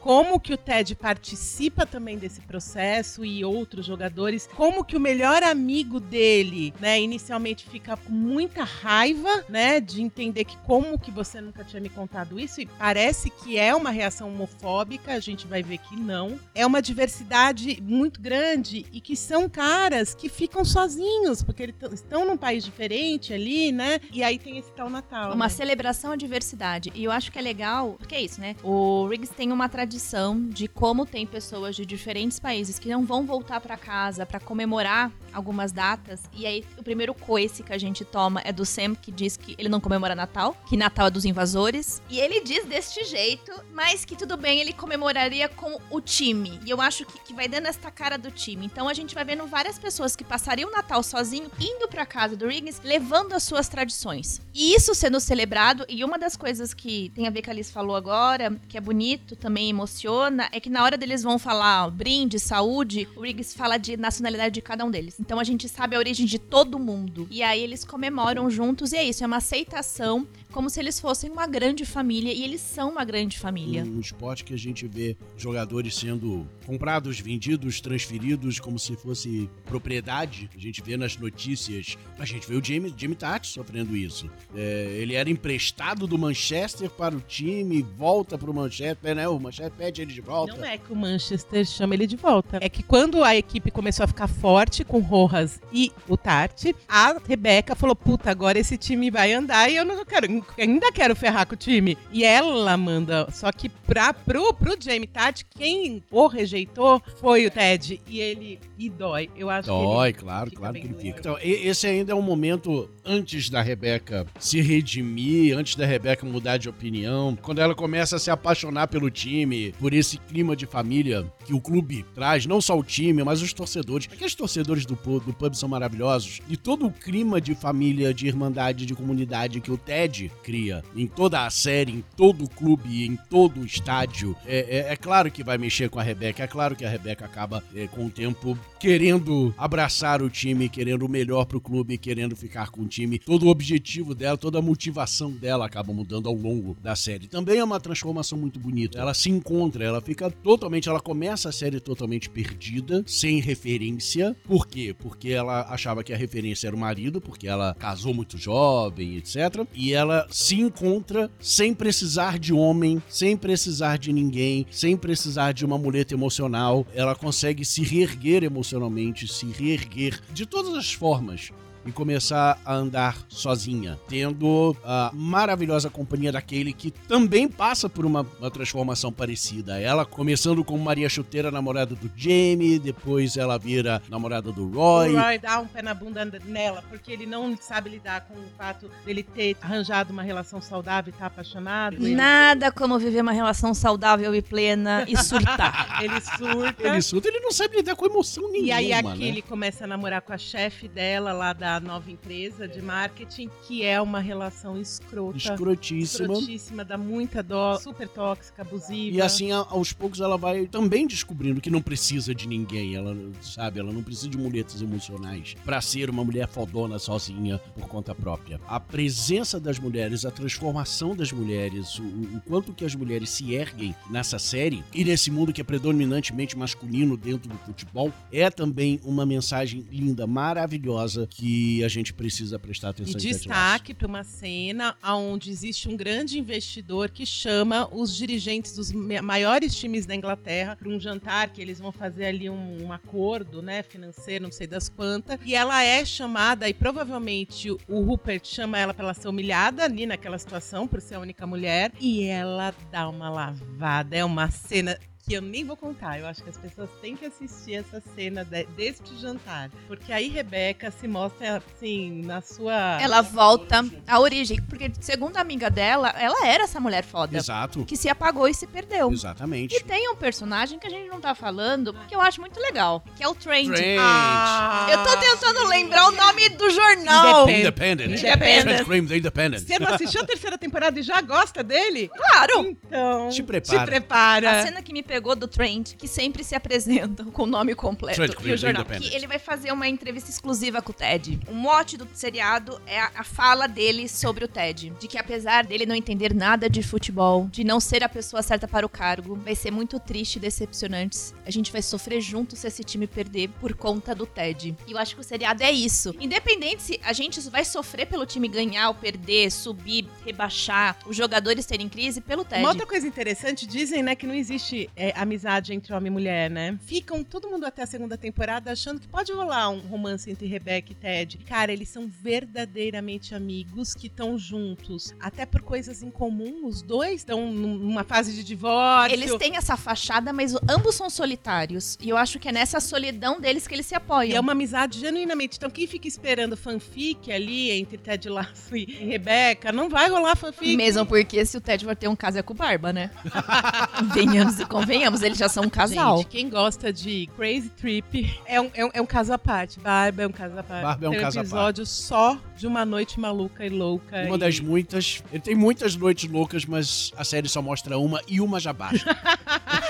como 0.00 0.38
que 0.38 0.52
o 0.52 0.56
Ted 0.56 0.94
participa 0.94 1.86
também 1.86 2.18
desse 2.18 2.40
processo 2.42 3.24
e 3.24 3.44
outros 3.44 3.86
jogadores, 3.86 4.48
como 4.54 4.84
que 4.84 4.96
o 4.96 5.00
melhor 5.00 5.42
amigo 5.42 5.98
dele, 5.98 6.72
né, 6.80 7.00
inicialmente 7.00 7.66
fica 7.68 7.96
com 7.96 8.12
muita 8.12 8.64
raiva, 8.64 9.44
né, 9.48 9.80
de 9.80 10.02
entender 10.02 10.44
que 10.44 10.56
como 10.58 10.98
que 10.98 11.10
você 11.10 11.40
nunca 11.40 11.64
tinha 11.64 11.80
me 11.80 11.88
contado 11.88 12.38
isso 12.38 12.60
e 12.60 12.66
parece 12.66 13.30
que 13.30 13.58
é 13.58 13.74
uma 13.74 13.90
reação 13.90 14.28
homofóbica, 14.28 15.12
a 15.12 15.20
gente 15.20 15.46
vai 15.46 15.62
ver 15.62 15.78
que 15.78 15.96
não. 15.96 16.38
É 16.54 16.66
uma 16.66 16.82
diversidade 16.82 17.80
muito 17.82 18.20
grande 18.20 18.86
e 18.92 19.00
que 19.00 19.16
são 19.16 19.48
caras 19.48 20.14
que 20.14 20.28
ficam 20.28 20.64
sozinhos, 20.64 21.42
porque 21.42 21.62
eles 21.64 21.74
tão- 21.78 21.92
estão 21.92 22.26
num 22.26 22.36
país 22.36 22.64
diferente 22.64 23.32
ali, 23.32 23.72
né? 23.72 24.00
E 24.12 24.22
aí 24.22 24.38
tem 24.38 24.58
esse 24.58 24.70
tal 24.72 24.90
Natal. 24.90 25.32
Uma 25.32 25.46
né? 25.46 25.48
celebração 25.48 26.12
à 26.12 26.16
diversidade. 26.16 26.92
E 26.94 27.04
eu 27.04 27.10
acho 27.10 27.30
que 27.32 27.38
é 27.38 27.42
legal, 27.42 27.94
porque 27.98 28.14
é 28.14 28.20
isso, 28.22 28.40
né? 28.40 28.56
O 28.62 29.03
Riggs 29.06 29.34
tem 29.34 29.52
uma 29.52 29.68
tradição 29.68 30.48
de 30.48 30.68
como 30.68 31.06
tem 31.06 31.26
pessoas 31.26 31.76
de 31.76 31.84
diferentes 31.84 32.38
países 32.38 32.78
que 32.78 32.88
não 32.88 33.04
vão 33.04 33.24
voltar 33.24 33.60
pra 33.60 33.76
casa 33.76 34.24
pra 34.24 34.40
comemorar 34.40 35.10
algumas 35.32 35.72
datas. 35.72 36.22
E 36.32 36.46
aí, 36.46 36.64
o 36.78 36.82
primeiro 36.82 37.12
coice 37.12 37.62
que 37.62 37.72
a 37.72 37.78
gente 37.78 38.04
toma 38.04 38.40
é 38.44 38.52
do 38.52 38.64
Sam, 38.64 38.94
que 38.94 39.10
diz 39.10 39.36
que 39.36 39.54
ele 39.58 39.68
não 39.68 39.80
comemora 39.80 40.14
Natal, 40.14 40.56
que 40.66 40.76
Natal 40.76 41.08
é 41.08 41.10
dos 41.10 41.24
invasores. 41.24 42.00
E 42.08 42.18
ele 42.20 42.40
diz 42.40 42.64
deste 42.64 43.04
jeito, 43.04 43.52
mas 43.72 44.04
que 44.04 44.16
tudo 44.16 44.36
bem, 44.36 44.60
ele 44.60 44.72
comemoraria 44.72 45.48
com 45.48 45.80
o 45.90 46.00
time. 46.00 46.60
E 46.64 46.70
eu 46.70 46.80
acho 46.80 47.04
que, 47.04 47.18
que 47.18 47.34
vai 47.34 47.48
dando 47.48 47.66
esta 47.66 47.90
cara 47.90 48.16
do 48.16 48.30
time. 48.30 48.64
Então 48.66 48.88
a 48.88 48.94
gente 48.94 49.14
vai 49.14 49.24
vendo 49.24 49.46
várias 49.46 49.78
pessoas 49.78 50.14
que 50.14 50.24
passariam 50.24 50.70
o 50.70 50.72
Natal 50.72 51.02
sozinho, 51.02 51.50
indo 51.60 51.88
pra 51.88 52.06
casa 52.06 52.36
do 52.36 52.46
Riggs, 52.46 52.80
levando 52.84 53.32
as 53.32 53.42
suas 53.42 53.68
tradições. 53.68 54.40
E 54.54 54.74
isso 54.74 54.94
sendo 54.94 55.18
celebrado, 55.18 55.84
e 55.88 56.04
uma 56.04 56.18
das 56.18 56.36
coisas 56.36 56.72
que 56.72 57.10
tem 57.14 57.26
a 57.26 57.30
ver 57.30 57.42
com 57.42 57.50
a 57.50 57.54
Liz 57.54 57.70
falou 57.70 57.96
agora, 57.96 58.56
que 58.68 58.78
é 58.78 58.80
bonito, 58.80 58.93
também 59.36 59.68
emociona, 59.68 60.48
é 60.52 60.60
que 60.60 60.70
na 60.70 60.82
hora 60.82 60.96
deles 60.96 61.22
vão 61.22 61.38
falar 61.38 61.86
ó, 61.86 61.90
brinde, 61.90 62.38
saúde, 62.38 63.08
o 63.16 63.22
Riggs 63.22 63.56
fala 63.56 63.76
de 63.76 63.96
nacionalidade 63.96 64.54
de 64.54 64.62
cada 64.62 64.84
um 64.84 64.90
deles. 64.90 65.16
Então 65.18 65.38
a 65.38 65.44
gente 65.44 65.68
sabe 65.68 65.96
a 65.96 65.98
origem 65.98 66.26
de 66.26 66.38
todo 66.38 66.78
mundo. 66.78 67.26
E 67.30 67.42
aí 67.42 67.60
eles 67.60 67.84
comemoram 67.84 68.48
juntos, 68.50 68.92
e 68.92 68.96
é 68.96 69.04
isso, 69.04 69.24
é 69.24 69.26
uma 69.26 69.38
aceitação, 69.38 70.26
como 70.54 70.70
se 70.70 70.78
eles 70.78 71.00
fossem 71.00 71.28
uma 71.28 71.48
grande 71.48 71.84
família, 71.84 72.32
e 72.32 72.44
eles 72.44 72.60
são 72.60 72.90
uma 72.92 73.04
grande 73.04 73.36
família. 73.36 73.82
Um 73.82 73.98
esporte 73.98 74.44
que 74.44 74.54
a 74.54 74.56
gente 74.56 74.86
vê 74.86 75.16
jogadores 75.36 75.96
sendo 75.96 76.48
comprados, 76.64 77.18
vendidos, 77.18 77.80
transferidos 77.80 78.60
como 78.60 78.78
se 78.78 78.94
fosse 78.94 79.50
propriedade. 79.64 80.48
A 80.54 80.58
gente 80.60 80.80
vê 80.80 80.96
nas 80.96 81.16
notícias. 81.16 81.98
A 82.16 82.24
gente 82.24 82.46
vê 82.46 82.54
o 82.54 82.64
Jamie, 82.64 82.94
Jamie 82.96 83.16
Tati 83.16 83.48
sofrendo 83.48 83.96
isso. 83.96 84.30
É, 84.54 84.96
ele 85.00 85.14
era 85.16 85.28
emprestado 85.28 86.06
do 86.06 86.16
Manchester 86.16 86.88
para 86.88 87.16
o 87.16 87.20
time, 87.20 87.82
volta 87.82 88.38
para 88.38 88.48
o 88.48 88.54
Manchester, 88.54 89.16
né? 89.16 89.26
O 89.26 89.40
Manchester 89.40 89.72
pede 89.72 90.02
ele 90.02 90.12
de 90.12 90.20
volta. 90.20 90.56
Não 90.56 90.64
é 90.64 90.78
que 90.78 90.92
o 90.92 90.96
Manchester 90.96 91.64
chama 91.64 91.94
ele 91.94 92.06
de 92.06 92.14
volta. 92.14 92.58
É 92.60 92.68
que 92.68 92.84
quando 92.84 93.24
a 93.24 93.34
equipe 93.34 93.72
começou 93.72 94.04
a 94.04 94.06
ficar 94.06 94.28
forte 94.28 94.84
com 94.84 95.00
Rojas 95.00 95.60
e 95.72 95.90
o 96.08 96.16
Tarte, 96.16 96.76
a 96.88 97.18
Rebeca 97.26 97.74
falou: 97.74 97.96
puta, 97.96 98.30
agora 98.30 98.56
esse 98.56 98.78
time 98.78 99.10
vai 99.10 99.32
andar 99.32 99.68
e 99.68 99.74
eu 99.74 99.84
não 99.84 100.04
quero. 100.04 100.43
Ainda 100.58 100.90
quero 100.92 101.14
ferrar 101.14 101.46
com 101.46 101.54
o 101.54 101.56
time. 101.56 101.96
E 102.12 102.24
ela 102.24 102.76
manda. 102.76 103.28
Só 103.30 103.50
que 103.52 103.68
pra, 103.68 104.12
pro, 104.12 104.52
pro 104.54 104.76
Jamie 104.80 105.06
Tati, 105.06 105.46
quem 105.56 106.02
o 106.10 106.26
rejeitou 106.26 107.00
foi 107.20 107.46
o 107.46 107.50
Ted. 107.50 108.00
E 108.08 108.20
ele. 108.20 108.58
E 108.76 108.90
dói. 108.90 109.30
Eu 109.36 109.48
acho 109.48 109.68
Dói, 109.68 110.12
que. 110.12 110.18
claro, 110.20 110.50
fica 110.50 110.60
claro 110.60 110.72
bem 110.72 110.82
que 110.82 110.88
ele 110.88 110.98
fica. 110.98 111.20
Então, 111.20 111.38
esse 111.40 111.86
ainda 111.86 112.12
é 112.12 112.14
um 112.14 112.22
momento 112.22 112.90
antes 113.04 113.48
da 113.48 113.62
Rebeca 113.62 114.26
se 114.38 114.60
redimir, 114.60 115.56
antes 115.56 115.76
da 115.76 115.86
Rebeca 115.86 116.26
mudar 116.26 116.56
de 116.56 116.68
opinião, 116.68 117.36
quando 117.40 117.60
ela 117.60 117.74
começa 117.74 118.16
a 118.16 118.18
se 118.18 118.30
apaixonar 118.30 118.88
pelo 118.88 119.10
time, 119.10 119.72
por 119.78 119.92
esse 119.92 120.18
clima 120.18 120.56
de 120.56 120.66
família 120.66 121.30
que 121.44 121.54
o 121.54 121.60
clube 121.60 122.04
traz, 122.14 122.46
não 122.46 122.60
só 122.60 122.76
o 122.76 122.82
time, 122.82 123.22
mas 123.22 123.42
os 123.42 123.52
torcedores. 123.52 124.08
Aqueles 124.12 124.34
torcedores 124.34 124.84
do 124.84 124.94
do 125.04 125.32
pub 125.32 125.54
são 125.54 125.68
maravilhosos. 125.68 126.40
E 126.48 126.56
todo 126.56 126.86
o 126.86 126.90
clima 126.90 127.40
de 127.40 127.54
família, 127.54 128.14
de 128.14 128.26
irmandade, 128.26 128.86
de 128.86 128.94
comunidade 128.94 129.60
que 129.60 129.70
o 129.70 129.76
Ted 129.76 130.30
cria 130.42 130.82
em 130.96 131.06
toda 131.06 131.44
a 131.46 131.50
série, 131.50 131.92
em 131.92 132.04
todo 132.16 132.44
o 132.44 132.48
clube, 132.48 133.04
em 133.04 133.16
todo 133.16 133.60
o 133.60 133.64
estádio, 133.64 134.36
é, 134.46 134.58
é- 134.88 134.92
é 134.92 134.96
claro 134.96 135.30
que 135.30 135.42
vai 135.44 135.56
mexer 135.58 135.88
com 135.88 135.98
a 135.98 136.02
Rebeca. 136.02 136.42
É 136.42 136.46
claro 136.46 136.74
que 136.76 136.84
a 136.84 136.88
Rebeca 136.90 137.24
acaba, 137.24 137.62
é, 137.74 137.86
com 137.86 138.06
o 138.06 138.10
tempo, 138.10 138.58
querendo 138.78 139.54
abraçar 139.56 140.22
o 140.22 140.28
time, 140.30 140.68
querendo 140.68 141.04
o 141.06 141.08
melhor 141.08 141.44
pro 141.46 141.60
clube, 141.60 141.96
querendo 141.98 142.36
ficar 142.36 142.70
com 142.70 142.82
o 142.82 142.86
time. 142.86 143.18
Todo 143.18 143.46
o 143.46 143.48
objetivo 143.48 144.14
dela, 144.14 144.36
toda 144.36 144.58
a 144.58 144.62
motivação 144.62 145.30
dela 145.30 145.66
acaba 145.66 145.92
mudando 145.92 146.28
ao 146.28 146.34
longo 146.34 146.76
da 146.82 146.94
série. 146.94 147.26
Também 147.26 147.58
é 147.58 147.64
uma 147.64 147.80
transformação 147.80 148.38
muito 148.38 148.58
bonita. 148.60 148.98
Ela 148.98 149.14
se 149.14 149.30
encontra, 149.30 149.84
ela 149.84 150.00
fica 150.00 150.30
totalmente, 150.30 150.88
ela 150.88 151.00
começa 151.00 151.48
a 151.48 151.52
série 151.52 151.80
totalmente 151.80 152.28
perdida, 152.28 153.02
sem 153.06 153.40
referência. 153.40 154.36
Por 154.44 154.66
quê? 154.66 154.94
Porque 154.98 155.30
ela 155.30 155.62
achava 155.72 156.04
que 156.04 156.12
a 156.12 156.16
referência 156.16 156.66
era 156.66 156.76
o 156.76 156.78
marido, 156.78 157.20
porque 157.20 157.48
ela 157.48 157.74
casou 157.74 158.12
muito 158.14 158.36
jovem, 158.38 159.16
etc. 159.16 159.66
E 159.74 159.92
ela 159.92 160.23
se 160.30 160.60
encontra 160.60 161.30
sem 161.40 161.74
precisar 161.74 162.38
de 162.38 162.52
homem, 162.52 163.02
sem 163.08 163.36
precisar 163.36 163.98
de 163.98 164.12
ninguém, 164.12 164.66
sem 164.70 164.96
precisar 164.96 165.52
de 165.52 165.64
uma 165.64 165.78
muleta 165.78 166.14
emocional. 166.14 166.86
Ela 166.94 167.14
consegue 167.14 167.64
se 167.64 167.82
reerguer 167.82 168.42
emocionalmente, 168.42 169.28
se 169.28 169.46
reerguer 169.46 170.20
de 170.32 170.46
todas 170.46 170.74
as 170.74 170.92
formas 170.92 171.50
e 171.86 171.92
começar 171.92 172.58
a 172.64 172.74
andar 172.74 173.16
sozinha, 173.28 173.98
tendo 174.08 174.76
a 174.84 175.10
maravilhosa 175.12 175.90
companhia 175.90 176.32
daquele 176.32 176.72
que 176.72 176.90
também 176.90 177.48
passa 177.48 177.88
por 177.88 178.04
uma, 178.04 178.26
uma 178.38 178.50
transformação 178.50 179.12
parecida. 179.12 179.80
Ela 179.80 180.04
começando 180.04 180.64
como 180.64 180.82
Maria 180.82 181.08
Chuteira, 181.08 181.50
namorada 181.50 181.94
do 181.94 182.10
Jamie, 182.16 182.78
depois 182.78 183.36
ela 183.36 183.58
vira 183.58 184.02
namorada 184.08 184.50
do 184.50 184.64
O 184.64 184.72
Roy. 184.72 185.14
Roy 185.14 185.38
dá 185.38 185.60
um 185.60 185.66
pé 185.66 185.82
na 185.82 185.94
bunda 185.94 186.24
nela, 186.44 186.82
porque 186.88 187.12
ele 187.12 187.26
não 187.26 187.56
sabe 187.56 187.90
lidar 187.90 188.22
com 188.22 188.34
o 188.34 188.44
fato 188.56 188.90
dele 189.04 189.22
ter 189.22 189.56
arranjado 189.60 190.12
uma 190.12 190.22
relação 190.22 190.60
saudável 190.60 191.12
e 191.12 191.14
estar 191.14 191.26
apaixonado. 191.26 191.96
Ele, 191.96 192.14
Nada 192.14 192.72
como 192.72 192.98
viver 192.98 193.20
uma 193.20 193.32
relação 193.32 193.74
saudável 193.74 194.34
e 194.34 194.42
plena 194.42 195.04
e 195.08 195.16
surtar. 195.16 196.00
ele 196.02 196.20
surta. 196.20 196.88
Ele 196.88 197.02
surta, 197.02 197.28
ele 197.28 197.40
não 197.40 197.52
sabe 197.52 197.76
lidar 197.76 197.96
com 197.96 198.06
emoção 198.06 198.50
nenhuma, 198.50 198.68
E 198.68 198.72
aí 198.72 198.92
aqui 198.92 199.18
né? 199.18 199.26
ele 199.26 199.42
começa 199.42 199.84
a 199.84 199.86
namorar 199.86 200.22
com 200.22 200.32
a 200.32 200.38
chefe 200.38 200.88
dela 200.88 201.32
lá 201.32 201.52
da 201.52 201.73
nova 201.80 202.10
empresa 202.10 202.66
de 202.66 202.80
marketing, 202.80 203.50
que 203.66 203.82
é 203.84 204.00
uma 204.00 204.20
relação 204.20 204.80
escrota. 204.80 205.36
Escrotíssima. 205.36 206.32
Escrotíssima, 206.32 206.84
dá 206.84 206.98
muita 206.98 207.42
dó, 207.42 207.78
super 207.78 208.08
tóxica, 208.08 208.62
abusiva. 208.62 209.16
E 209.16 209.20
assim, 209.20 209.50
aos 209.50 209.92
poucos, 209.92 210.20
ela 210.20 210.36
vai 210.36 210.66
também 210.66 211.06
descobrindo 211.06 211.60
que 211.60 211.70
não 211.70 211.82
precisa 211.82 212.34
de 212.34 212.46
ninguém. 212.46 212.94
Ela, 212.94 213.16
sabe, 213.40 213.80
ela 213.80 213.92
não 213.92 214.02
precisa 214.02 214.28
de 214.28 214.38
muletas 214.38 214.80
emocionais 214.80 215.54
pra 215.64 215.80
ser 215.80 216.10
uma 216.10 216.24
mulher 216.24 216.48
fodona 216.48 216.98
sozinha 216.98 217.58
por 217.58 217.86
conta 217.88 218.14
própria. 218.14 218.60
A 218.66 218.80
presença 218.80 219.58
das 219.58 219.78
mulheres, 219.78 220.24
a 220.24 220.30
transformação 220.30 221.14
das 221.14 221.32
mulheres, 221.32 221.98
o, 221.98 222.02
o 222.02 222.40
quanto 222.46 222.72
que 222.72 222.84
as 222.84 222.94
mulheres 222.94 223.30
se 223.30 223.54
erguem 223.54 223.94
nessa 224.10 224.38
série 224.38 224.84
e 224.92 225.04
nesse 225.04 225.30
mundo 225.30 225.52
que 225.52 225.60
é 225.60 225.64
predominantemente 225.64 226.56
masculino 226.56 227.16
dentro 227.16 227.48
do 227.48 227.58
futebol, 227.58 228.12
é 228.32 228.50
também 228.50 229.00
uma 229.04 229.26
mensagem 229.26 229.84
linda, 229.90 230.26
maravilhosa 230.26 231.26
que 231.28 231.63
a 231.84 231.88
gente 231.88 232.12
precisa 232.12 232.58
prestar 232.58 232.88
E 232.88 232.90
atenção. 232.90 233.14
Lasso. 233.14 233.26
destaque 233.26 233.94
para 233.94 234.06
uma 234.06 234.24
cena 234.24 234.96
onde 235.02 235.50
existe 235.50 235.88
um 235.88 235.96
grande 235.96 236.38
investidor 236.38 237.10
que 237.10 237.24
chama 237.26 237.88
os 237.92 238.14
dirigentes 238.16 238.74
dos 238.74 238.92
maiores 238.92 239.74
times 239.74 240.06
da 240.06 240.14
Inglaterra 240.14 240.76
para 240.76 240.88
um 240.88 240.98
jantar 240.98 241.50
que 241.50 241.60
eles 241.60 241.78
vão 241.78 241.92
fazer 241.92 242.26
ali 242.26 242.48
um, 242.50 242.84
um 242.84 242.92
acordo, 242.92 243.62
né, 243.62 243.82
financeiro, 243.82 244.44
não 244.44 244.52
sei 244.52 244.66
das 244.66 244.88
quantas. 244.88 245.38
E 245.44 245.54
ela 245.54 245.82
é 245.82 246.04
chamada 246.04 246.68
e 246.68 246.74
provavelmente 246.74 247.70
o 247.70 248.00
Rupert 248.02 248.44
chama 248.46 248.78
ela 248.78 248.92
para 248.94 249.04
ela 249.04 249.14
ser 249.14 249.28
humilhada 249.28 249.84
ali 249.84 250.06
naquela 250.06 250.38
situação 250.38 250.86
por 250.86 251.00
ser 251.00 251.14
a 251.16 251.20
única 251.20 251.46
mulher 251.46 251.92
e 252.00 252.24
ela 252.24 252.74
dá 252.90 253.08
uma 253.08 253.30
lavada. 253.30 254.16
É 254.16 254.24
uma 254.24 254.50
cena 254.50 254.98
que 255.26 255.32
eu 255.34 255.40
nem 255.42 255.64
vou 255.64 255.76
contar. 255.76 256.18
Eu 256.18 256.26
acho 256.26 256.42
que 256.42 256.50
as 256.50 256.56
pessoas 256.58 256.90
têm 257.00 257.16
que 257.16 257.24
assistir 257.24 257.74
essa 257.76 258.02
cena 258.14 258.44
de- 258.44 258.64
deste 258.76 259.16
jantar. 259.18 259.70
Porque 259.86 260.12
aí 260.12 260.28
Rebeca 260.28 260.90
se 260.90 261.08
mostra, 261.08 261.56
assim, 261.56 262.22
na 262.24 262.40
sua. 262.42 262.98
Ela 263.00 263.22
volta 263.22 263.84
à 264.06 264.20
origem. 264.20 264.60
Porque, 264.68 264.90
segundo 265.00 265.36
a 265.36 265.40
amiga 265.40 265.70
dela, 265.70 266.10
ela 266.18 266.46
era 266.46 266.64
essa 266.64 266.78
mulher 266.78 267.04
foda. 267.04 267.36
Exato. 267.38 267.84
Que 267.84 267.96
se 267.96 268.08
apagou 268.08 268.46
e 268.48 268.54
se 268.54 268.66
perdeu. 268.66 269.10
Exatamente. 269.10 269.74
E 269.74 269.80
tem 269.80 270.08
um 270.10 270.16
personagem 270.16 270.78
que 270.78 270.86
a 270.86 270.90
gente 270.90 271.08
não 271.08 271.20
tá 271.20 271.34
falando, 271.34 271.94
que 272.06 272.14
eu 272.14 272.20
acho 272.20 272.40
muito 272.40 272.60
legal, 272.60 273.02
que 273.16 273.22
é 273.24 273.28
o 273.28 273.34
Trent. 273.34 273.68
Trent. 273.68 273.98
Ah, 274.00 274.86
Eu 274.90 275.02
tô 275.04 275.16
tentando 275.18 275.66
lembrar 275.68 276.08
o 276.08 276.12
nome 276.12 276.48
do 276.50 276.70
jornal. 276.70 277.48
Independent. 277.48 278.18
Independent. 278.18 278.80
Independent. 278.80 279.18
Independent. 279.18 279.66
Você 279.66 279.78
não 279.78 279.88
assistiu 279.94 280.20
a 280.20 280.26
terceira 280.26 280.58
temporada 280.58 280.98
e 281.00 281.02
já 281.02 281.20
gosta 281.20 281.62
dele? 281.62 282.10
Claro! 282.14 282.66
Então. 282.66 283.28
Te 283.30 283.42
prepara. 283.42 283.78
Te 283.80 283.86
prepara. 283.86 284.60
A 284.60 284.62
cena 284.64 284.82
que 284.82 284.92
me 284.92 285.02
pegou 285.14 285.36
do 285.36 285.46
Trent, 285.46 285.94
que 285.94 286.08
sempre 286.08 286.42
se 286.42 286.56
apresenta 286.56 287.24
com 287.26 287.44
o 287.44 287.46
nome 287.46 287.72
completo 287.76 288.16
Trent 288.16 288.32
e 288.32 288.36
o 288.36 288.40
Graham, 288.40 288.56
jornal, 288.56 288.84
que 288.84 289.14
ele 289.14 289.28
vai 289.28 289.38
fazer 289.38 289.70
uma 289.70 289.86
entrevista 289.86 290.28
exclusiva 290.28 290.82
com 290.82 290.90
o 290.90 290.94
Ted. 290.94 291.38
O 291.48 291.54
mote 291.54 291.96
do 291.96 292.04
seriado 292.12 292.82
é 292.84 292.98
a, 292.98 293.12
a 293.14 293.22
fala 293.22 293.68
dele 293.68 294.08
sobre 294.08 294.44
o 294.44 294.48
Ted, 294.48 294.92
de 294.98 295.06
que 295.06 295.16
apesar 295.16 295.64
dele 295.64 295.86
não 295.86 295.94
entender 295.94 296.34
nada 296.34 296.68
de 296.68 296.82
futebol, 296.82 297.46
de 297.48 297.62
não 297.62 297.78
ser 297.78 298.02
a 298.02 298.08
pessoa 298.08 298.42
certa 298.42 298.66
para 298.66 298.84
o 298.84 298.88
cargo, 298.88 299.36
vai 299.36 299.54
ser 299.54 299.70
muito 299.70 300.00
triste 300.00 300.34
e 300.34 300.40
decepcionante. 300.40 301.16
A 301.46 301.50
gente 301.50 301.70
vai 301.70 301.80
sofrer 301.80 302.20
junto 302.20 302.56
se 302.56 302.66
esse 302.66 302.82
time 302.82 303.06
perder 303.06 303.50
por 303.60 303.72
conta 303.72 304.16
do 304.16 304.26
Ted. 304.26 304.76
E 304.84 304.90
eu 304.90 304.98
acho 304.98 305.14
que 305.14 305.20
o 305.20 305.24
seriado 305.24 305.62
é 305.62 305.70
isso. 305.70 306.12
Independente 306.18 306.82
se 306.82 307.00
a 307.04 307.12
gente 307.12 307.40
vai 307.50 307.64
sofrer 307.64 308.06
pelo 308.06 308.26
time 308.26 308.48
ganhar 308.48 308.88
ou 308.88 308.96
perder, 308.96 309.52
subir, 309.52 310.08
rebaixar, 310.26 310.98
os 311.06 311.16
jogadores 311.16 311.66
terem 311.66 311.88
crise 311.88 312.20
pelo 312.20 312.44
Ted. 312.44 312.60
Uma 312.60 312.70
outra 312.70 312.84
coisa 312.84 313.06
interessante, 313.06 313.64
dizem, 313.64 314.02
né, 314.02 314.16
que 314.16 314.26
não 314.26 314.34
existe 314.34 314.90
é, 315.04 315.12
amizade 315.16 315.72
entre 315.74 315.92
homem 315.92 316.08
e 316.08 316.10
mulher, 316.10 316.50
né? 316.50 316.78
Ficam 316.86 317.22
todo 317.22 317.48
mundo 317.48 317.64
até 317.66 317.82
a 317.82 317.86
segunda 317.86 318.16
temporada 318.16 318.70
achando 318.72 319.00
que 319.00 319.08
pode 319.08 319.32
rolar 319.32 319.68
um 319.70 319.80
romance 319.80 320.30
entre 320.30 320.46
Rebecca 320.46 320.92
e 320.92 320.94
Ted. 320.94 321.38
Cara, 321.46 321.72
eles 321.72 321.88
são 321.88 322.08
verdadeiramente 322.08 323.34
amigos 323.34 323.94
que 323.94 324.06
estão 324.06 324.38
juntos. 324.38 325.14
Até 325.20 325.44
por 325.44 325.60
coisas 325.62 326.02
em 326.02 326.10
comum, 326.10 326.66
os 326.66 326.80
dois 326.82 327.16
estão 327.16 327.50
numa 327.52 328.04
fase 328.04 328.32
de 328.32 328.42
divórcio. 328.44 329.14
Eles 329.14 329.34
têm 329.36 329.56
essa 329.56 329.76
fachada, 329.76 330.32
mas 330.32 330.54
ambos 330.68 330.94
são 330.94 331.10
solitários. 331.10 331.98
E 332.00 332.08
eu 332.08 332.16
acho 332.16 332.38
que 332.38 332.48
é 332.48 332.52
nessa 332.52 332.80
solidão 332.80 333.40
deles 333.40 333.66
que 333.66 333.74
eles 333.74 333.86
se 333.86 333.94
E 333.94 333.96
apoiam. 333.96 334.36
é 334.36 334.40
uma 334.40 334.52
amizade 334.52 334.98
genuinamente. 335.00 335.56
Então, 335.56 335.68
quem 335.70 335.86
fica 335.86 336.08
esperando 336.08 336.56
fanfic 336.56 337.30
ali 337.32 337.70
entre 337.70 337.98
Ted 337.98 338.28
Lasso 338.28 338.76
e 338.76 338.84
Rebecca, 338.84 339.72
não 339.72 339.88
vai 339.88 340.08
rolar 340.08 340.36
fanfic. 340.36 340.76
Mesmo 340.76 341.04
porque 341.04 341.44
se 341.44 341.56
o 341.56 341.60
Ted 341.60 341.84
vai 341.84 341.96
ter 341.96 342.08
um 342.08 342.16
caso 342.16 342.38
é 342.38 342.42
com 342.42 342.52
o 342.52 342.56
Barba, 342.56 342.92
né? 342.92 343.10
Venhamos 344.14 344.58
e 344.60 344.64
convenhamos, 344.66 344.93
eles 345.02 345.38
já 345.38 345.48
são 345.48 345.64
um 345.64 345.68
casal. 345.70 346.18
Gente, 346.18 346.28
quem 346.28 346.48
gosta 346.48 346.92
de 346.92 347.28
Crazy 347.36 347.70
Trip 347.70 348.38
é 348.46 348.60
um, 348.60 348.70
é 348.74 348.84
um, 348.84 348.90
é 348.94 349.00
um 349.02 349.06
caso 349.06 349.32
à 349.32 349.38
parte. 349.38 349.80
Barba 349.80 350.22
é 350.22 350.26
um 350.26 350.32
caso 350.32 350.58
à 350.58 350.62
parte. 350.62 350.82
Barba 350.82 351.06
é 351.06 351.08
um 351.08 351.12
Tem 351.12 351.20
caso 351.20 351.38
à 351.38 351.42
episódio 351.42 351.86
só 351.86 352.38
de 352.56 352.66
uma 352.66 352.84
noite 352.84 353.18
maluca 353.18 353.64
e 353.64 353.68
louca. 353.68 354.22
Uma 354.26 354.36
e- 354.36 354.38
das 354.38 354.60
muitas. 354.60 355.22
Ele 355.32 355.42
tem 355.42 355.54
muitas 355.54 355.96
noites 355.96 356.30
loucas, 356.30 356.64
mas 356.64 357.12
a 357.16 357.24
série 357.24 357.48
só 357.48 357.60
mostra 357.60 357.98
uma 357.98 358.20
e 358.28 358.40
uma 358.40 358.60
já 358.60 358.72
baixa. 358.72 359.04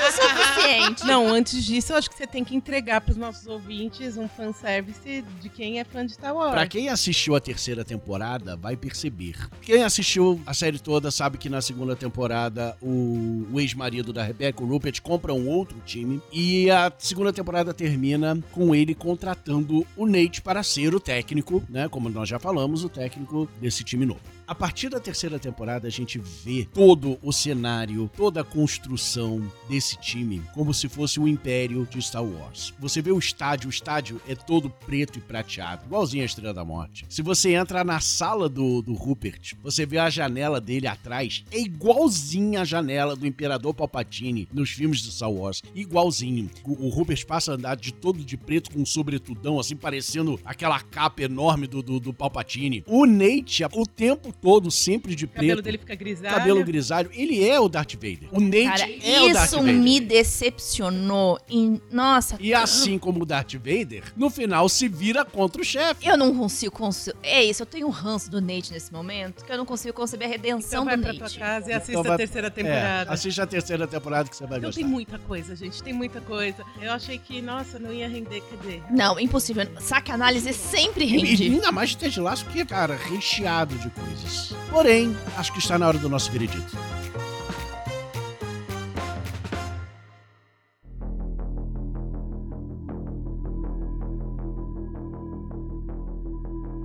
É 0.05 0.09
o 0.09 0.13
suficiente. 0.13 1.07
Não, 1.07 1.29
antes 1.29 1.65
disso, 1.65 1.93
eu 1.93 1.97
acho 1.97 2.11
que 2.11 2.17
você 2.17 2.27
tem 2.27 2.45
que 2.45 2.55
entregar 2.55 3.01
pros 3.01 3.17
nossos 3.17 3.47
ouvintes 3.47 4.17
um 4.17 4.29
fanservice 4.29 5.25
de 5.41 5.49
quem 5.49 5.79
é 5.81 5.85
fã 5.85 6.05
de 6.05 6.13
Star 6.13 6.35
Wars. 6.35 6.53
pra 6.53 6.67
quem 6.67 6.89
assistiu 6.89 7.35
a 7.35 7.41
terceira 7.41 7.85
temporada, 7.85 8.57
vai 8.57 8.77
perceber. 8.77 9.37
Quem 9.63 9.83
assistiu 9.83 10.41
a 10.47 10.53
série 10.55 10.79
toda 10.79 11.11
sabe 11.11 11.39
que 11.39 11.49
na 11.49 11.61
segunda 11.61 11.95
temporada 11.97 12.77
o, 12.83 13.47
o 13.53 13.61
ex-marido 13.61 14.13
da 14.13 14.23
Rebecca, 14.23 14.63
o 14.63 14.67
Rupert, 14.67 14.94
compra 15.01 15.33
um 15.33 15.49
outro 15.49 15.77
time. 15.85 16.21
E 16.33 16.71
a 16.71 16.93
segunda 16.99 17.33
temporada 17.33 17.75
termina 17.75 18.39
com 18.53 18.75
ele 18.75 18.95
contratando 18.95 19.87
o 19.97 20.07
Nate 20.07 20.43
para 20.43 20.63
ser 20.63 20.95
o 20.95 21.01
técnico, 21.01 21.63
né? 21.69 21.89
Como 21.89 22.09
nós 22.09 22.29
já 22.29 22.39
falamos, 22.39 22.85
o 22.85 22.89
técnico 22.89 23.49
desse 23.61 23.85
time 23.85 24.07
novo. 24.07 24.21
A 24.47 24.55
partir 24.55 24.91
da 24.91 25.01
terceira 25.01 25.39
temporada, 25.39 25.89
a 25.89 25.91
gente 25.91 26.19
vê 26.19 26.69
todo 26.71 27.19
o 27.23 27.33
cenário, 27.33 28.11
toda 28.15 28.43
a 28.43 28.45
construção 28.45 29.51
desse 29.71 29.99
time 29.99 30.43
como 30.53 30.75
se 30.75 30.87
fosse 30.87 31.19
o 31.19 31.27
Império 31.27 31.89
de 31.91 32.01
Star 32.03 32.23
Wars. 32.23 32.75
Você 32.79 33.01
vê 33.01 33.11
o 33.11 33.19
estádio, 33.19 33.69
o 33.69 33.71
estádio 33.71 34.21
é 34.29 34.35
todo 34.35 34.69
preto 34.69 35.19
e 35.19 35.23
prateado, 35.23 35.87
igualzinho 35.87 36.23
a 36.23 36.27
Estrela 36.27 36.53
da 36.53 36.63
Morte. 36.63 37.07
Se 37.09 37.23
você 37.23 37.55
entra 37.55 37.83
na 37.83 38.01
sala 38.01 38.47
do, 38.47 38.83
do 38.83 38.93
Rupert, 38.93 39.55
você 39.63 39.87
vê 39.87 39.97
a 39.97 40.11
janela 40.11 40.61
dele 40.61 40.87
atrás, 40.87 41.43
é 41.51 41.59
igualzinha 41.59 42.61
a 42.61 42.65
janela 42.67 43.17
do 43.17 43.27
Imperador 43.27 43.73
Palpatine 43.73 44.47
nos 44.53 44.71
filmes 44.71 45.01
de 45.01 45.11
Star 45.11 45.33
Wars. 45.33 45.63
Igualzinho. 45.75 46.51
O, 46.65 46.87
o 46.87 46.89
Rupert 46.91 47.25
passa 47.27 47.53
a 47.53 47.55
andar 47.55 47.77
de 47.77 47.95
todo 47.95 48.23
de 48.23 48.37
preto 48.37 48.71
com 48.71 48.81
um 48.81 48.87
sobretudão, 48.87 49.59
assim, 49.59 49.75
parecendo 49.75 50.39
aquela 50.45 50.81
capa 50.81 51.23
enorme 51.23 51.67
do, 51.67 51.83
do, 51.83 51.99
do 51.99 52.13
Palpatine. 52.13 52.85
O 52.87 53.07
Nate, 53.07 53.65
o 53.73 53.87
tempo 53.87 54.34
todo, 54.41 54.71
sempre 54.71 55.15
de 55.15 55.25
O 55.25 55.29
cabelo 55.29 55.53
preto. 55.55 55.65
dele 55.65 55.79
fica 55.79 55.95
grisalho. 55.95 56.35
Cabelo 56.35 56.65
grisalho, 56.65 57.11
ele 57.13 57.47
é 57.47 57.59
o 57.59 57.69
Darth 57.69 57.95
Vader. 57.95 58.29
O 58.33 58.41
Nate 58.41 58.65
Cara, 58.65 58.91
é 59.03 59.23
o 59.23 59.33
Darth 59.33 59.47
isso 59.49 59.57
Vader. 59.59 59.75
me 59.75 60.01
decepcionou. 60.01 61.39
em- 61.49 61.81
Nossa, 61.91 62.37
E 62.41 62.53
assim 62.55 62.99
como 62.99 63.23
o 63.23 63.27
Darth 63.27 63.55
Vader, 63.55 64.03
no 64.17 64.29
final 64.31 64.69
se 64.69 64.89
vira 64.89 65.25
contra 65.25 65.61
o 65.61 65.65
chefe. 65.65 66.07
eu 66.07 66.17
não 66.17 66.35
consigo 66.35 66.73
conceber. 66.75 67.19
É 67.23 67.43
isso, 67.45 67.63
eu 67.63 67.67
tenho 67.67 67.87
um 67.87 67.91
ranço 67.91 68.31
do 68.31 68.41
Nate 68.41 68.73
nesse 68.73 68.93
momento, 68.93 69.45
que 69.45 69.53
eu 69.53 69.57
não 69.57 69.65
consigo 69.67 69.95
conceber 69.95 70.29
a 70.29 70.31
redenção 70.31 70.83
Então 70.83 70.85
vai 70.85 70.97
do 70.97 71.03
pra 71.03 71.13
Nate. 71.13 71.19
tua 71.37 71.39
casa 71.47 71.67
e 71.67 71.71
Então 71.73 71.79
assista 71.83 72.03
vai- 72.03 72.13
a 72.13 72.17
terceira 72.17 72.51
temporada. 72.51 73.11
É, 73.11 73.15
assiste 73.15 73.41
a 73.41 73.47
terceira 73.47 73.87
temporada 73.87 74.29
que 74.29 74.37
você 74.37 74.47
vai 74.47 74.59
Então 74.59 74.69
gostar. 74.69 74.81
tem 74.83 74.91
muita 74.91 75.19
coisa, 75.19 75.55
gente. 75.57 75.83
Tem 75.83 75.93
muita 75.93 76.21
coisa. 76.21 76.65
Eu 76.81 76.93
achei 76.93 77.19
que, 77.19 77.41
nossa, 77.41 77.79
não 77.79 77.93
ia 77.93 78.09
render, 78.09 78.43
dizer. 78.63 78.83
Não, 78.91 79.19
impossível. 79.19 79.67
Saca 79.81 80.13
análise 80.15 80.53
sempre 80.53 81.05
E, 81.05 81.09
e 81.15 81.21
rende. 81.21 81.43
ainda 81.45 81.73
mais 81.73 81.91
de 81.91 81.99
Ted 81.99 82.21
Lasso, 82.21 82.45
que 82.47 82.61
é, 82.61 82.65
cara, 82.65 82.97
recheado 82.97 83.75
de 83.79 83.89
coisas. 84.25 84.55
Porém, 84.71 85.17
acho 85.37 85.53
que 85.53 85.59
está 85.59 85.79
na 85.79 85.87
hora 85.87 85.99
do 85.99 86.09
nosso 86.09 86.31
veredito. 86.33 86.77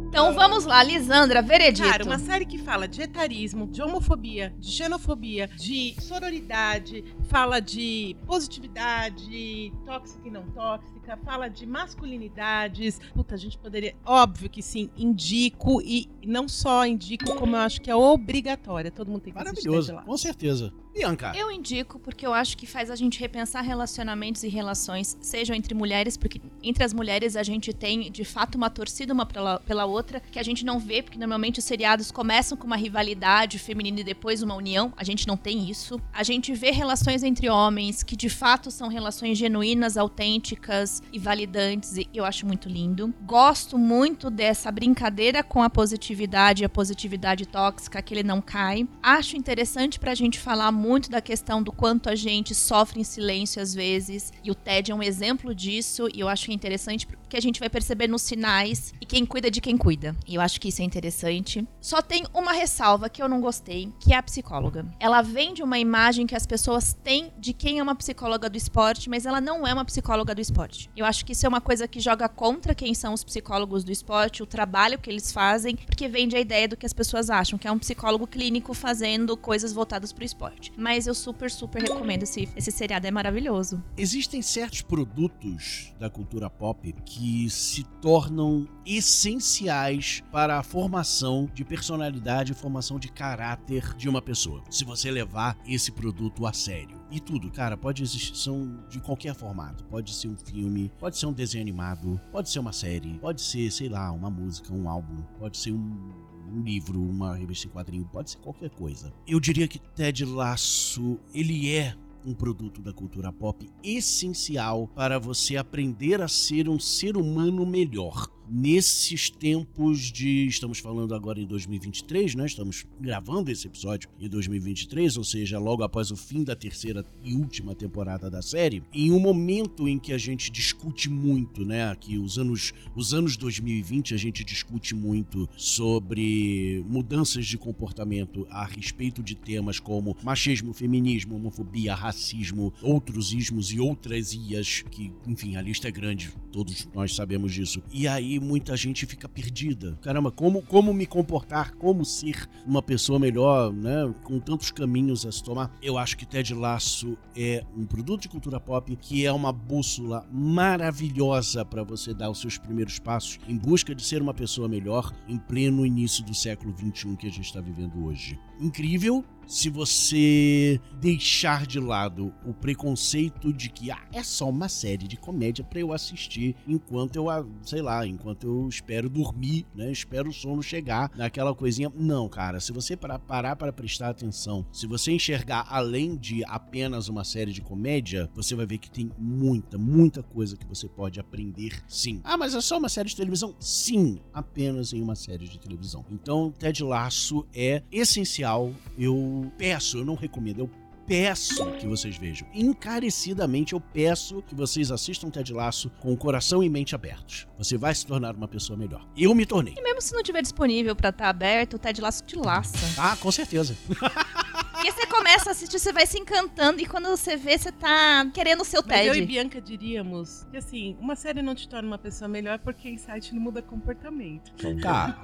Então 0.09 0.33
vamos 0.33 0.65
lá, 0.65 0.83
Lisandra, 0.83 1.41
veredito. 1.41 1.87
Cara, 1.87 2.03
uma 2.03 2.19
série 2.19 2.45
que 2.45 2.57
fala 2.57 2.87
de 2.89 3.01
etarismo, 3.01 3.67
de 3.67 3.81
homofobia, 3.81 4.53
de 4.57 4.69
xenofobia, 4.69 5.47
de 5.55 5.95
sororidade, 6.01 7.05
fala 7.29 7.61
de 7.61 8.17
positividade, 8.27 9.71
tóxica 9.85 10.27
e 10.27 10.31
não 10.31 10.43
tóxica, 10.51 10.98
fala 11.17 11.47
de 11.47 11.65
masculinidades. 11.65 12.99
Puta, 13.13 13.35
a 13.35 13.37
gente 13.37 13.57
poderia. 13.57 13.95
Óbvio 14.05 14.49
que 14.49 14.61
sim, 14.61 14.89
indico 14.97 15.81
e 15.81 16.09
não 16.25 16.47
só 16.47 16.85
indico, 16.85 17.35
como 17.35 17.55
eu 17.55 17.59
acho 17.59 17.81
que 17.81 17.89
é 17.89 17.95
obrigatória. 17.95 18.91
Todo 18.91 19.09
mundo 19.09 19.21
tem 19.21 19.33
que 19.33 19.39
Maravilhoso, 19.39 19.93
Lasso. 19.93 20.05
com 20.05 20.17
certeza. 20.17 20.73
Bianca, 20.93 21.31
Eu 21.35 21.51
indico 21.51 21.99
porque 21.99 22.25
eu 22.25 22.33
acho 22.33 22.57
que 22.57 22.65
faz 22.65 22.89
a 22.89 22.95
gente 22.95 23.19
repensar 23.19 23.61
relacionamentos 23.61 24.43
e 24.43 24.47
relações, 24.49 25.15
sejam 25.21 25.55
entre 25.55 25.73
mulheres, 25.73 26.17
porque 26.17 26.41
entre 26.63 26.83
as 26.83 26.93
mulheres 26.93 27.35
a 27.35 27.43
gente 27.43 27.71
tem 27.71 28.11
de 28.11 28.25
fato 28.25 28.55
uma 28.55 28.69
torcida 28.69 29.13
uma 29.13 29.25
pela, 29.25 29.59
pela 29.59 29.85
outra, 29.85 30.19
que 30.19 30.39
a 30.39 30.43
gente 30.43 30.65
não 30.65 30.79
vê, 30.79 31.01
porque 31.03 31.17
normalmente 31.17 31.59
os 31.59 31.65
seriados 31.65 32.11
começam 32.11 32.57
com 32.57 32.65
uma 32.65 32.75
rivalidade 32.75 33.59
feminina 33.59 34.01
e 34.01 34.03
depois 34.03 34.41
uma 34.41 34.55
união. 34.55 34.91
A 34.97 35.03
gente 35.03 35.27
não 35.27 35.37
tem 35.37 35.69
isso. 35.69 36.01
A 36.11 36.23
gente 36.23 36.53
vê 36.53 36.71
relações 36.71 37.23
entre 37.23 37.49
homens 37.49 38.03
que 38.03 38.15
de 38.15 38.27
fato 38.27 38.71
são 38.71 38.87
relações 38.89 39.37
genuínas, 39.37 39.95
autênticas 39.95 40.98
e 41.11 41.19
validantes, 41.19 41.97
e 41.97 42.07
eu 42.13 42.25
acho 42.25 42.45
muito 42.45 42.67
lindo. 42.67 43.13
Gosto 43.23 43.77
muito 43.77 44.29
dessa 44.29 44.71
brincadeira 44.71 45.43
com 45.43 45.61
a 45.61 45.69
positividade 45.69 46.63
e 46.63 46.65
a 46.65 46.69
positividade 46.69 47.45
tóxica, 47.45 48.01
que 48.01 48.13
ele 48.13 48.23
não 48.23 48.41
cai. 48.41 48.87
Acho 49.01 49.37
interessante 49.37 49.99
pra 49.99 50.15
gente 50.15 50.39
falar 50.39 50.71
muito 50.71 51.09
da 51.09 51.21
questão 51.21 51.61
do 51.61 51.71
quanto 51.71 52.09
a 52.09 52.15
gente 52.15 52.53
sofre 52.55 52.99
em 52.99 53.03
silêncio 53.03 53.61
às 53.61 53.73
vezes, 53.73 54.31
e 54.43 54.51
o 54.51 54.55
Ted 54.55 54.91
é 54.91 54.95
um 54.95 55.03
exemplo 55.03 55.53
disso, 55.53 56.07
e 56.13 56.19
eu 56.19 56.27
acho 56.27 56.45
que 56.45 56.51
é 56.51 56.55
interessante 56.55 57.07
porque 57.07 57.37
a 57.37 57.41
gente 57.41 57.59
vai 57.59 57.69
perceber 57.69 58.07
nos 58.07 58.23
sinais 58.23 58.93
e 58.99 59.05
quem 59.05 59.25
cuida 59.25 59.51
de 59.51 59.61
quem 59.61 59.77
cuida. 59.77 60.15
E 60.27 60.35
eu 60.35 60.41
acho 60.41 60.59
que 60.59 60.69
isso 60.69 60.81
é 60.81 60.85
interessante. 60.85 61.67
Só 61.79 62.01
tem 62.01 62.25
uma 62.33 62.53
ressalva 62.53 63.09
que 63.09 63.21
eu 63.21 63.29
não 63.29 63.39
gostei, 63.39 63.91
que 63.99 64.13
é 64.13 64.17
a 64.17 64.23
psicóloga. 64.23 64.85
Ela 64.99 65.21
vende 65.21 65.61
uma 65.61 65.77
imagem 65.77 66.25
que 66.25 66.35
as 66.35 66.45
pessoas 66.45 66.93
têm 67.03 67.31
de 67.37 67.53
quem 67.53 67.79
é 67.79 67.83
uma 67.83 67.95
psicóloga 67.95 68.49
do 68.49 68.57
esporte, 68.57 69.09
mas 69.09 69.25
ela 69.25 69.39
não 69.39 69.65
é 69.65 69.73
uma 69.73 69.85
psicóloga 69.85 70.33
do 70.33 70.41
esporte. 70.41 70.78
Eu 70.95 71.05
acho 71.05 71.25
que 71.25 71.31
isso 71.31 71.45
é 71.45 71.49
uma 71.49 71.61
coisa 71.61 71.87
que 71.87 71.99
joga 71.99 72.29
contra 72.29 72.75
quem 72.75 72.93
são 72.93 73.13
os 73.13 73.23
psicólogos 73.23 73.83
do 73.83 73.91
esporte, 73.91 74.43
o 74.43 74.45
trabalho 74.45 74.99
que 74.99 75.09
eles 75.09 75.31
fazem, 75.31 75.75
porque 75.75 76.07
vende 76.07 76.35
a 76.35 76.39
ideia 76.39 76.67
do 76.67 76.77
que 76.77 76.85
as 76.85 76.93
pessoas 76.93 77.29
acham, 77.29 77.57
que 77.57 77.67
é 77.67 77.71
um 77.71 77.79
psicólogo 77.79 78.27
clínico 78.27 78.73
fazendo 78.73 79.35
coisas 79.35 79.73
voltadas 79.73 80.13
pro 80.13 80.23
esporte. 80.23 80.71
Mas 80.77 81.07
eu 81.07 81.15
super, 81.15 81.49
super 81.49 81.81
recomendo 81.81 82.23
esse, 82.23 82.47
esse 82.55 82.71
seriado, 82.71 83.07
é 83.07 83.11
maravilhoso. 83.11 83.83
existem 83.97 84.41
certos 84.41 84.81
produtos 84.81 85.93
da 85.99 86.09
cultura 86.09 86.49
pop 86.49 86.93
que 87.05 87.49
se 87.49 87.83
tornam 88.01 88.67
essenciais 88.85 90.23
para 90.31 90.59
a 90.59 90.63
formação 90.63 91.49
de 91.53 91.63
personalidade 91.63 92.53
formação 92.53 92.99
de 92.99 93.09
caráter 93.09 93.95
de 93.95 94.09
uma 94.09 94.21
pessoa. 94.21 94.63
Se 94.69 94.83
você 94.83 95.09
levar 95.09 95.57
esse 95.65 95.91
produto 95.91 96.45
a 96.45 96.53
sério. 96.53 96.98
E 97.11 97.19
tudo, 97.19 97.49
cara, 97.51 97.75
pode 97.75 98.03
existir, 98.03 98.35
são 98.35 98.83
de 98.87 98.99
qualquer 98.99 99.33
formato. 99.33 99.83
Pode 99.85 100.13
ser 100.13 100.27
um 100.27 100.37
filme, 100.37 100.91
pode 100.99 101.17
ser 101.17 101.25
um 101.25 101.33
desenho 101.33 101.63
animado, 101.63 102.21
pode 102.31 102.49
ser 102.49 102.59
uma 102.59 102.71
série, 102.71 103.17
pode 103.19 103.41
ser, 103.41 103.71
sei 103.71 103.89
lá, 103.89 104.11
uma 104.11 104.29
música, 104.29 104.73
um 104.73 104.87
álbum, 104.87 105.23
pode 105.39 105.57
ser 105.57 105.71
um 105.71 106.29
um 106.51 106.63
livro, 106.63 106.99
uma 106.99 107.35
revista 107.35 107.67
em 107.67 107.69
quadrinho, 107.69 108.09
pode 108.11 108.31
ser 108.31 108.37
qualquer 108.37 108.69
coisa. 108.71 109.13
Eu 109.27 109.39
diria 109.39 109.67
que 109.67 109.79
Ted 109.79 110.25
Lasso, 110.25 111.19
ele 111.33 111.73
é 111.75 111.95
um 112.25 112.33
produto 112.33 112.81
da 112.81 112.91
cultura 112.91 113.31
pop 113.31 113.69
essencial 113.83 114.87
para 114.87 115.19
você 115.19 115.55
aprender 115.57 116.21
a 116.21 116.27
ser 116.27 116.67
um 116.67 116.79
ser 116.79 117.15
humano 117.15 117.65
melhor. 117.65 118.27
Nesses 118.51 119.29
tempos 119.29 120.11
de. 120.11 120.47
Estamos 120.47 120.79
falando 120.79 121.13
agora 121.13 121.39
em 121.39 121.45
2023, 121.45 122.33
né? 122.33 122.47
Estamos 122.47 122.83
gravando 122.99 123.51
esse 123.51 123.67
episódio 123.67 124.09
em 124.19 124.27
2023, 124.27 125.17
ou 125.17 125.23
seja, 125.23 125.59
logo 125.59 125.83
após 125.83 126.09
o 126.09 126.17
fim 126.17 126.43
da 126.43 126.55
terceira 126.55 127.05
e 127.23 127.35
última 127.35 127.75
temporada 127.75 128.27
da 128.27 128.41
série. 128.41 128.81
Em 128.91 129.11
um 129.11 129.19
momento 129.19 129.87
em 129.87 129.99
que 129.99 130.11
a 130.11 130.17
gente 130.17 130.49
discute 130.49 131.11
muito, 131.11 131.63
né? 131.63 131.95
Que 131.95 132.17
os 132.17 132.39
anos, 132.39 132.73
os 132.95 133.13
anos 133.13 133.37
2020 133.37 134.15
a 134.15 134.17
gente 134.17 134.43
discute 134.43 134.95
muito 134.95 135.47
sobre 135.55 136.83
mudanças 136.89 137.45
de 137.45 137.57
comportamento 137.57 138.47
a 138.49 138.65
respeito 138.65 139.21
de 139.21 139.35
temas 139.35 139.79
como 139.79 140.17
machismo, 140.23 140.73
feminismo, 140.73 141.35
homofobia, 141.35 141.93
racismo, 141.93 142.73
outros 142.81 143.31
ismos 143.31 143.71
e 143.71 143.79
outras 143.79 144.33
ias, 144.33 144.83
que, 144.89 145.13
enfim, 145.27 145.55
a 145.55 145.61
lista 145.61 145.87
é 145.87 145.91
grande, 145.91 146.33
todos 146.51 146.87
nós 146.95 147.13
sabemos 147.13 147.53
disso. 147.53 147.83
E 147.93 148.07
aí 148.07 148.38
muita 148.39 148.75
gente 148.75 149.05
fica 149.05 149.27
perdida. 149.27 149.97
Caramba, 150.01 150.31
como, 150.31 150.61
como 150.61 150.93
me 150.93 151.05
comportar, 151.05 151.73
como 151.75 152.05
ser 152.05 152.47
uma 152.65 152.81
pessoa 152.81 153.19
melhor, 153.19 153.73
né? 153.73 154.13
Com 154.23 154.39
tantos 154.39 154.71
caminhos 154.71 155.25
a 155.25 155.31
se 155.31 155.43
tomar. 155.43 155.71
Eu 155.81 155.97
acho 155.97 156.17
que 156.17 156.25
Ted 156.25 156.53
Lasso 156.53 157.17
é 157.35 157.63
um 157.75 157.85
produto 157.85 158.21
de 158.21 158.29
cultura 158.29 158.59
pop 158.59 158.95
que 158.95 159.25
é 159.25 159.31
uma 159.31 159.51
bússola 159.51 160.27
maravilhosa 160.31 161.65
para 161.65 161.83
você 161.83 162.13
dar 162.13 162.29
os 162.29 162.39
seus 162.39 162.57
primeiros 162.57 162.99
passos 162.99 163.39
em 163.47 163.57
busca 163.57 163.93
de 163.93 164.03
ser 164.03 164.21
uma 164.21 164.33
pessoa 164.33 164.67
melhor 164.67 165.13
em 165.27 165.37
pleno 165.37 165.85
início 165.85 166.23
do 166.23 166.33
século 166.33 166.73
21 166.73 167.15
que 167.15 167.27
a 167.27 167.31
gente 167.31 167.45
está 167.45 167.61
vivendo 167.61 168.05
hoje. 168.05 168.39
Incrível 168.59 169.23
se 169.49 169.67
você 169.67 170.79
deixar 171.01 171.65
de 171.65 171.79
lado 171.79 172.31
o 172.45 172.53
preconceito 172.53 173.51
de 173.51 173.67
que 173.69 173.89
ah, 173.89 173.99
é 174.13 174.21
só 174.21 174.47
uma 174.47 174.69
série 174.69 175.07
de 175.07 175.17
comédia 175.17 175.63
para 175.63 175.79
eu 175.79 175.91
assistir 175.91 176.55
enquanto 176.67 177.15
eu, 177.15 177.25
sei 177.63 177.81
lá, 177.81 178.05
enquanto 178.05 178.45
eu 178.45 178.69
espero 178.69 179.09
dormir, 179.09 179.65
né? 179.73 179.91
Espero 179.91 180.29
o 180.29 180.33
sono 180.33 180.61
chegar 180.61 181.09
naquela 181.15 181.55
coisinha. 181.55 181.91
Não, 181.95 182.29
cara, 182.29 182.59
se 182.59 182.71
você 182.71 182.95
para- 182.95 183.17
parar 183.17 183.55
para 183.55 183.73
prestar 183.73 184.09
atenção, 184.09 184.63
se 184.71 184.85
você 184.85 185.11
enxergar 185.11 185.65
além 185.67 186.15
de 186.15 186.43
apenas 186.45 187.09
uma 187.09 187.23
série 187.23 187.51
de 187.51 187.61
comédia, 187.61 188.29
você 188.35 188.53
vai 188.53 188.67
ver 188.67 188.77
que 188.77 188.91
tem 188.91 189.09
muita, 189.17 189.79
muita 189.79 190.21
coisa 190.21 190.55
que 190.55 190.67
você 190.67 190.87
pode 190.87 191.19
aprender 191.19 191.83
sim. 191.87 192.21
Ah, 192.23 192.37
mas 192.37 192.53
é 192.53 192.61
só 192.61 192.77
uma 192.77 192.87
série 192.89 193.09
de 193.09 193.15
televisão? 193.15 193.55
Sim, 193.59 194.19
apenas 194.31 194.93
em 194.93 195.01
uma 195.01 195.15
série 195.15 195.47
de 195.47 195.57
televisão. 195.59 196.05
Então, 196.11 196.53
Ted 196.59 196.83
Lasso 196.83 197.47
é 197.51 197.81
essencial. 197.91 198.71
Eu 198.95 199.38
peço, 199.41 199.97
eu 199.97 200.05
não 200.05 200.15
recomendo, 200.15 200.59
eu 200.59 200.69
peço 201.09 201.65
que 201.73 201.87
vocês 201.87 202.15
vejam. 202.17 202.47
Encarecidamente 202.53 203.73
eu 203.73 203.79
peço 203.81 204.43
que 204.43 204.53
vocês 204.53 204.91
assistam 204.91 205.29
Ted 205.31 205.51
Lasso 205.51 205.89
com 205.99 206.13
o 206.13 206.17
coração 206.17 206.63
e 206.63 206.69
mente 206.69 206.93
abertos. 206.93 207.47
Você 207.57 207.77
vai 207.77 207.93
se 207.95 208.05
tornar 208.05 208.35
uma 208.35 208.47
pessoa 208.47 208.77
melhor. 208.77 209.03
Eu 209.17 209.33
me 209.33 209.43
tornei. 209.45 209.73
E 209.75 209.81
mesmo 209.81 210.01
se 210.01 210.13
não 210.13 210.21
tiver 210.21 210.41
disponível 210.43 210.95
pra 210.95 211.09
estar 211.09 211.27
aberto, 211.29 211.73
o 211.73 211.79
Ted 211.79 211.99
Laço 211.99 212.23
te 212.23 212.35
laça. 212.37 212.77
Ah, 212.97 213.17
com 213.19 213.31
certeza. 213.31 213.75
Porque 213.87 214.91
você 214.93 215.07
começa 215.07 215.49
a 215.49 215.51
assistir, 215.51 215.79
você 215.79 215.91
vai 215.91 216.05
se 216.05 216.19
encantando 216.19 216.79
e 216.79 216.85
quando 216.85 217.07
você 217.09 217.35
vê, 217.35 217.57
você 217.57 217.71
tá 217.71 218.29
querendo 218.33 218.61
o 218.61 218.65
seu 218.65 218.83
Mas 218.85 219.07
eu 219.07 219.13
e 219.15 219.17
TED. 219.17 219.25
Bianca 219.27 219.59
diríamos 219.59 220.45
que, 220.51 220.57
assim, 220.57 220.95
uma 221.01 221.15
série 221.15 221.41
não 221.41 221.55
te 221.55 221.67
torna 221.67 221.87
uma 221.87 221.97
pessoa 221.97 222.27
melhor 222.27 222.59
porque 222.59 222.87
insight 222.87 223.33
não 223.33 223.41
muda 223.41 223.61
comportamento. 223.63 224.51
Tá. 224.81 225.19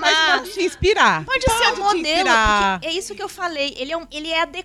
Mas 0.00 0.38
pode 0.38 0.52
te 0.54 0.62
inspirar. 0.64 1.24
Pode, 1.24 1.42
ser 1.42 1.72
um 1.74 1.84
modelo, 1.84 2.28
é 2.82 2.90
isso 2.90 3.14
que 3.14 3.22
eu 3.22 3.28
falei. 3.28 3.74
Ele 3.76 3.92
é, 3.92 3.96
um- 3.96 4.06
ele 4.10 4.28
é 4.28 4.42
adequado, 4.42 4.61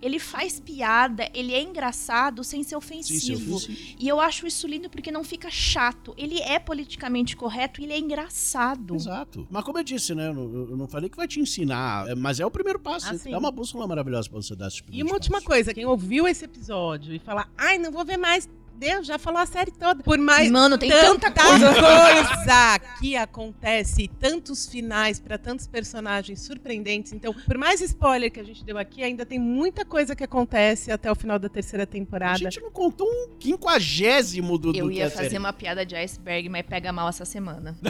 ele 0.00 0.18
faz 0.18 0.60
piada, 0.60 1.28
ele 1.34 1.54
é 1.54 1.60
engraçado 1.62 2.42
sem 2.42 2.62
ser 2.62 2.76
ofensivo. 2.76 3.58
sim, 3.58 3.74
sim. 3.74 3.96
E 3.98 4.08
eu 4.08 4.20
acho 4.20 4.46
isso 4.46 4.66
lindo 4.66 4.88
porque 4.88 5.10
não 5.10 5.22
fica 5.24 5.50
chato. 5.50 6.14
Ele 6.16 6.40
é 6.40 6.58
politicamente 6.58 7.36
correto 7.36 7.80
e 7.80 7.84
ele 7.84 7.92
é 7.92 7.98
engraçado. 7.98 8.94
Exato. 8.94 9.46
Mas 9.50 9.64
como 9.64 9.78
eu 9.78 9.84
disse, 9.84 10.14
né? 10.14 10.28
Eu 10.28 10.34
não, 10.34 10.42
eu 10.70 10.76
não 10.76 10.88
falei 10.88 11.08
que 11.08 11.16
vai 11.16 11.28
te 11.28 11.40
ensinar, 11.40 12.08
é, 12.08 12.14
mas 12.14 12.40
é 12.40 12.46
o 12.46 12.50
primeiro 12.50 12.78
passo. 12.78 13.08
Ah, 13.10 13.18
sim. 13.18 13.32
é 13.32 13.38
uma 13.38 13.50
bússola 13.50 13.86
maravilhosa 13.86 14.28
pra 14.28 14.40
você 14.40 14.54
dar 14.54 14.68
esses 14.68 14.80
E 14.80 14.82
primeiros 14.82 15.10
uma 15.10 15.16
última 15.16 15.42
coisa, 15.42 15.74
quem 15.74 15.86
ouviu 15.86 16.26
esse 16.26 16.44
episódio 16.44 17.14
e 17.14 17.18
falar, 17.18 17.50
ai, 17.56 17.78
não 17.78 17.92
vou 17.92 18.04
ver 18.04 18.16
mais. 18.16 18.48
Deus 18.78 19.06
já 19.06 19.18
falou 19.18 19.40
a 19.40 19.46
série 19.46 19.70
toda. 19.72 20.02
Por 20.02 20.18
mais 20.18 20.50
Mano, 20.50 20.78
tem 20.78 20.88
tanta 20.90 21.30
coisa. 21.30 21.66
coisa 21.74 22.78
que 23.00 23.16
acontece, 23.16 24.02
e 24.04 24.08
tantos 24.08 24.66
finais 24.66 25.18
pra 25.18 25.36
tantos 25.36 25.66
personagens 25.66 26.40
surpreendentes. 26.42 27.12
Então, 27.12 27.34
por 27.34 27.58
mais 27.58 27.80
spoiler 27.80 28.30
que 28.30 28.38
a 28.40 28.44
gente 28.44 28.64
deu 28.64 28.78
aqui, 28.78 29.02
ainda 29.02 29.26
tem 29.26 29.38
muita 29.38 29.84
coisa 29.84 30.14
que 30.14 30.22
acontece 30.24 30.90
até 30.92 31.10
o 31.10 31.14
final 31.14 31.38
da 31.38 31.48
terceira 31.48 31.82
A 31.82 31.86
temporada. 31.86 32.38
gente 32.38 32.60
não 32.60 32.70
contou 32.70 33.06
um 33.08 33.36
quinquagésimo 33.38 34.56
do, 34.58 34.68
Eu 34.76 34.84
do 34.86 34.90
que 34.90 34.98
ia 34.98 35.06
a 35.06 35.10
série. 35.10 35.24
fazer 35.24 35.38
uma 35.38 35.52
piada 35.52 35.84
de 35.84 35.96
iceberg, 35.96 36.48
mas 36.48 36.64
pega 36.66 36.92
mal 36.92 37.08
essa 37.08 37.24
semana. 37.24 37.76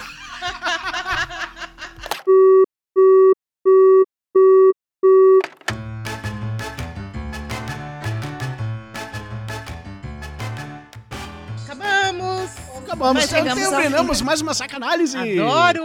Acabamos! 12.89 13.26
Terminamos 13.26 14.22
mais 14.22 14.41
uma 14.41 14.55
sacanálise. 14.55 15.16
Adoro! 15.16 15.84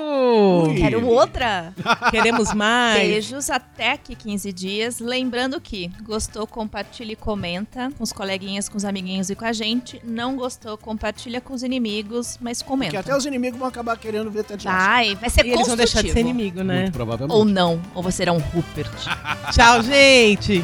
Ui. 0.69 0.75
Quero 0.75 1.05
outra. 1.05 1.73
Queremos 2.09 2.53
mais. 2.53 2.99
Beijos 2.99 3.49
até 3.49 3.91
aqui 3.91 4.15
15 4.15 4.53
dias. 4.53 4.99
Lembrando 4.99 5.59
que 5.59 5.91
gostou, 6.01 6.47
compartilha 6.47 7.11
e 7.11 7.15
comenta 7.15 7.91
com 7.97 8.03
os 8.03 8.13
coleguinhas, 8.13 8.69
com 8.69 8.77
os 8.77 8.85
amiguinhos 8.85 9.29
e 9.29 9.35
com 9.35 9.43
a 9.43 9.51
gente. 9.51 10.01
Não 10.03 10.37
gostou, 10.37 10.77
compartilha 10.77 11.41
com 11.41 11.53
os 11.53 11.61
inimigos, 11.61 12.37
mas 12.39 12.61
Porque 12.61 12.69
comenta. 12.71 12.99
até 12.99 13.15
os 13.15 13.25
inimigos 13.25 13.59
vão 13.59 13.67
acabar 13.67 13.97
querendo 13.97 14.31
ver 14.31 14.45
Ted 14.45 14.65
Lasso. 14.65 14.77
Vai, 14.77 15.15
vai 15.15 15.29
ser 15.29 15.45
E 15.45 15.51
eles 15.51 15.67
vão 15.67 15.75
deixar 15.75 16.01
de 16.01 16.11
ser 16.11 16.19
inimigo, 16.21 16.63
né? 16.63 16.83
Muito 16.83 16.93
provavelmente. 16.93 17.37
Ou 17.37 17.43
não, 17.43 17.81
ou 17.93 18.01
você 18.01 18.23
será 18.23 18.31
um 18.31 18.39
Rupert. 18.39 18.89
Tchau, 19.51 19.81
gente! 19.83 20.63